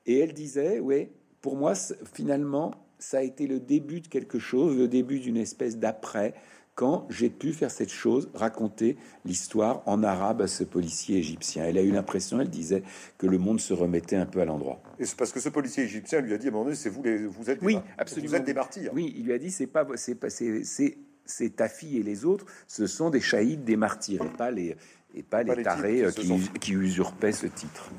Et 0.06 0.20
elle 0.20 0.34
disait, 0.34 0.80
ouais, 0.80 1.12
pour 1.42 1.56
moi, 1.56 1.74
finalement, 2.14 2.74
ça 3.00 3.20
a 3.20 3.22
été 3.22 3.48
le 3.48 3.60
début 3.60 4.02
de 4.02 4.08
quelque 4.08 4.40
chose, 4.40 4.78
le 4.78 4.88
début 4.88 5.20
d'une 5.20 5.38
espèce 5.38 5.78
d'après, 5.78 6.36
quand 6.80 7.06
j'ai 7.10 7.30
pu 7.30 7.52
faire 7.52 7.72
cette 7.72 7.92
chose, 7.92 8.30
raconter 8.34 8.96
l'histoire 9.26 9.84
en 9.86 10.02
arabe 10.02 10.42
à 10.44 10.48
ce 10.48 10.64
policier 10.64 11.18
égyptien. 11.18 11.66
Elle 11.66 11.78
a 11.78 11.82
eu 11.82 11.92
l'impression, 11.92 12.40
elle 12.40 12.50
disait, 12.50 12.84
que 13.18 13.28
le 13.28 13.38
monde 13.38 13.60
se 13.60 13.74
remettait 13.74 14.16
un 14.16 14.26
peu 14.26 14.40
à 14.40 14.46
l'endroit. 14.46 14.82
Et 14.98 15.04
c'est 15.04 15.18
parce 15.18 15.34
que 15.34 15.42
ce 15.42 15.50
policier 15.50 15.84
égyptien 15.84 16.22
lui 16.22 16.34
a 16.34 16.38
dit 16.38 16.46
à 16.46 16.52
un 16.52 16.54
moment 16.54 16.64
donné, 16.64 16.78
c'est 16.78 16.88
vous, 16.88 17.04
les, 17.04 17.28
vous 17.28 17.50
êtes, 17.50 17.60
oui, 17.64 17.76
des, 17.76 17.82
absolument. 17.98 18.30
Vous 18.30 18.36
êtes 18.36 18.46
des 18.46 18.54
martyrs. 18.54 18.92
Oui, 18.94 19.14
il 19.18 19.26
lui 19.26 19.34
a 19.34 19.38
dit, 19.38 19.52
c'est 19.52 19.68
pas, 19.68 19.86
c'est 19.96 20.16
pas, 20.16 20.30
c'est, 20.30 20.64
c'est 21.26 21.56
ta 21.58 21.68
fille 21.68 21.98
et 21.98 22.04
les 22.04 22.24
autres, 22.24 22.46
ce 22.66 22.88
sont 22.88 23.10
des 23.10 23.20
chahids, 23.20 23.58
des 23.58 23.76
martyrs, 23.76 24.24
et 24.24 24.38
pas 24.38 24.50
les, 24.50 24.78
et 25.16 25.24
pas, 25.24 25.44
les 25.44 25.62
tarés 25.62 26.06
euh, 26.06 26.12
qui, 26.12 26.50
qui 26.62 26.72
usurpaient 26.72 27.34
ce 27.34 27.48
titre. 27.48 27.92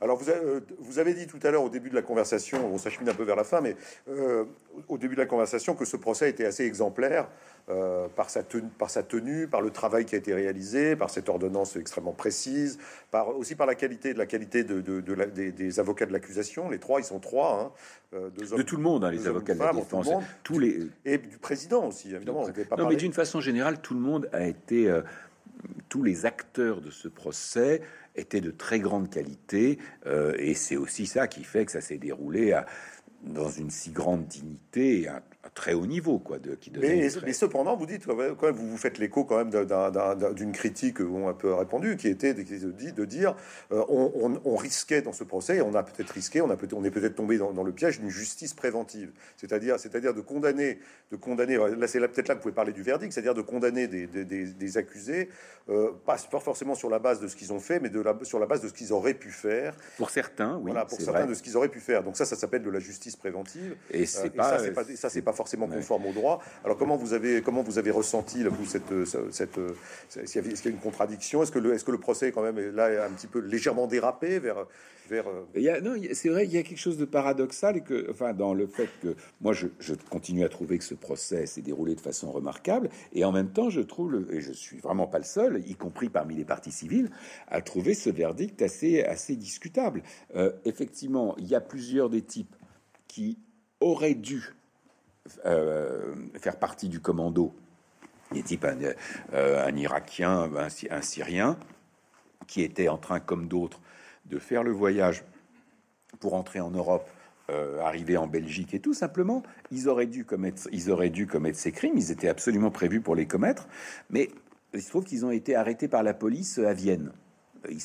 Alors, 0.00 0.16
vous 0.16 0.28
avez, 0.28 0.44
euh, 0.44 0.60
vous 0.78 0.98
avez, 0.98 1.14
dit 1.14 1.26
tout 1.26 1.38
à 1.42 1.50
l'heure 1.50 1.62
au 1.62 1.68
début 1.68 1.90
de 1.90 1.94
la 1.94 2.02
conversation, 2.02 2.72
on 2.72 2.78
s'achemine 2.78 3.08
un 3.08 3.14
peu 3.14 3.24
vers 3.24 3.36
la 3.36 3.44
fin, 3.44 3.60
mais 3.60 3.76
euh, 4.08 4.44
au 4.88 4.98
début 4.98 5.14
de 5.14 5.20
la 5.20 5.26
conversation, 5.26 5.74
que 5.74 5.84
ce 5.84 5.96
procès 5.96 6.28
était 6.28 6.44
assez 6.44 6.64
exemplaire 6.64 7.28
euh, 7.70 8.06
par, 8.14 8.28
sa 8.28 8.42
tenue, 8.42 8.68
par 8.78 8.90
sa 8.90 9.02
tenue, 9.02 9.48
par 9.48 9.62
le 9.62 9.70
travail 9.70 10.04
qui 10.04 10.14
a 10.14 10.18
été 10.18 10.34
réalisé, 10.34 10.96
par 10.96 11.08
cette 11.08 11.28
ordonnance 11.28 11.76
extrêmement 11.76 12.12
précise, 12.12 12.78
par, 13.10 13.36
aussi 13.36 13.54
par 13.54 13.66
la 13.66 13.74
qualité, 13.74 14.12
de 14.12 14.18
la 14.18 14.26
qualité 14.26 14.64
de, 14.64 14.80
des, 14.80 15.80
avocats 15.80 16.06
de 16.06 16.12
l'accusation. 16.12 16.68
Les 16.68 16.78
trois, 16.78 17.00
ils 17.00 17.04
sont 17.04 17.18
trois. 17.18 17.72
Hein, 18.12 18.20
de 18.36 18.62
tout 18.62 18.76
le 18.76 18.82
monde, 18.82 19.04
hein, 19.04 19.10
les 19.10 19.26
avocats 19.26 19.54
de 19.54 19.58
la 19.58 19.72
défense. 19.72 20.08
tous 20.42 20.58
les... 20.58 20.88
Et 21.04 21.18
du 21.18 21.38
président 21.38 21.86
aussi, 21.86 22.14
évidemment. 22.14 22.46
non, 22.78 22.88
mais 22.88 22.96
d'une 22.96 23.12
façon 23.12 23.40
générale, 23.40 23.80
tout 23.80 23.94
le 23.94 24.00
monde 24.00 24.28
a 24.32 24.46
été... 24.46 24.94
tous 25.88 26.02
les 26.02 26.24
acteurs 26.24 26.80
de 26.80 26.90
ce 26.90 27.08
procès 27.08 27.82
était 28.16 28.40
de 28.40 28.50
très 28.50 28.80
grande 28.80 29.10
qualité, 29.10 29.78
euh, 30.06 30.34
et 30.38 30.54
c'est 30.54 30.76
aussi 30.76 31.06
ça 31.06 31.28
qui 31.28 31.44
fait 31.44 31.66
que 31.66 31.72
ça 31.72 31.80
s'est 31.80 31.98
déroulé 31.98 32.52
à, 32.52 32.66
dans 33.22 33.50
une 33.50 33.70
si 33.70 33.90
grande 33.90 34.26
dignité 34.26 35.08
très 35.56 35.72
haut 35.72 35.86
niveau, 35.86 36.18
quoi. 36.18 36.38
De, 36.38 36.54
qui 36.54 36.70
mais, 36.78 37.08
mais, 37.24 37.32
cependant, 37.32 37.76
vous 37.76 37.86
dites, 37.86 38.06
quand 38.06 38.52
vous 38.52 38.68
vous 38.68 38.76
faites 38.76 38.98
l'écho 38.98 39.24
quand 39.24 39.38
même 39.38 39.50
d'une 40.34 40.52
critique 40.52 41.00
un 41.00 41.32
peu 41.32 41.52
répondu, 41.54 41.96
qui 41.96 42.08
était 42.08 42.34
de, 42.34 43.04
dire, 43.04 43.34
euh, 43.72 43.82
on, 43.88 44.56
risquait 44.56 45.00
dans 45.00 45.14
ce 45.14 45.24
procès, 45.24 45.62
on 45.62 45.74
a 45.74 45.82
peut-être 45.82 46.10
risqué, 46.10 46.42
on 46.42 46.50
a 46.50 46.56
peut 46.56 46.68
on 46.74 46.84
est 46.84 46.90
peut-être 46.90 47.16
tombé 47.16 47.38
dans, 47.38 47.64
le 47.64 47.72
piège 47.72 48.00
d'une 48.00 48.10
justice 48.10 48.52
préventive, 48.52 49.10
c'est-à-dire, 49.38 49.80
c'est-à-dire 49.80 50.12
de 50.12 50.20
condamner, 50.20 50.78
de 51.10 51.16
condamner. 51.16 51.56
Là, 51.56 51.88
c'est 51.88 52.00
peut-être 52.00 52.28
là 52.28 52.34
que 52.34 52.40
vous 52.40 52.42
pouvez 52.42 52.54
parler 52.54 52.72
du 52.72 52.82
verdict, 52.82 53.12
c'est-à-dire 53.12 53.34
de 53.34 53.42
condamner 53.42 53.88
des, 53.88 54.06
des, 54.06 54.76
accusés, 54.76 55.30
euh, 55.70 55.90
pas, 56.04 56.18
forcément 56.18 56.74
sur 56.74 56.90
la 56.90 56.98
base 56.98 57.18
de 57.18 57.28
ce 57.28 57.36
qu'ils 57.36 57.54
ont 57.54 57.60
fait, 57.60 57.80
mais 57.80 57.88
de 57.88 58.00
la, 58.00 58.14
sur 58.24 58.38
la 58.38 58.46
base 58.46 58.60
de 58.60 58.68
ce 58.68 58.74
qu'ils 58.74 58.92
auraient 58.92 59.14
pu 59.14 59.30
faire. 59.30 59.74
Pour 59.96 60.10
certains, 60.10 60.56
oui. 60.56 60.72
Voilà, 60.72 60.84
pour 60.84 61.00
certains 61.00 61.26
de 61.26 61.32
ce 61.32 61.42
qu'ils 61.42 61.56
auraient 61.56 61.70
pu 61.70 61.80
faire. 61.80 62.02
Donc 62.02 62.18
ça, 62.18 62.26
ça 62.26 62.36
s'appelle 62.36 62.62
de 62.62 62.70
la 62.70 62.78
justice 62.78 63.16
préventive. 63.16 63.74
Et 63.90 64.02
euh, 64.02 64.06
c'est 64.06 64.34
pas, 64.34 64.58
ça, 64.58 65.08
c'est 65.08 65.22
pas, 65.22 65.30
pas 65.30 65.36
forcément 65.36 65.45
conforme 65.46 66.06
au 66.06 66.12
droit. 66.12 66.42
Alors 66.64 66.76
comment 66.76 66.96
vous 66.96 67.12
avez 67.12 67.42
comment 67.42 67.62
vous 67.62 67.78
avez 67.78 67.90
ressenti 67.90 68.44
vous 68.44 68.66
cette 68.66 69.06
cette 69.30 69.58
est-ce 70.16 70.32
qu'il 70.32 70.64
y 70.64 70.68
a 70.68 70.70
une 70.70 70.82
contradiction? 70.82 71.42
Est-ce 71.42 71.52
que 71.52 71.58
le 71.58 71.74
est-ce 71.74 71.84
que 71.84 71.92
le 71.92 71.98
procès 71.98 72.32
quand 72.32 72.42
même 72.42 72.58
est 72.58 72.72
là 72.72 73.04
un 73.04 73.10
petit 73.10 73.26
peu 73.26 73.38
légèrement 73.38 73.86
dérapé 73.86 74.38
vers 74.38 74.66
vers 75.08 75.28
euh, 75.28 75.44
il 75.54 75.62
y 75.62 75.68
a, 75.68 75.80
non, 75.80 75.94
c'est 76.12 76.28
vrai, 76.28 76.46
il 76.46 76.52
y 76.52 76.58
a 76.58 76.62
quelque 76.62 76.78
chose 76.78 76.98
de 76.98 77.04
paradoxal 77.04 77.76
et 77.76 77.80
que, 77.80 78.10
enfin, 78.10 78.32
dans 78.32 78.54
le 78.54 78.66
fait 78.66 78.88
que 79.02 79.14
moi, 79.40 79.52
je, 79.52 79.68
je 79.78 79.94
continue 80.10 80.44
à 80.44 80.48
trouver 80.48 80.78
que 80.78 80.84
ce 80.84 80.94
procès 80.94 81.46
s'est 81.46 81.62
déroulé 81.62 81.94
de 81.94 82.00
façon 82.00 82.30
remarquable, 82.30 82.90
et 83.12 83.24
en 83.24 83.32
même 83.32 83.50
temps, 83.50 83.70
je 83.70 83.80
trouve, 83.80 84.26
et 84.30 84.40
je 84.40 84.52
suis 84.52 84.78
vraiment 84.78 85.06
pas 85.06 85.18
le 85.18 85.24
seul, 85.24 85.62
y 85.66 85.74
compris 85.74 86.08
parmi 86.08 86.34
les 86.34 86.44
parties 86.44 86.72
civiles, 86.72 87.10
à 87.48 87.60
trouver 87.60 87.94
ce 87.94 88.10
verdict 88.10 88.60
assez, 88.62 89.02
assez 89.02 89.36
discutable. 89.36 90.02
Euh, 90.34 90.52
effectivement, 90.64 91.36
il 91.38 91.46
y 91.46 91.54
a 91.54 91.60
plusieurs 91.60 92.10
des 92.10 92.22
types 92.22 92.56
qui 93.08 93.38
auraient 93.80 94.14
dû 94.14 94.55
euh, 95.44 96.14
faire 96.38 96.58
partie 96.58 96.88
du 96.88 97.00
commando, 97.00 97.54
des 98.32 98.42
types 98.42 98.64
un, 98.64 98.76
euh, 99.32 99.66
un 99.66 99.76
Irakien, 99.76 100.50
un, 100.54 100.68
un, 100.90 101.02
Syrien, 101.02 101.58
qui 102.46 102.62
était 102.62 102.88
en 102.88 102.98
train, 102.98 103.20
comme 103.20 103.48
d'autres, 103.48 103.80
de 104.26 104.38
faire 104.38 104.62
le 104.62 104.72
voyage 104.72 105.24
pour 106.20 106.34
entrer 106.34 106.60
en 106.60 106.70
Europe, 106.70 107.08
euh, 107.50 107.80
arriver 107.80 108.16
en 108.16 108.26
Belgique 108.26 108.74
et 108.74 108.80
tout 108.80 108.94
simplement, 108.94 109.44
ils 109.70 109.88
auraient 109.88 110.06
dû 110.06 110.24
commettre, 110.24 110.62
ils 110.72 110.90
auraient 110.90 111.10
dû 111.10 111.28
commettre 111.28 111.58
ces 111.58 111.70
crimes. 111.70 111.96
Ils 111.96 112.10
étaient 112.10 112.28
absolument 112.28 112.72
prévus 112.72 113.00
pour 113.00 113.14
les 113.14 113.26
commettre, 113.26 113.68
mais 114.10 114.30
il 114.74 114.82
se 114.82 114.88
trouve 114.88 115.04
qu'ils 115.04 115.24
ont 115.24 115.30
été 115.30 115.54
arrêtés 115.54 115.86
par 115.86 116.02
la 116.02 116.12
police 116.12 116.58
à 116.58 116.72
Vienne. 116.72 117.12
Ils 117.68 117.80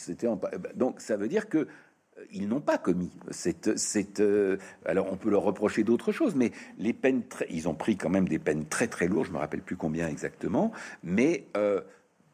donc 0.75 0.99
ça 1.01 1.15
veut 1.15 1.27
dire 1.27 1.47
que 1.47 1.67
ils 2.32 2.47
n'ont 2.47 2.61
pas 2.61 2.78
commis. 2.78 3.11
C'est, 3.32 4.19
euh, 4.19 4.57
alors 4.86 5.11
on 5.11 5.17
peut 5.17 5.30
leur 5.30 5.43
reprocher 5.43 5.84
d'autres 5.84 6.11
choses, 6.11 6.36
mais 6.36 6.51
les 6.78 6.93
peines, 6.93 7.24
ils 7.49 7.67
ont 7.67 7.74
pris 7.74 7.97
quand 7.97 8.09
même 8.09 8.28
des 8.28 8.39
peines 8.39 8.65
très 8.65 8.88
très 8.88 9.07
lourdes. 9.07 9.28
Je 9.28 9.32
me 9.32 9.38
rappelle 9.38 9.61
plus 9.61 9.76
combien 9.76 10.07
exactement, 10.07 10.72
mais 11.03 11.45
euh, 11.57 11.82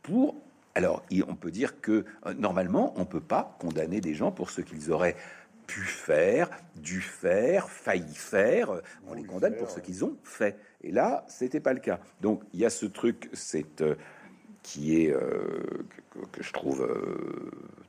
pour 0.02 0.36
alors 0.76 1.04
on 1.28 1.36
peut 1.36 1.52
dire 1.52 1.82
que 1.82 2.06
euh, 2.26 2.34
normalement 2.36 2.94
on 2.98 3.06
peut 3.06 3.22
pas 3.22 3.58
condamner 3.60 4.00
des 4.00 4.14
gens 4.14 4.32
pour 4.32 4.52
ce 4.52 4.62
qu'ils 4.62 4.92
auraient 4.92 5.16
pu 5.66 5.82
faire, 5.82 6.50
dû 6.76 7.02
faire, 7.02 7.70
failli 7.70 8.16
faire. 8.16 8.82
On 9.08 9.14
les 9.14 9.24
condamne 9.24 9.56
pour 9.56 9.70
ce 9.70 9.80
qu'ils 9.80 10.06
ont 10.06 10.16
fait. 10.24 10.58
Et 10.82 10.92
là, 10.92 11.26
c'était 11.28 11.60
pas 11.60 11.74
le 11.74 11.80
cas. 11.80 12.00
Donc 12.22 12.44
il 12.54 12.60
y 12.62 12.66
a 12.66 12.70
ce 12.70 12.86
truc, 12.86 13.30
c'est 13.34 13.84
qui 14.64 15.02
est 15.02 15.12
que, 15.12 16.44
je 16.44 16.54
trouve 16.54 16.88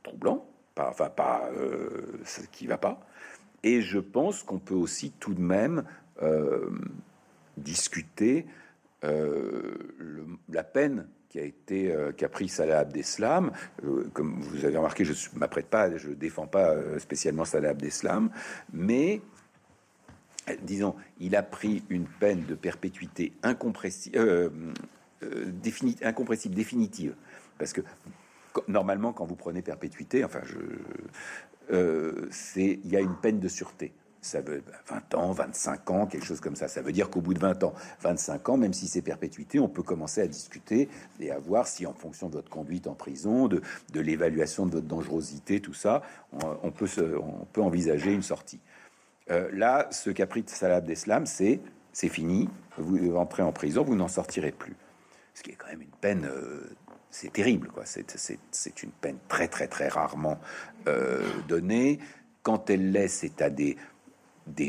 troublant 0.02 0.44
enfin 0.80 1.10
pas 1.10 1.50
euh, 1.56 2.20
ce 2.24 2.42
qui 2.52 2.66
va 2.66 2.78
pas. 2.78 3.00
Et 3.62 3.82
je 3.82 3.98
pense 3.98 4.42
qu'on 4.42 4.58
peut 4.58 4.74
aussi 4.74 5.10
tout 5.18 5.34
de 5.34 5.40
même 5.40 5.84
euh, 6.22 6.70
discuter 7.56 8.46
la 9.02 10.64
peine 10.64 11.06
qui 11.28 11.38
a 11.38 11.44
été 11.44 11.94
a 11.94 12.28
pris 12.28 12.48
Salah 12.48 12.80
Abdeslam. 12.80 13.52
comme 14.12 14.40
vous 14.40 14.64
avez 14.64 14.76
remarqué, 14.76 15.04
je 15.04 15.12
ne 15.12 15.38
m'apprête 15.38 15.68
pas, 15.68 15.96
je 15.96 16.10
défends 16.10 16.48
pas 16.48 16.74
spécialement 16.98 17.44
Salah 17.44 17.68
Abdeslam, 17.70 18.30
mais 18.72 19.20
disons, 20.62 20.96
il 21.20 21.36
a 21.36 21.44
pris 21.44 21.84
une 21.90 22.06
peine 22.06 22.44
de 22.44 22.56
perpétuité 22.56 23.32
incompressible, 23.44 24.50
incompressible 26.02 26.56
définitive, 26.56 27.14
parce 27.56 27.72
que 27.72 27.82
normalement, 28.68 29.12
quand 29.12 29.24
vous 29.24 29.36
prenez 29.36 29.62
perpétuité, 29.62 30.24
enfin, 30.24 30.40
je, 30.44 30.56
euh, 31.70 32.28
il 32.56 32.88
y 32.88 32.96
a 32.96 33.00
une 33.00 33.16
peine 33.16 33.40
de 33.40 33.48
sûreté. 33.48 33.92
Ça 34.20 34.40
veut 34.40 34.62
20 34.88 35.14
ans, 35.14 35.32
25 35.32 35.90
ans, 35.90 36.06
quelque 36.06 36.24
chose 36.24 36.40
comme 36.40 36.56
ça. 36.56 36.66
Ça 36.66 36.82
veut 36.82 36.90
dire 36.90 37.08
qu'au 37.08 37.20
bout 37.20 37.34
de 37.34 37.38
20 37.38 37.62
ans, 37.62 37.72
25 38.00 38.48
ans, 38.48 38.56
même 38.56 38.72
si 38.72 38.88
c'est 38.88 39.00
perpétuité, 39.00 39.60
on 39.60 39.68
peut 39.68 39.84
commencer 39.84 40.20
à 40.20 40.26
discuter 40.26 40.88
et 41.20 41.30
à 41.30 41.38
voir 41.38 41.68
si, 41.68 41.86
en 41.86 41.92
fonction 41.92 42.28
de 42.28 42.34
votre 42.34 42.50
conduite 42.50 42.88
en 42.88 42.94
prison, 42.94 43.46
de, 43.46 43.62
l'évaluation 43.94 44.66
de 44.66 44.72
votre 44.72 44.86
dangerosité, 44.86 45.60
tout 45.60 45.74
ça, 45.74 46.02
on, 46.32 46.70
peut, 46.72 46.88
envisager 47.58 48.12
une 48.12 48.22
sortie. 48.22 48.60
Euh, 49.30 49.48
là, 49.52 49.88
ce 49.92 50.10
pris 50.10 50.42
Salah 50.46 50.76
Abdeslam, 50.76 51.24
c'est 51.26 51.60
c'est 51.92 52.08
fini, 52.08 52.48
vous 52.76 53.16
entrez 53.16 53.42
en 53.42 53.50
prison, 53.50 53.82
vous 53.82 53.96
n'en 53.96 54.06
sortirez 54.06 54.52
plus. 54.52 54.76
Ce 55.34 55.42
qui 55.42 55.50
est 55.50 55.54
quand 55.54 55.66
même 55.66 55.82
une 55.82 55.96
peine 56.00 56.26
euh, 56.26 56.70
c'est 57.10 57.32
terrible, 57.32 57.68
quoi. 57.68 57.84
C'est 57.84 58.82
une 58.82 58.90
peine 58.90 59.18
très, 59.28 59.48
très, 59.48 59.66
très 59.66 59.88
rarement 59.88 60.38
euh, 60.86 61.22
donnée. 61.48 61.98
Quand 62.42 62.70
elle 62.70 62.92
l'est, 62.92 63.08
c'est 63.08 63.42
à 63.42 63.50
des, 63.50 63.76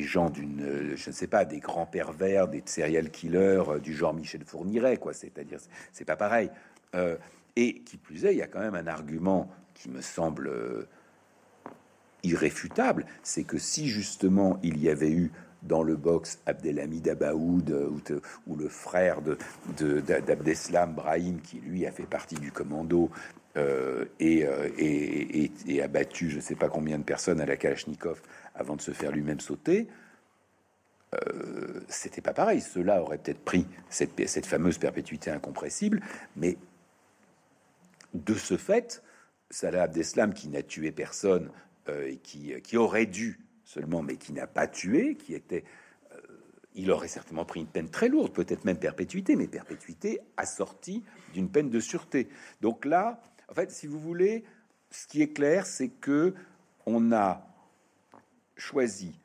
gens 0.03 0.29
d'une, 0.29 0.95
je 0.95 1.09
ne 1.09 1.13
sais 1.13 1.27
pas, 1.27 1.45
des 1.45 1.59
grands 1.59 1.85
pervers, 1.85 2.47
des 2.47 2.63
serial 2.65 3.11
killers 3.11 3.63
euh, 3.67 3.79
du 3.79 3.93
genre 3.93 4.13
Michel 4.13 4.43
Fourniret, 4.45 4.97
quoi. 4.97 5.13
C'est-à-dire, 5.13 5.59
c'est 5.91 6.05
pas 6.05 6.15
pareil. 6.15 6.49
Euh, 6.95 7.17
et 7.55 7.81
qui 7.81 7.97
plus 7.97 8.25
est, 8.25 8.33
il 8.33 8.37
y 8.37 8.41
a 8.41 8.47
quand 8.47 8.59
même 8.59 8.75
un 8.75 8.87
argument 8.87 9.51
qui 9.73 9.89
me 9.89 10.01
semble 10.01 10.87
irréfutable, 12.23 13.05
c'est 13.23 13.43
que 13.43 13.57
si 13.57 13.87
justement 13.87 14.59
il 14.61 14.81
y 14.81 14.89
avait 14.89 15.11
eu 15.11 15.31
dans 15.63 15.83
le 15.83 15.95
box 15.95 16.39
Abdelhamid 16.45 17.07
Abaoud 17.07 17.69
ou, 17.69 18.01
ou 18.47 18.55
le 18.55 18.69
frère 18.69 19.21
de, 19.21 19.99
d'Abdeslam 19.99 20.93
Brahim 20.93 21.41
qui 21.41 21.59
lui 21.59 21.85
a 21.85 21.91
fait 21.91 22.05
partie 22.05 22.35
du 22.35 22.51
commando 22.51 23.09
euh, 23.57 24.05
euh, 24.21 24.69
et, 24.77 25.51
et, 25.67 25.81
a 25.81 25.87
battu 25.87 26.29
je 26.29 26.37
ne 26.37 26.41
sais 26.41 26.55
pas 26.55 26.69
combien 26.69 26.99
de 26.99 27.03
personnes 27.03 27.41
à 27.41 27.45
la 27.45 27.57
Kalachnikov 27.57 28.21
avant 28.53 28.75
de 28.75 28.81
se 28.81 28.91
faire 28.91 29.11
lui-même 29.11 29.39
sauter. 29.39 29.87
Euh, 31.15 31.81
c'était 31.87 32.21
pas 32.21 32.33
pareil. 32.33 32.61
Cela 32.61 33.01
aurait 33.01 33.17
peut-être 33.17 33.43
pris 33.43 33.65
cette, 33.89 34.45
fameuse 34.45 34.77
perpétuité 34.77 35.31
incompressible, 35.31 36.01
mais 36.35 36.57
de 38.13 38.35
ce 38.35 38.55
fait, 38.55 39.01
Salah 39.49 39.83
Abdeslam, 39.83 40.33
qui 40.33 40.47
n'a 40.49 40.61
tué 40.61 40.91
personne 40.91 41.49
et 41.87 42.17
qui 42.17 42.77
aurait 42.77 43.07
dû 43.07 43.39
seulement, 43.69 44.01
mais 44.01 44.17
qui 44.17 44.33
n'a 44.33 44.47
pas 44.47 44.67
tué, 44.67 45.15
qui 45.15 45.35
était 45.35 45.63
euh, 46.11 46.17
il 46.73 46.89
aurait 46.89 47.07
certainement 47.07 47.45
pris 47.45 47.59
une 47.59 47.67
peine 47.67 47.89
très 47.89 48.09
lourde, 48.09 48.33
peut-être 48.33 48.65
même 48.65 48.79
perpétuité, 48.79 49.35
mais 49.35 49.47
perpétuité 49.47 50.21
assortie 50.37 51.03
d'une 51.33 51.49
peine 51.49 51.69
de 51.69 51.79
sûreté. 51.79 52.29
Donc 52.61 52.83
là, 52.83 53.21
en 53.47 53.53
fait, 53.53 53.71
si 53.71 53.85
vous 53.85 53.99
voulez, 53.99 54.43
ce 54.89 55.05
qui 55.05 55.21
est 55.21 55.33
clair, 55.33 55.67
c'est 55.67 55.89
que 55.89 56.33
on 56.87 57.11
a 57.11 57.45
choisi 58.57 59.19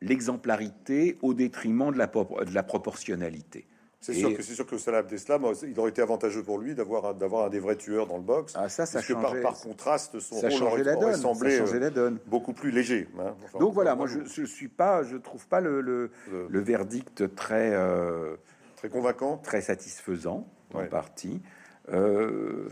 l'exemplarité 0.00 1.18
au 1.20 1.34
détriment 1.34 1.92
de 1.92 1.98
la, 1.98 2.06
de 2.06 2.54
la 2.54 2.62
proportionnalité. 2.62 3.66
C'est 4.00 4.14
sûr 4.14 4.32
que 4.36 4.42
c'est 4.42 4.54
sûr 4.54 4.64
que 4.64 4.78
Salah 4.78 4.98
Abdeslam, 4.98 5.44
il 5.64 5.78
aurait 5.80 5.90
été 5.90 6.00
avantageux 6.00 6.44
pour 6.44 6.58
lui 6.58 6.74
d'avoir 6.74 7.14
d'avoir 7.14 7.46
un 7.46 7.48
des 7.48 7.58
vrais 7.58 7.74
tueurs 7.74 8.06
dans 8.06 8.16
le 8.16 8.22
box. 8.22 8.54
Ah 8.56 8.68
ça, 8.68 8.86
ça 8.86 9.00
par, 9.14 9.34
par, 9.42 9.60
contraste, 9.60 10.20
son 10.20 10.40
ça 10.40 10.48
rôle 10.48 10.62
aurait, 10.62 10.84
la 10.84 10.94
donne. 10.94 11.16
semblé 11.16 11.66
ça 11.66 11.78
la 11.78 11.90
donne. 11.90 12.18
beaucoup 12.26 12.52
plus 12.52 12.70
léger. 12.70 13.08
Hein. 13.18 13.34
Donc 13.58 13.74
voilà, 13.74 13.96
moi 13.96 14.06
je, 14.06 14.20
je 14.24 14.44
suis 14.44 14.68
pas, 14.68 15.02
je 15.02 15.16
trouve 15.16 15.48
pas 15.48 15.60
le, 15.60 15.80
le, 15.80 16.10
le 16.48 16.60
verdict 16.60 17.34
très 17.34 17.72
euh, 17.74 18.36
très 18.76 18.88
convaincant, 18.88 19.36
très 19.36 19.62
satisfaisant 19.62 20.46
en 20.74 20.86
partie. 20.86 21.42
Euh... 21.92 22.68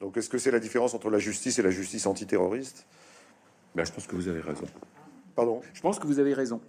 Donc 0.00 0.16
est-ce 0.16 0.30
que 0.30 0.38
c'est 0.38 0.50
la 0.50 0.60
différence 0.60 0.94
entre 0.94 1.10
la 1.10 1.18
justice 1.18 1.58
et 1.58 1.62
la 1.62 1.70
justice 1.70 2.06
antiterroriste? 2.06 2.86
Ben, 3.74 3.84
je 3.84 3.92
pense 3.92 4.06
que 4.06 4.16
vous 4.16 4.28
avez 4.28 4.40
raison. 4.40 4.64
Pardon? 5.36 5.60
Je 5.74 5.80
pense 5.82 5.98
que 5.98 6.06
vous 6.06 6.18
avez 6.20 6.32
raison. 6.32 6.60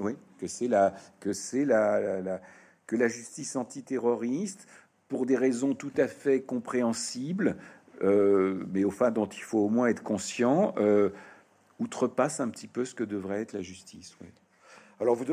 Oui, 0.00 0.16
que 0.38 0.46
c'est 0.46 0.68
la, 0.68 0.94
que 1.20 1.32
c'est 1.32 1.64
la, 1.64 2.40
que 2.86 2.96
la 2.96 3.08
justice 3.08 3.56
antiterroriste, 3.56 4.66
pour 5.08 5.26
des 5.26 5.36
raisons 5.36 5.74
tout 5.74 5.92
à 5.96 6.08
fait 6.08 6.42
compréhensibles, 6.42 7.56
euh, 8.02 8.64
mais 8.72 8.84
au 8.84 8.90
fin 8.90 9.10
dont 9.10 9.26
il 9.26 9.42
faut 9.42 9.60
au 9.60 9.68
moins 9.68 9.86
être 9.86 10.02
conscient, 10.02 10.74
euh, 10.78 11.10
outrepasse 11.78 12.40
un 12.40 12.48
petit 12.48 12.66
peu 12.66 12.84
ce 12.84 12.94
que 12.94 13.04
devrait 13.04 13.42
être 13.42 13.52
la 13.52 13.62
justice. 13.62 14.16
Alors 15.00 15.16
vous, 15.16 15.24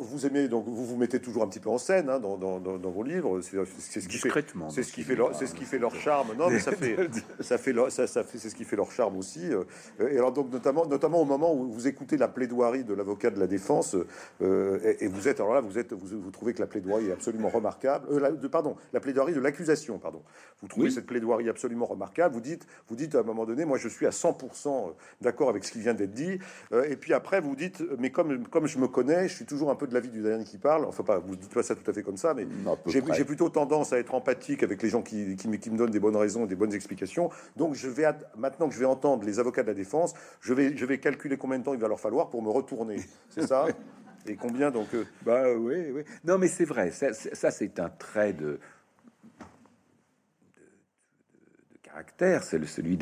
vous 0.00 0.26
aimez 0.26 0.46
donc 0.48 0.66
vous 0.66 0.84
vous 0.84 0.96
mettez 0.96 1.20
toujours 1.20 1.42
un 1.42 1.48
petit 1.48 1.60
peu 1.60 1.70
en 1.70 1.78
scène 1.78 2.10
hein, 2.10 2.18
dans, 2.18 2.90
vos 2.90 3.02
livres. 3.02 3.40
C'est 3.40 4.00
ce 4.00 4.08
qui 4.08 4.18
fait, 4.18 4.30
c'est 4.68 4.82
ce 4.82 4.92
qui 4.92 5.02
fait 5.04 5.14
leur, 5.16 5.34
c'est 5.34 5.46
ce 5.46 5.54
qui 5.54 5.64
fait 5.64 5.78
leur 5.78 5.94
charme. 5.94 6.34
Non, 6.36 6.50
mais 6.50 6.58
ça 6.58 6.72
fait, 6.76 6.96
ça 7.40 7.56
fait, 7.56 7.74
ça, 7.90 8.06
ça 8.06 8.24
fait, 8.24 8.38
c'est 8.38 8.50
ce 8.50 8.54
qui 8.54 8.64
fait 8.64 8.76
leur 8.76 8.92
charme 8.92 9.16
aussi. 9.16 9.50
Euh, 9.50 9.64
et 10.00 10.18
alors 10.18 10.32
donc 10.32 10.52
notamment, 10.52 10.84
notamment 10.86 11.22
au 11.22 11.24
moment 11.24 11.54
où 11.54 11.70
vous 11.72 11.88
écoutez 11.88 12.18
la 12.18 12.28
plaidoirie 12.28 12.84
de 12.84 12.92
l'avocat 12.92 13.30
de 13.30 13.40
la 13.40 13.46
défense, 13.46 13.96
euh, 14.42 14.94
et, 15.00 15.08
vous 15.08 15.28
êtes 15.28 15.40
alors 15.40 15.54
là, 15.54 15.60
vous 15.60 15.78
êtes, 15.78 15.94
vous, 15.94 16.20
vous, 16.20 16.30
trouvez 16.30 16.52
que 16.52 16.60
la 16.60 16.66
plaidoirie 16.66 17.08
est 17.08 17.12
absolument 17.12 17.48
remarquable. 17.48 18.06
Euh, 18.10 18.32
de, 18.32 18.48
pardon, 18.48 18.76
la 18.92 19.00
plaidoirie 19.00 19.32
de 19.32 19.40
l'accusation, 19.40 19.98
pardon. 19.98 20.22
Vous 20.60 20.68
trouvez 20.68 20.90
cette 20.90 21.06
plaidoirie 21.06 21.48
absolument 21.48 21.86
remarquable. 21.86 22.34
Vous 22.34 22.40
dites, 22.42 22.66
vous 22.88 22.96
dites 22.96 23.14
à 23.14 23.20
un 23.20 23.22
moment 23.22 23.46
donné, 23.46 23.64
moi 23.64 23.78
je 23.78 23.88
suis 23.88 24.06
à 24.06 24.10
100% 24.10 24.92
d'accord 25.22 25.48
avec 25.48 25.64
ce 25.64 25.72
qui 25.72 25.80
vient 25.80 25.94
d'être 25.94 26.12
dit. 26.12 26.38
et 26.72 26.96
puis 26.96 27.14
après 27.14 27.40
vous 27.40 27.56
dites, 27.56 27.82
mais 27.98 28.10
comme 28.10 28.44
comme 28.44 28.66
je 28.66 28.78
me 28.78 28.88
connais 28.88 29.05
je 29.06 29.32
suis 29.34 29.44
toujours 29.44 29.70
un 29.70 29.74
peu 29.74 29.86
de 29.86 29.94
l'avis 29.94 30.08
du 30.08 30.22
dernier 30.22 30.44
qui 30.44 30.58
parle. 30.58 30.84
Enfin, 30.84 31.02
pas, 31.02 31.18
vous 31.18 31.36
dites 31.36 31.52
pas 31.52 31.62
ça 31.62 31.74
tout 31.74 31.88
à 31.90 31.94
fait 31.94 32.02
comme 32.02 32.16
ça, 32.16 32.34
mais 32.34 32.46
j'ai 32.86 33.24
plutôt 33.24 33.48
tendance 33.48 33.92
à 33.92 33.98
être 33.98 34.14
empathique 34.14 34.62
avec 34.62 34.82
les 34.82 34.88
gens 34.88 35.02
qui, 35.02 35.36
qui, 35.36 35.48
me 35.48 35.76
donnent 35.76 35.90
des 35.90 36.00
bonnes 36.00 36.16
raisons, 36.16 36.46
des 36.46 36.56
bonnes 36.56 36.74
explications. 36.74 37.30
Donc, 37.56 37.74
je 37.74 37.88
vais 37.88 38.06
maintenant 38.36 38.68
que 38.68 38.74
je 38.74 38.80
vais 38.80 38.86
entendre 38.86 39.24
les 39.24 39.38
avocats 39.38 39.62
de 39.62 39.68
la 39.68 39.74
défense, 39.74 40.14
je 40.40 40.54
vais, 40.54 40.76
je 40.76 40.84
vais 40.84 40.98
calculer 40.98 41.36
combien 41.36 41.58
de 41.58 41.64
temps 41.64 41.74
il 41.74 41.80
va 41.80 41.88
leur 41.88 42.00
falloir 42.00 42.30
pour 42.30 42.42
me 42.42 42.50
retourner. 42.50 42.96
C'est 43.30 43.46
ça? 43.46 43.66
Et 44.28 44.34
combien 44.34 44.72
donc 44.72 44.88
euh, 44.92 45.04
Bah 45.24 45.52
oui, 45.56 45.92
oui. 45.92 46.02
Non, 46.24 46.36
mais 46.36 46.48
c'est 46.48 46.64
vrai. 46.64 46.90
Ça, 46.90 47.12
c'est 47.12 47.78
un 47.78 47.88
trait 47.88 48.32
de, 48.32 48.58
c'est 52.18 52.66
celui 52.66 52.98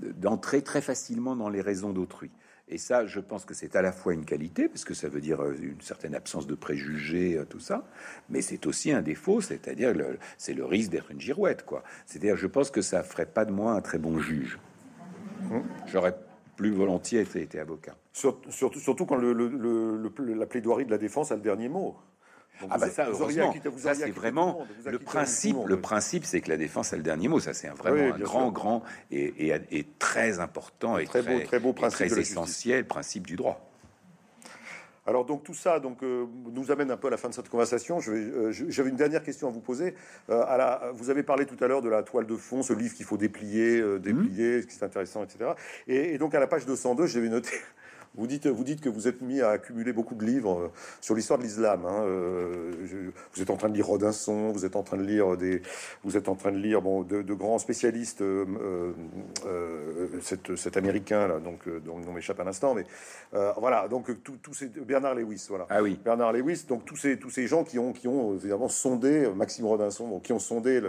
d'entrer 0.00 0.62
très 0.62 0.80
facilement 0.80 1.36
dans 1.36 1.48
les 1.48 1.60
raisons 1.60 1.92
d'autrui. 1.92 2.30
Et 2.70 2.78
ça, 2.78 3.04
je 3.04 3.18
pense 3.18 3.44
que 3.44 3.52
c'est 3.52 3.74
à 3.74 3.82
la 3.82 3.90
fois 3.90 4.14
une 4.14 4.24
qualité, 4.24 4.68
parce 4.68 4.84
que 4.84 4.94
ça 4.94 5.08
veut 5.08 5.20
dire 5.20 5.42
euh, 5.42 5.56
une 5.60 5.80
certaine 5.80 6.14
absence 6.14 6.46
de 6.46 6.54
préjugés, 6.54 7.36
euh, 7.36 7.44
tout 7.44 7.58
ça, 7.58 7.84
mais 8.28 8.42
c'est 8.42 8.64
aussi 8.66 8.92
un 8.92 9.02
défaut, 9.02 9.40
c'est-à-dire 9.40 9.92
c'est 10.38 10.54
le 10.54 10.64
risque 10.64 10.92
d'être 10.92 11.10
une 11.10 11.20
girouette, 11.20 11.64
quoi. 11.64 11.82
C'est-à-dire, 12.06 12.36
je 12.36 12.46
pense 12.46 12.70
que 12.70 12.80
ça 12.80 13.02
ferait 13.02 13.26
pas 13.26 13.44
de 13.44 13.50
moi 13.50 13.72
un 13.72 13.80
très 13.80 13.98
bon 13.98 14.20
juge. 14.20 14.58
J'aurais 15.86 16.14
plus 16.56 16.70
volontiers 16.70 17.20
été, 17.20 17.58
avocat. 17.58 17.96
Surtout, 18.12 18.78
surtout 18.78 19.04
quand 19.04 19.16
la 19.16 20.46
plaidoirie 20.46 20.84
de 20.84 20.90
la 20.90 20.98
défense 20.98 21.32
a 21.32 21.36
le 21.36 21.42
dernier 21.42 21.68
mot 21.68 21.96
ah 22.68 22.78
bah 22.78 22.90
ça, 22.90 23.06
heureusement, 23.08 23.54
ça 23.76 23.94
c'est 23.94 24.10
vraiment 24.10 24.66
le 24.84 24.98
principe. 24.98 25.56
le 25.66 25.80
principe, 25.80 26.24
c'est 26.24 26.40
que 26.40 26.50
la 26.50 26.56
défense 26.56 26.92
a 26.92 26.96
le 26.96 27.02
dernier 27.02 27.28
mot. 27.28 27.40
Ça, 27.40 27.54
c'est 27.54 27.68
un 27.68 27.74
vraiment 27.74 28.14
un 28.14 28.18
grand, 28.18 28.50
grand 28.50 28.82
et, 29.10 29.52
et, 29.70 29.86
très 29.98 30.40
important 30.40 30.98
et 30.98 31.06
très, 31.06 31.22
beau, 31.22 31.40
très 31.40 31.58
beau 31.58 31.72
principe, 31.72 32.08
très 32.08 32.20
essentiel 32.20 32.86
principe 32.86 33.26
du 33.26 33.36
droit. 33.36 33.70
Alors 35.06 35.24
donc 35.24 35.42
tout 35.42 35.54
ça 35.54 35.80
donc 35.80 36.02
euh, 36.02 36.26
nous 36.52 36.70
amène 36.70 36.90
un 36.90 36.96
peu 36.96 37.08
à 37.08 37.10
la 37.10 37.16
fin 37.16 37.28
de 37.28 37.34
cette 37.34 37.48
conversation. 37.48 37.98
Euh, 38.08 38.52
j'avais 38.52 38.90
une 38.90 38.96
dernière 38.96 39.22
question 39.22 39.48
à 39.48 39.50
vous 39.50 39.60
poser. 39.60 39.94
Euh, 40.28 40.44
à 40.46 40.56
la, 40.56 40.90
vous 40.94 41.10
avez 41.10 41.22
parlé 41.22 41.46
tout 41.46 41.56
à 41.64 41.66
l'heure 41.66 41.82
de 41.82 41.88
la 41.88 42.02
toile 42.02 42.26
de 42.26 42.36
fond, 42.36 42.62
ce 42.62 42.72
livre 42.72 42.94
qu'il 42.94 43.06
faut 43.06 43.16
déplier, 43.16 43.82
déplier, 43.98 44.62
ce 44.62 44.66
qui 44.66 44.78
est 44.78 44.84
intéressant, 44.84 45.24
etc. 45.24 45.52
Et, 45.88 46.14
et, 46.14 46.18
donc 46.18 46.34
à 46.34 46.40
la 46.40 46.46
page 46.46 46.66
202, 46.66 47.06
j'avais 47.06 47.28
noté 47.28 47.50
vous 48.16 48.26
dites, 48.26 48.48
vous 48.48 48.64
dites 48.64 48.80
que 48.80 48.88
vous 48.88 49.06
êtes 49.06 49.20
mis 49.22 49.40
à 49.40 49.50
accumuler 49.50 49.92
beaucoup 49.92 50.16
de 50.16 50.24
livres 50.24 50.58
euh, 50.58 50.68
sur 51.00 51.14
l'histoire 51.14 51.38
de 51.38 51.44
l'islam. 51.44 51.84
Hein. 51.86 52.02
Euh, 52.02 52.72
vous 53.32 53.42
êtes 53.42 53.50
en 53.50 53.56
train 53.56 53.68
de 53.68 53.74
lire 53.74 53.86
Rodinson, 53.86 54.50
vous 54.50 54.64
êtes 54.64 54.74
en 54.74 54.82
train 54.82 54.96
de 54.96 55.04
lire 55.04 55.36
des, 55.36 55.62
vous 56.02 56.16
êtes 56.16 56.28
en 56.28 56.34
train 56.34 56.50
de 56.50 56.58
lire 56.58 56.82
bon 56.82 57.02
de, 57.02 57.22
grands 57.34 57.58
spécialistes, 57.58 58.20
euh, 58.20 58.92
cet, 60.22 60.76
américain 60.76 61.28
là, 61.28 61.38
donc 61.38 61.68
dont 61.84 61.98
le 61.98 62.04
nom 62.04 62.12
m'échappe 62.12 62.40
un 62.40 62.48
instant, 62.48 62.74
mais 62.74 62.84
voilà. 63.32 63.86
Donc 63.88 64.10
tous 64.22 64.54
ces 64.54 64.66
Bernard 64.66 65.14
Lewis, 65.14 65.46
voilà. 65.48 65.66
Ah 65.70 65.82
oui. 65.82 65.98
Bernard 66.04 66.32
Lewis. 66.32 66.64
Donc 66.68 66.84
tous 66.84 66.96
ces 66.96 67.18
tous 67.18 67.30
ces 67.30 67.46
gens 67.46 67.62
qui 67.62 67.78
ont 67.78 67.92
qui 67.92 68.08
ont 68.08 68.34
évidemment 68.34 68.68
sondé 68.68 69.28
Maxime 69.34 69.66
Rodinson, 69.66 70.18
qui 70.20 70.32
ont 70.32 70.38
sondé 70.38 70.80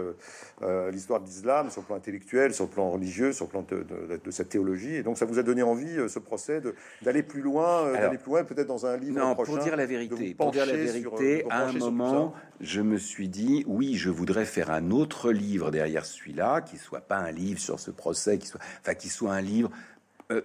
l'histoire 0.90 1.20
de 1.20 1.26
l'islam 1.26 1.70
sur 1.70 1.82
le 1.82 1.86
plan 1.86 1.96
intellectuel, 1.96 2.52
sur 2.52 2.64
le 2.64 2.70
plan 2.70 2.90
religieux, 2.90 3.32
sur 3.32 3.46
le 3.46 3.50
plan 3.50 3.62
de, 3.62 3.84
de, 4.24 4.30
cette 4.30 4.48
théologie. 4.48 4.96
Et 4.96 5.02
donc 5.02 5.18
ça 5.18 5.24
vous 5.24 5.38
a 5.38 5.42
donné 5.42 5.62
envie 5.62 5.96
ce 6.08 6.18
procès 6.18 6.60
de 6.60 6.74
d'aller 7.12 7.22
plus 7.22 7.42
loin, 7.42 7.92
d'aller 7.92 8.16
plus 8.16 8.30
loin, 8.30 8.44
peut-être 8.44 8.66
dans 8.66 8.86
un 8.86 8.96
livre 8.96 9.18
non, 9.18 9.34
prochain. 9.34 9.52
Pour 9.52 9.62
dire 9.62 9.76
la 9.76 9.86
vérité, 9.86 10.34
pour 10.34 10.50
dire 10.50 10.64
la 10.64 10.76
vérité, 10.76 11.44
à 11.50 11.66
un 11.66 11.72
moment, 11.72 12.32
je 12.60 12.80
me 12.80 12.96
suis 12.96 13.28
dit, 13.28 13.64
oui, 13.66 13.96
je 13.96 14.08
voudrais 14.08 14.46
faire 14.46 14.70
un 14.70 14.90
autre 14.90 15.30
livre 15.30 15.70
derrière 15.70 16.06
celui-là, 16.06 16.62
qui 16.62 16.78
soit 16.78 17.02
pas 17.02 17.18
un 17.18 17.30
livre 17.30 17.60
sur 17.60 17.78
ce 17.78 17.90
procès, 17.90 18.38
qui 18.38 18.46
soit, 18.46 18.60
enfin, 18.80 18.94
qui 18.94 19.10
soit 19.10 19.32
un 19.32 19.42
livre, 19.42 19.70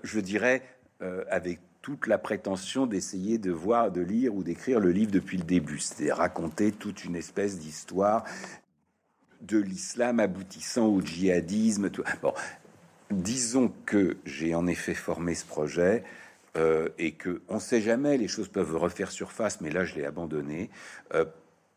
je 0.03 0.19
dirais, 0.19 0.61
avec 1.29 1.59
toute 1.81 2.07
la 2.07 2.17
prétention 2.17 2.85
d'essayer 2.85 3.37
de 3.37 3.51
voir, 3.51 3.91
de 3.91 4.01
lire 4.01 4.35
ou 4.35 4.43
d'écrire 4.43 4.81
le 4.81 4.91
livre 4.91 5.11
depuis 5.11 5.37
le 5.37 5.45
début, 5.45 5.79
c'est 5.79 6.11
raconter 6.11 6.73
toute 6.73 7.05
une 7.05 7.15
espèce 7.15 7.59
d'histoire 7.59 8.25
de 9.39 9.57
l'islam 9.57 10.19
aboutissant 10.19 10.87
au 10.87 10.99
djihadisme. 10.99 11.89
Tout. 11.89 12.03
Bon, 12.21 12.33
disons 13.09 13.71
que 13.85 14.17
j'ai 14.25 14.53
en 14.53 14.67
effet 14.67 14.95
formé 14.95 15.33
ce 15.33 15.45
projet. 15.45 16.03
Euh, 16.55 16.89
et 16.97 17.13
que 17.13 17.41
on 17.49 17.59
sait 17.59 17.81
jamais, 17.81 18.17
les 18.17 18.27
choses 18.27 18.47
peuvent 18.47 18.75
refaire 18.75 19.11
surface, 19.11 19.61
mais 19.61 19.69
là 19.69 19.85
je 19.85 19.95
l'ai 19.95 20.05
abandonné, 20.05 20.69
euh, 21.13 21.25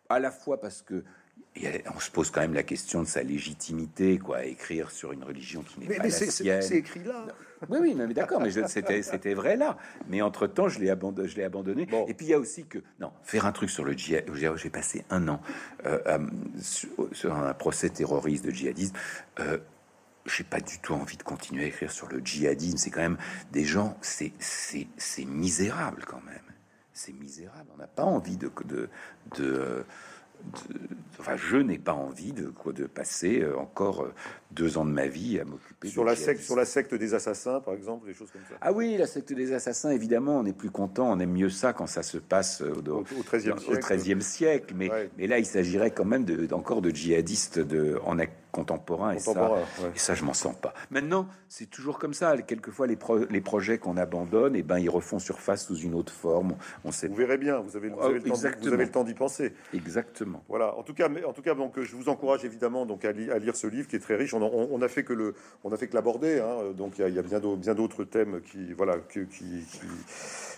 à 0.08 0.18
la 0.18 0.30
fois 0.30 0.60
parce 0.60 0.82
que 0.82 1.04
on 1.94 1.98
se 1.98 2.10
pose 2.10 2.30
quand 2.30 2.40
même 2.40 2.54
la 2.54 2.62
question 2.62 3.02
de 3.02 3.08
sa 3.08 3.22
légitimité, 3.22 4.18
quoi, 4.18 4.38
à 4.38 4.44
écrire 4.44 4.90
sur 4.90 5.12
une 5.12 5.24
religion 5.24 5.62
qui 5.62 5.80
n'est 5.80 5.96
pas 5.96 6.04
la 6.04 6.10
sienne. 6.10 6.62
C'est 6.62 6.76
écrit 6.76 7.02
là. 7.02 7.26
Oui, 7.68 7.78
oui, 7.80 7.94
mais 7.94 8.14
d'accord, 8.14 8.40
mais 8.40 8.50
c'était 8.50 9.34
vrai 9.34 9.56
là. 9.56 9.76
Mais 10.08 10.22
entre 10.22 10.46
temps, 10.46 10.68
je 10.68 10.78
l'ai 10.78 10.90
abandonné. 10.90 11.28
Je 11.28 11.42
abandonné. 11.42 11.88
Et 12.08 12.14
puis 12.14 12.26
il 12.26 12.30
y 12.30 12.34
a 12.34 12.38
aussi 12.38 12.64
que 12.64 12.78
non, 13.00 13.12
faire 13.22 13.46
un 13.46 13.52
truc 13.52 13.68
sur 13.68 13.84
le 13.84 13.92
djihad. 13.92 14.24
J'ai 14.32 14.70
passé 14.70 15.04
un 15.10 15.28
an 15.28 15.40
euh, 15.86 16.18
sur, 16.60 17.34
un 17.34 17.52
procès 17.54 17.90
terroriste 17.90 18.44
de 18.44 18.50
djihadisme. 18.50 18.94
Euh, 19.40 19.58
j'ai 20.36 20.44
pas 20.44 20.60
du 20.60 20.78
tout 20.78 20.94
envie 20.94 21.16
de 21.16 21.22
continuer 21.22 21.64
à 21.64 21.66
écrire 21.66 21.90
sur 21.90 22.08
le 22.08 22.20
djihadisme. 22.20 22.78
C'est 22.78 22.90
quand 22.90 23.00
même 23.00 23.18
des 23.52 23.64
gens, 23.64 23.96
c'est 24.00 24.32
c'est 24.38 25.24
misérable 25.24 26.04
quand 26.06 26.22
même. 26.24 26.38
C'est 26.92 27.12
misérable. 27.12 27.68
On 27.74 27.78
n'a 27.78 27.86
pas 27.86 28.04
envie 28.04 28.36
de 28.36 28.50
de, 28.66 28.88
de 29.36 29.84
enfin, 31.18 31.36
je 31.36 31.56
n'ai 31.56 31.78
pas 31.78 31.94
envie 31.94 32.32
de, 32.32 32.48
quoi, 32.48 32.72
de 32.72 32.86
passer 32.86 33.40
euh, 33.40 33.58
encore 33.58 34.02
euh, 34.02 34.14
deux 34.52 34.78
ans 34.78 34.84
de 34.84 34.90
ma 34.90 35.06
vie 35.06 35.38
à 35.38 35.44
m'occuper 35.44 35.88
sur 35.88 36.04
la 36.04 36.16
secte, 36.16 36.42
sur 36.42 36.56
la 36.56 36.64
secte 36.64 36.94
des 36.94 37.14
assassins, 37.14 37.60
par 37.60 37.74
exemple, 37.74 38.06
des 38.06 38.14
choses 38.14 38.30
comme 38.30 38.42
ça. 38.48 38.56
Ah 38.60 38.72
oui, 38.72 38.96
la 38.96 39.06
secte 39.06 39.32
des 39.32 39.52
assassins, 39.52 39.90
évidemment, 39.90 40.38
on 40.38 40.44
est 40.44 40.52
plus 40.52 40.70
content, 40.70 41.10
on 41.10 41.18
aime 41.20 41.32
mieux 41.32 41.50
ça 41.50 41.72
quand 41.72 41.86
ça 41.86 42.02
se 42.02 42.18
passe 42.18 42.62
euh, 42.62 42.74
au, 42.90 43.04
XIIIe 43.82 44.22
siècle. 44.22 44.74
Mais, 44.76 44.90
mais 45.18 45.26
là, 45.26 45.38
il 45.38 45.46
s'agirait 45.46 45.92
quand 45.92 46.04
même 46.04 46.24
de, 46.24 46.52
encore 46.54 46.82
de 46.82 46.90
djihadistes 46.90 47.58
de, 47.58 47.98
en, 48.04 48.18
contemporain, 48.50 49.12
et, 49.12 49.18
ça, 49.18 49.52
et 49.94 49.98
ça, 49.98 50.14
je 50.14 50.24
m'en 50.24 50.34
sens 50.34 50.54
pas. 50.60 50.74
Maintenant, 50.90 51.28
c'est 51.48 51.70
toujours 51.70 51.98
comme 51.98 52.14
ça. 52.14 52.36
Quelquefois, 52.42 52.86
les, 52.86 52.98
les 53.30 53.40
projets 53.40 53.78
qu'on 53.78 53.96
abandonne, 53.96 54.56
et 54.56 54.60
eh 54.60 54.62
ben, 54.62 54.78
ils 54.78 54.90
refont 54.90 55.18
surface 55.18 55.66
sous 55.66 55.76
une 55.76 55.94
autre 55.94 56.12
forme. 56.12 56.56
On 56.84 56.92
sait. 56.92 57.08
Vous 57.08 57.14
verrez 57.14 57.38
bien. 57.38 57.60
Vous 57.60 57.76
avez, 57.76 57.88
vous 57.88 58.00
avez 58.00 58.18
le, 58.18 58.90
temps 58.90 59.04
d'y 59.04 59.14
penser. 59.14 59.52
Exactement. 59.72 60.42
Voilà. 60.48 60.76
En 60.76 60.82
tout 60.82 60.94
cas, 60.94 61.08
en 61.26 61.32
tout 61.32 61.42
cas, 61.42 61.54
donc, 61.54 61.80
je 61.80 61.96
vous 61.96 62.08
encourage 62.08 62.44
évidemment 62.44 62.86
donc 62.86 63.04
à, 63.04 63.12
lire 63.12 63.56
ce 63.56 63.66
livre 63.66 63.88
qui 63.88 63.96
est 63.96 64.00
très 64.00 64.16
riche. 64.16 64.34
On, 64.34 64.39
on, 64.42 64.82
a 64.82 64.88
fait 64.88 65.04
que 65.04 65.12
le, 65.12 65.34
on 65.64 65.72
a 65.72 65.76
fait 65.76 65.88
que 65.88 65.94
l'aborder. 65.94 66.40
Hein. 66.40 66.72
donc, 66.76 66.98
il 66.98 67.14
y, 67.14 67.18
a, 67.18 67.22
bien 67.22 67.74
d'autres 67.74 68.04
thèmes 68.04 68.40
qui, 68.42 68.72
voilà, 68.72 68.96
qui, 69.10 69.26
qui 69.26 69.64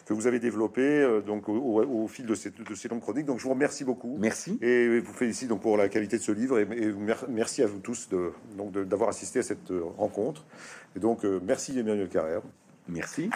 que 0.06 0.14
vous 0.14 0.26
avez 0.26 0.38
développé 0.38 0.82
euh, 0.82 1.20
donc 1.20 1.48
au, 1.48 2.06
fil 2.08 2.26
de 2.26 2.34
ces, 2.34 2.50
de 2.50 2.74
ces 2.74 2.88
longues 2.88 3.00
chroniques. 3.00 3.26
Donc 3.26 3.38
je 3.38 3.44
vous 3.44 3.50
remercie 3.50 3.84
beaucoup. 3.84 4.16
Merci. 4.18 4.58
Et 4.62 5.00
vous 5.00 5.12
félicite 5.12 5.48
donc 5.48 5.62
pour 5.62 5.76
la 5.76 5.88
qualité 5.88 6.18
de 6.18 6.22
ce 6.22 6.32
livre 6.32 6.58
et, 6.58 6.66
merci 7.28 7.62
à 7.62 7.66
vous 7.66 7.78
tous 7.78 8.08
de, 8.08 8.32
donc 8.56 8.72
d'avoir 8.72 9.08
assisté 9.08 9.40
à 9.40 9.42
cette 9.42 9.70
euh, 9.70 9.82
rencontre. 9.96 10.44
Et 10.96 11.00
donc 11.00 11.24
euh, 11.24 11.40
merci 11.42 11.78
Emmanuel 11.78 12.08
Carrère. 12.08 12.42
Merci. 12.88 13.30